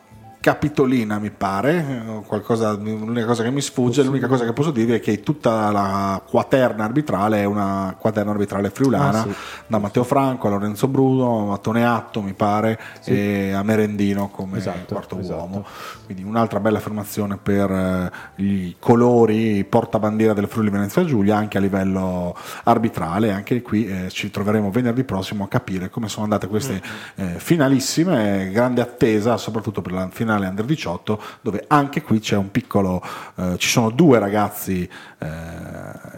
Capitolina 0.43 1.19
mi 1.19 1.31
pare, 1.31 2.03
qualcosa, 2.27 2.73
l'unica 2.73 3.25
cosa 3.25 3.43
che 3.43 3.49
mi 3.49 3.61
sfugge, 3.61 4.03
l'unica 4.03 4.27
cosa 4.27 4.43
che 4.43 4.51
posso 4.51 4.71
dirvi 4.71 4.91
è 4.95 4.99
che 4.99 5.21
tutta 5.21 5.71
la 5.71 6.21
quaterna 6.27 6.83
arbitrale 6.83 7.39
è 7.39 7.45
una 7.45 7.95
quaterna 7.97 8.31
arbitrale 8.31 8.69
friulana 8.69 9.19
Ah, 9.19 9.23
sì. 9.23 9.33
da 9.67 9.77
Matteo 9.77 10.03
Franco 10.03 10.47
a 10.47 10.49
Lorenzo 10.49 10.89
Bruno, 10.89 11.53
a 11.53 11.57
Toneatto 11.59 12.21
mi 12.21 12.33
pare 12.33 12.77
e 13.05 13.53
a 13.53 13.63
Merendino 13.63 14.27
come 14.31 14.57
Esatto, 14.57 14.93
quarto 14.95 15.17
esatto. 15.19 15.39
uomo. 15.39 15.65
Quindi 16.03 16.23
un'altra 16.23 16.59
bella 16.59 16.79
affermazione 16.79 17.37
per 17.41 17.71
eh, 17.71 18.11
i 18.43 18.75
colori, 18.79 19.59
i 19.59 19.63
portabandiera 19.63 20.33
del 20.33 20.49
Friuli 20.49 20.69
Venezia 20.71 21.05
Giulia 21.05 21.37
anche 21.37 21.57
a 21.57 21.61
livello 21.61 22.35
arbitrale. 22.65 23.31
Anche 23.31 23.61
qui 23.61 23.87
eh, 23.87 24.09
ci 24.09 24.29
troveremo 24.29 24.69
venerdì 24.71 25.05
prossimo 25.05 25.45
a 25.45 25.47
capire 25.47 25.89
come 25.89 26.09
sono 26.09 26.25
andate 26.25 26.47
queste 26.47 26.81
eh, 27.15 27.35
finalissime. 27.37 28.49
Grande 28.51 28.81
attesa 28.81 29.37
soprattutto 29.37 29.81
per 29.81 29.93
la 29.93 30.09
finale 30.11 30.31
under 30.41 30.65
18 30.65 31.21
dove 31.41 31.65
anche 31.67 32.01
qui 32.01 32.19
c'è 32.19 32.35
un 32.35 32.51
piccolo, 32.51 33.01
eh, 33.35 33.55
ci 33.57 33.69
sono 33.69 33.89
due 33.89 34.19
ragazzi 34.19 34.89
eh, 35.19 35.27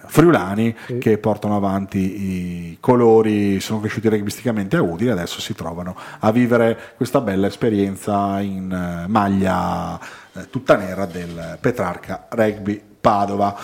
friulani 0.08 0.76
che 1.00 1.18
portano 1.18 1.56
avanti 1.56 1.98
i 1.98 2.78
colori, 2.80 3.60
sono 3.60 3.80
cresciuti 3.80 4.08
rugbisticamente 4.10 4.78
a 4.78 4.82
Udine, 4.82 5.12
adesso 5.12 5.42
si 5.42 5.54
trovano 5.54 5.96
a 6.20 6.32
vivere 6.32 6.78
questa 6.96 7.22
bella 7.22 7.48
esperienza 7.48 8.40
in 8.40 8.72
eh, 8.72 9.08
maglia 9.08 10.00
eh, 10.34 10.50
tutta 10.50 10.76
nera 10.76 11.06
del 11.06 11.58
Petrarca 11.60 12.28
Rugby 12.30 12.82
Padova. 13.02 13.56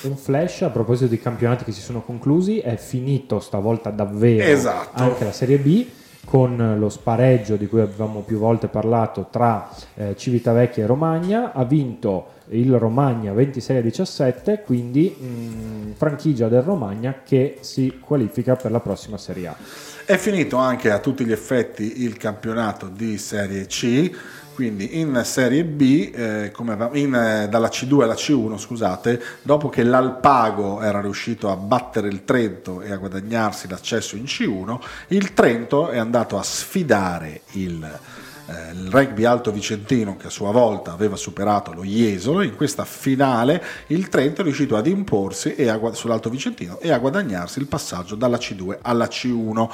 Un 0.00 0.16
flash 0.16 0.62
a 0.62 0.70
proposito 0.70 1.08
di 1.08 1.18
campionati 1.18 1.64
che 1.64 1.72
si 1.72 1.80
sono 1.80 2.02
conclusi, 2.02 2.58
è 2.58 2.76
finito 2.76 3.40
stavolta 3.40 3.90
davvero 3.90 4.44
Esatto. 4.44 5.02
anche 5.02 5.24
la 5.24 5.32
Serie 5.32 5.58
B 5.58 5.86
con 6.28 6.76
lo 6.78 6.90
spareggio 6.90 7.56
di 7.56 7.66
cui 7.66 7.80
avevamo 7.80 8.20
più 8.20 8.36
volte 8.36 8.68
parlato 8.68 9.28
tra 9.30 9.70
eh, 9.94 10.14
Civitavecchia 10.14 10.84
e 10.84 10.86
Romagna, 10.86 11.52
ha 11.54 11.64
vinto 11.64 12.36
il 12.50 12.78
Romagna 12.78 13.32
26 13.32 13.76
a 13.78 13.80
17, 13.80 14.62
quindi 14.62 15.08
mh, 15.18 15.92
franchigia 15.94 16.48
del 16.48 16.60
Romagna 16.60 17.22
che 17.24 17.58
si 17.60 17.98
qualifica 17.98 18.56
per 18.56 18.72
la 18.72 18.80
prossima 18.80 19.16
Serie 19.16 19.46
A. 19.46 19.56
È 20.04 20.16
finito 20.18 20.58
anche 20.58 20.90
a 20.90 20.98
tutti 20.98 21.24
gli 21.24 21.32
effetti 21.32 22.02
il 22.02 22.18
campionato 22.18 22.88
di 22.88 23.16
Serie 23.16 23.64
C, 23.64 24.10
quindi 24.58 24.98
in 24.98 25.22
Serie 25.24 25.62
B, 25.62 26.10
eh, 26.12 26.50
come 26.50 26.72
aveva- 26.72 26.98
in, 26.98 27.14
eh, 27.14 27.48
dalla 27.48 27.68
C2 27.68 28.02
alla 28.02 28.16
C1, 28.16 28.58
scusate, 28.58 29.22
dopo 29.42 29.68
che 29.68 29.84
l'Alpago 29.84 30.80
era 30.80 31.00
riuscito 31.00 31.48
a 31.48 31.54
battere 31.54 32.08
il 32.08 32.24
Trento 32.24 32.80
e 32.80 32.90
a 32.90 32.96
guadagnarsi 32.96 33.68
l'accesso 33.68 34.16
in 34.16 34.24
C1, 34.24 34.80
il 35.10 35.32
Trento 35.32 35.90
è 35.90 35.98
andato 35.98 36.36
a 36.36 36.42
sfidare 36.42 37.42
il, 37.52 37.84
eh, 37.84 38.72
il 38.72 38.88
rugby 38.90 39.22
alto 39.22 39.52
vicentino 39.52 40.16
che 40.16 40.26
a 40.26 40.30
sua 40.30 40.50
volta 40.50 40.90
aveva 40.90 41.14
superato 41.14 41.72
lo 41.72 41.84
Jesolo. 41.84 42.42
In 42.42 42.56
questa 42.56 42.84
finale 42.84 43.62
il 43.86 44.08
Trento 44.08 44.40
è 44.40 44.44
riuscito 44.44 44.74
ad 44.74 44.88
imporsi 44.88 45.50
a 45.68 45.78
sull'alto 45.92 46.30
vicentino 46.30 46.80
e 46.80 46.90
a 46.90 46.98
guadagnarsi 46.98 47.60
il 47.60 47.68
passaggio 47.68 48.16
dalla 48.16 48.38
C2 48.38 48.78
alla 48.82 49.06
C1. 49.06 49.68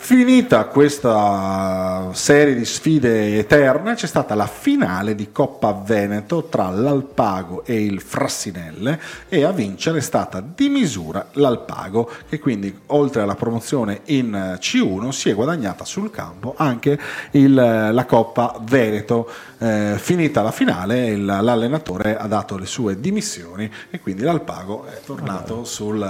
Finita 0.00 0.64
questa 0.66 2.08
serie 2.12 2.54
di 2.54 2.64
sfide 2.64 3.36
eterne, 3.38 3.94
c'è 3.94 4.06
stata 4.06 4.34
la 4.34 4.46
finale 4.46 5.14
di 5.14 5.30
Coppa 5.32 5.72
Veneto 5.84 6.44
tra 6.44 6.70
l'Alpago 6.70 7.62
e 7.64 7.84
il 7.84 8.00
Frassinelle 8.00 8.98
e 9.28 9.44
a 9.44 9.50
vincere 9.52 9.98
è 9.98 10.00
stata 10.00 10.40
di 10.40 10.68
misura 10.70 11.26
l'Alpago 11.32 12.10
che 12.26 12.38
quindi 12.38 12.74
oltre 12.86 13.20
alla 13.20 13.34
promozione 13.34 14.00
in 14.06 14.56
C1 14.58 15.10
si 15.10 15.28
è 15.28 15.34
guadagnata 15.34 15.84
sul 15.84 16.10
campo 16.10 16.54
anche 16.56 16.98
il- 17.32 17.52
la 17.54 18.04
Coppa 18.06 18.58
Veneto. 18.62 19.28
Eh, 19.60 19.94
finita 19.98 20.40
la 20.42 20.52
finale 20.52 21.08
il- 21.08 21.24
l'allenatore 21.24 22.16
ha 22.16 22.28
dato 22.28 22.56
le 22.56 22.66
sue 22.66 23.00
dimissioni 23.00 23.68
e 23.90 23.98
quindi 24.00 24.22
l'Alpago 24.22 24.86
è 24.86 25.00
tornato 25.04 25.64
sul, 25.64 26.00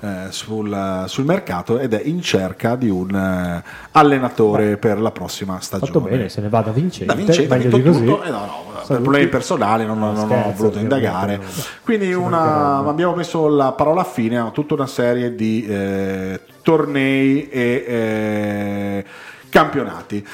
eh, 0.00 0.26
sul- 0.28 1.04
sul 1.06 1.24
mercato 1.24 1.78
ed 1.78 1.94
è 1.94 2.02
in 2.04 2.20
cerca 2.20 2.76
di 2.76 2.90
un 2.90 3.20
eh, 3.22 3.62
allenatore 3.92 4.76
per 4.76 5.00
la 5.00 5.10
prossima 5.10 5.60
stagione. 5.60 5.92
Fatto 5.92 6.00
bene, 6.00 6.28
se 6.28 6.40
ne 6.40 6.48
va 6.48 6.60
da 6.60 6.70
vincente, 6.70 7.06
Da 7.06 7.14
Vincente 7.14 7.52
ha 7.54 7.56
vinto 7.56 7.80
tutto, 7.80 8.22
eh, 8.22 8.30
no, 8.30 8.38
no, 8.38 8.64
per 8.86 9.00
problemi 9.00 9.28
personali 9.28 9.86
non, 9.86 9.98
No, 9.98 10.12
non 10.12 10.22
ho 10.22 10.26
scherzo, 10.26 10.56
voluto 10.56 10.78
ovviamente, 10.78 10.94
indagare. 10.96 11.40
Quindi 11.82 12.12
una- 12.12 12.78
abbiamo 12.78 13.14
messo 13.14 13.48
la 13.48 13.72
parola 13.72 14.04
fine 14.04 14.38
a 14.38 14.50
tutta 14.50 14.74
una 14.74 14.86
serie 14.86 15.34
di 15.34 15.64
eh, 15.66 16.40
tornei 16.62 17.48
e 17.48 17.84
eh, 17.86 19.04
campionati. 19.48 20.26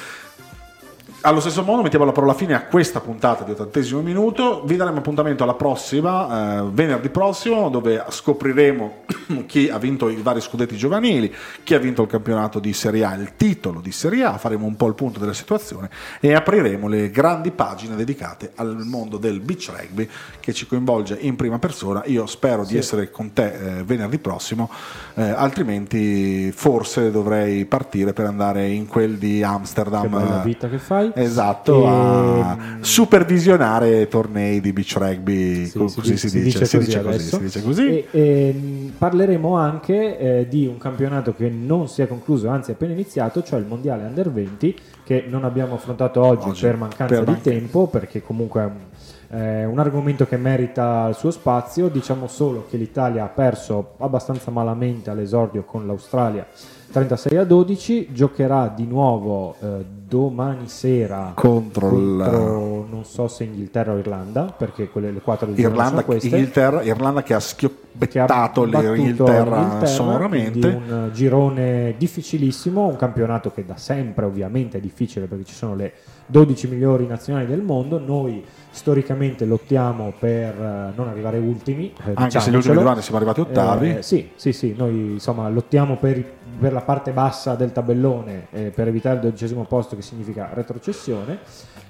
Allo 1.22 1.40
stesso 1.40 1.64
modo 1.64 1.82
mettiamo 1.82 2.04
la 2.04 2.12
parola 2.12 2.32
fine 2.32 2.54
a 2.54 2.62
questa 2.62 3.00
puntata 3.00 3.42
di 3.42 3.50
ottantesimo 3.50 4.00
minuto, 4.02 4.62
vi 4.64 4.76
daremo 4.76 4.98
appuntamento 4.98 5.42
alla 5.42 5.54
prossima, 5.54 6.60
eh, 6.60 6.68
venerdì 6.70 7.08
prossimo, 7.08 7.68
dove 7.70 8.04
scopriremo 8.08 9.04
chi 9.46 9.68
ha 9.68 9.78
vinto 9.78 10.08
i 10.10 10.22
vari 10.22 10.40
scudetti 10.40 10.76
giovanili, 10.76 11.34
chi 11.64 11.74
ha 11.74 11.80
vinto 11.80 12.02
il 12.02 12.08
campionato 12.08 12.60
di 12.60 12.72
Serie 12.72 13.04
A, 13.04 13.14
il 13.14 13.32
titolo 13.34 13.80
di 13.80 13.90
Serie 13.90 14.22
A, 14.22 14.38
faremo 14.38 14.64
un 14.64 14.76
po' 14.76 14.86
il 14.86 14.94
punto 14.94 15.18
della 15.18 15.32
situazione 15.32 15.90
e 16.20 16.34
apriremo 16.34 16.86
le 16.86 17.10
grandi 17.10 17.50
pagine 17.50 17.96
dedicate 17.96 18.52
al 18.54 18.84
mondo 18.84 19.16
del 19.16 19.40
beach 19.40 19.72
rugby 19.76 20.08
che 20.38 20.52
ci 20.52 20.68
coinvolge 20.68 21.18
in 21.18 21.34
prima 21.34 21.58
persona. 21.58 22.04
Io 22.06 22.26
spero 22.26 22.64
di 22.64 22.76
essere 22.76 23.10
con 23.10 23.32
te 23.32 23.78
eh, 23.78 23.82
venerdì 23.82 24.18
prossimo, 24.18 24.70
eh, 25.14 25.30
altrimenti 25.30 26.52
forse 26.52 27.10
dovrei 27.10 27.64
partire 27.64 28.12
per 28.12 28.26
andare 28.26 28.68
in 28.68 28.86
quel 28.86 29.16
di 29.16 29.42
Amsterdam. 29.42 30.02
Che 30.02 30.08
bella 30.08 30.42
eh, 30.42 30.44
vita 30.44 30.68
che 30.68 30.78
fai. 30.78 31.07
Esatto, 31.14 31.86
a 31.86 32.56
Ehm, 32.58 32.80
supervisionare 32.82 34.08
tornei 34.08 34.60
di 34.60 34.72
beach 34.72 34.96
rugby, 34.96 35.66
Sì, 35.66 36.16
si 36.16 36.40
dice, 36.42 36.58
così 36.60 36.78
dice 36.78 36.78
così, 36.78 36.96
adesso. 36.98 37.36
si 37.36 37.42
dice 37.42 37.62
così. 37.62 37.88
E, 37.88 38.06
ehm, 38.10 38.92
parleremo 38.98 39.56
anche 39.56 40.18
eh, 40.18 40.48
di 40.48 40.66
un 40.66 40.78
campionato 40.78 41.34
che 41.34 41.48
non 41.48 41.88
si 41.88 42.02
è 42.02 42.06
concluso, 42.08 42.48
anzi 42.48 42.70
è 42.70 42.74
appena 42.74 42.92
iniziato, 42.92 43.42
cioè 43.42 43.58
il 43.58 43.66
mondiale 43.66 44.04
under 44.04 44.30
20 44.30 44.76
che 45.04 45.24
non 45.28 45.44
abbiamo 45.44 45.74
affrontato 45.74 46.22
oggi, 46.22 46.48
Oggi, 46.50 46.62
per 46.62 46.76
mancanza 46.76 47.14
per 47.14 47.24
di 47.24 47.30
manca- 47.30 47.50
tempo, 47.50 47.86
perché 47.86 48.22
comunque 48.22 48.60
è 48.60 48.64
un- 48.64 48.86
È 49.30 49.64
un 49.64 49.78
argomento 49.78 50.24
che 50.26 50.38
merita 50.38 51.06
il 51.10 51.14
suo 51.14 51.30
spazio, 51.30 51.88
diciamo 51.88 52.26
solo 52.28 52.64
che 52.70 52.78
l'Italia 52.78 53.24
ha 53.24 53.28
perso 53.28 53.92
abbastanza 53.98 54.50
malamente 54.50 55.10
all'esordio 55.10 55.64
con 55.64 55.86
l'Australia 55.86 56.46
36 56.90 57.36
a 57.36 57.44
12, 57.44 58.08
giocherà 58.12 58.72
di 58.74 58.86
nuovo 58.86 59.54
eh, 59.60 59.84
domani 60.08 60.68
sera 60.68 61.32
Contro 61.34 61.96
il- 61.96 62.86
non 62.90 63.04
so 63.04 63.28
se 63.28 63.44
Inghilterra 63.44 63.92
o 63.92 63.98
Irlanda, 63.98 64.54
perché 64.56 64.88
quelle 64.88 65.10
le 65.10 65.20
quattro 65.20 65.46
di 65.46 65.60
Irlanda. 65.60 66.04
Inghilterra, 66.06 66.82
Irlanda 66.82 67.22
che 67.22 67.34
ha 67.34 67.38
che 67.38 67.38
ha 67.38 67.40
schioppettato 67.40 68.64
l'Inghilterra 68.64 69.84
sonoramente. 69.86 70.66
un 70.68 71.10
girone 71.12 71.94
difficilissimo, 71.96 72.86
un 72.86 72.96
campionato 72.96 73.50
che 73.52 73.64
da 73.64 73.76
sempre 73.76 74.24
ovviamente 74.24 74.78
è 74.78 74.80
difficile 74.80 75.26
perché 75.26 75.44
ci 75.44 75.54
sono 75.54 75.74
le 75.74 75.92
12 76.26 76.68
migliori 76.68 77.06
nazionali 77.06 77.46
del 77.46 77.62
mondo, 77.62 77.98
noi 77.98 78.44
storicamente 78.70 79.46
lottiamo 79.46 80.12
per 80.18 80.54
eh, 80.54 80.92
non 80.94 81.08
arrivare 81.08 81.38
ultimi, 81.38 81.92
eh, 82.04 82.12
Anche 82.14 82.38
se 82.38 82.50
gli 82.50 82.54
ultimi 82.54 82.74
due 82.74 82.88
anni 82.88 83.00
siamo 83.00 83.16
arrivati 83.16 83.40
ottavi. 83.40 83.96
Eh, 83.96 84.02
sì, 84.02 84.28
sì, 84.34 84.52
sì, 84.52 84.74
noi 84.76 85.12
insomma 85.12 85.48
lottiamo 85.48 85.96
per, 85.96 86.22
per 86.58 86.72
la 86.72 86.82
parte 86.82 87.12
bassa 87.12 87.54
del 87.54 87.72
tabellone 87.72 88.48
eh, 88.50 88.70
per 88.74 88.88
evitare 88.88 89.16
il 89.16 89.22
dodicesimo 89.22 89.64
posto 89.64 89.96
che 89.98 90.02
significa 90.02 90.50
retrocessione. 90.52 91.40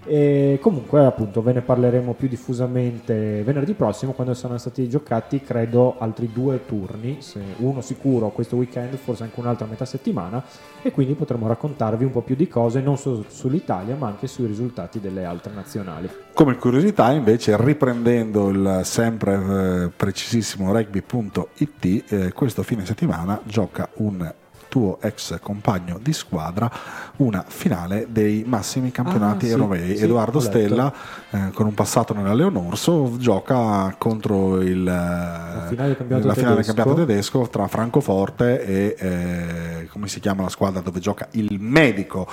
E 0.04 0.58
comunque 0.62 1.04
appunto 1.04 1.42
ve 1.42 1.52
ne 1.52 1.60
parleremo 1.60 2.14
più 2.14 2.28
diffusamente 2.28 3.42
venerdì 3.42 3.74
prossimo 3.74 4.12
quando 4.12 4.32
saranno 4.32 4.58
stati 4.58 4.88
giocati 4.88 5.42
credo 5.42 5.96
altri 5.98 6.30
due 6.32 6.64
turni, 6.64 7.18
uno 7.58 7.82
sicuro 7.82 8.30
questo 8.30 8.56
weekend, 8.56 8.96
forse 8.96 9.24
anche 9.24 9.38
un 9.38 9.46
altro 9.46 9.66
a 9.66 9.68
metà 9.68 9.84
settimana 9.84 10.42
e 10.80 10.92
quindi 10.92 11.14
potremo 11.14 11.46
raccontarvi 11.46 12.04
un 12.04 12.10
po' 12.10 12.22
più 12.22 12.36
di 12.36 12.48
cose 12.48 12.80
non 12.80 12.96
solo 12.96 13.24
sull'Italia 13.28 13.96
ma 13.96 14.06
anche 14.06 14.26
sui 14.26 14.46
risultati 14.46 14.98
delle 14.98 15.24
altre 15.24 15.52
nazionali. 15.52 16.08
Come 16.32 16.56
curiosità, 16.56 17.10
invece, 17.10 17.56
riprendendo 17.62 18.48
il 18.48 18.80
sempre 18.84 19.34
eh, 19.34 19.90
precisissimo 19.94 20.72
rugby.it, 20.72 22.12
eh, 22.12 22.32
questo 22.32 22.62
fine 22.62 22.86
settimana 22.86 23.40
gioca 23.44 23.88
un 23.96 24.32
tuo 24.68 24.98
ex 25.00 25.38
compagno 25.40 25.98
di 26.00 26.12
squadra 26.12 26.70
una 27.16 27.44
finale 27.46 28.06
dei 28.10 28.44
massimi 28.46 28.90
campionati 28.90 29.46
Ah, 29.46 29.50
europei. 29.50 29.96
sì, 29.96 30.04
Edoardo. 30.04 30.40
Stella, 30.40 30.92
eh, 31.30 31.50
con 31.52 31.66
un 31.66 31.74
passato 31.74 32.14
nella 32.14 32.34
Leonorso, 32.34 33.16
gioca 33.18 33.94
contro 33.98 34.60
il, 34.60 34.84
la 34.84 35.64
finale 35.68 35.96
campionato 35.96 36.26
la 36.26 36.34
finale 36.34 36.54
tedesco. 36.56 36.74
campionato 36.74 37.06
tedesco 37.06 37.48
tra 37.48 37.66
Francoforte 37.66 38.64
e 38.64 38.96
eh, 38.98 39.88
come 39.90 40.06
si 40.08 40.20
chiama 40.20 40.42
la 40.42 40.48
squadra 40.48 40.80
dove 40.80 41.00
gioca 41.00 41.26
il 41.32 41.56
medico 41.60 42.28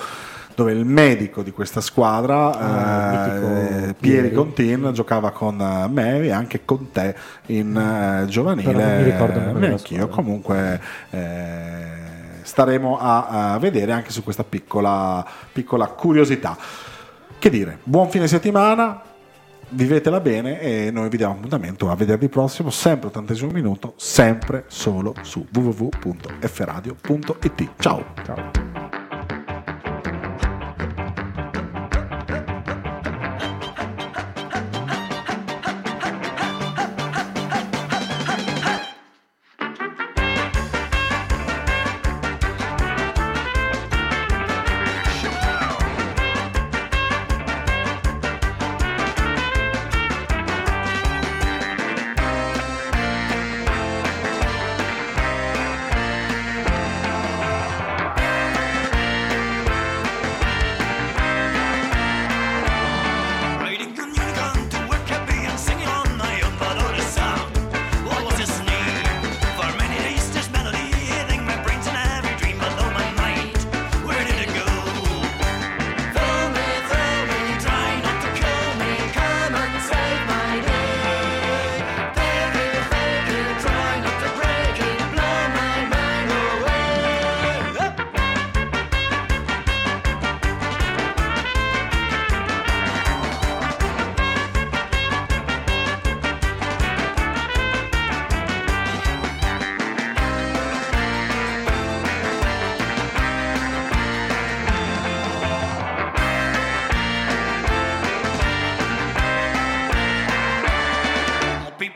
dove 0.56 0.72
il 0.72 0.86
medico 0.86 1.44
di 1.44 1.52
questa 1.52 1.82
squadra, 1.82 2.58
Ah, 2.58 3.26
eh, 3.28 3.82
mitico 3.82 3.94
Pieri. 4.00 4.32
Contin, 4.32 4.92
giocava 4.94 5.32
con 5.32 5.60
eh, 5.60 5.90
me 5.90 6.20
e 6.22 6.32
anche 6.32 6.64
con 6.64 6.92
te 6.94 7.14
in 7.48 7.76
eh, 7.76 8.26
giovanile. 8.28 8.72
Però 8.72 8.80
non 8.88 8.96
mi 8.98 9.04
ricordo 9.04 9.40
Neanch'io. 9.60 9.78
squadra. 9.78 10.06
Comunque 10.08 10.82
eh, 11.10 12.05
staremo 12.46 12.98
a, 12.98 13.54
a 13.54 13.60
vedere 13.60 13.92
anche 13.92 14.12
su 14.12 14.24
questa 14.24 14.44
piccola, 14.44 15.24
piccola 15.52 15.88
curiosità. 15.88 16.58
Che 17.38 17.50
dire, 17.50 17.80
buon 17.84 18.10
fine 18.10 18.28
settimana. 18.28 19.02
Vivetela 19.68 20.20
bene 20.20 20.62
e 20.62 20.92
noi 20.92 21.10
vi 21.10 21.18
diamo 21.18 21.34
appuntamento 21.34 21.90
a 21.90 21.96
venerdì 21.96 22.30
prossimo, 22.30 22.70
sempre 22.70 23.08
80 23.08 23.48
minuto, 23.48 23.96
sempre 23.98 24.66
solo 24.68 25.16
su 25.22 25.44
www.fradio.it. 25.52 27.70
Ciao! 27.80 28.06
Ciao. 28.24 28.65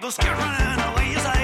Just 0.09 0.21
get 0.21 0.35
running 0.39 0.81
away, 0.81 1.38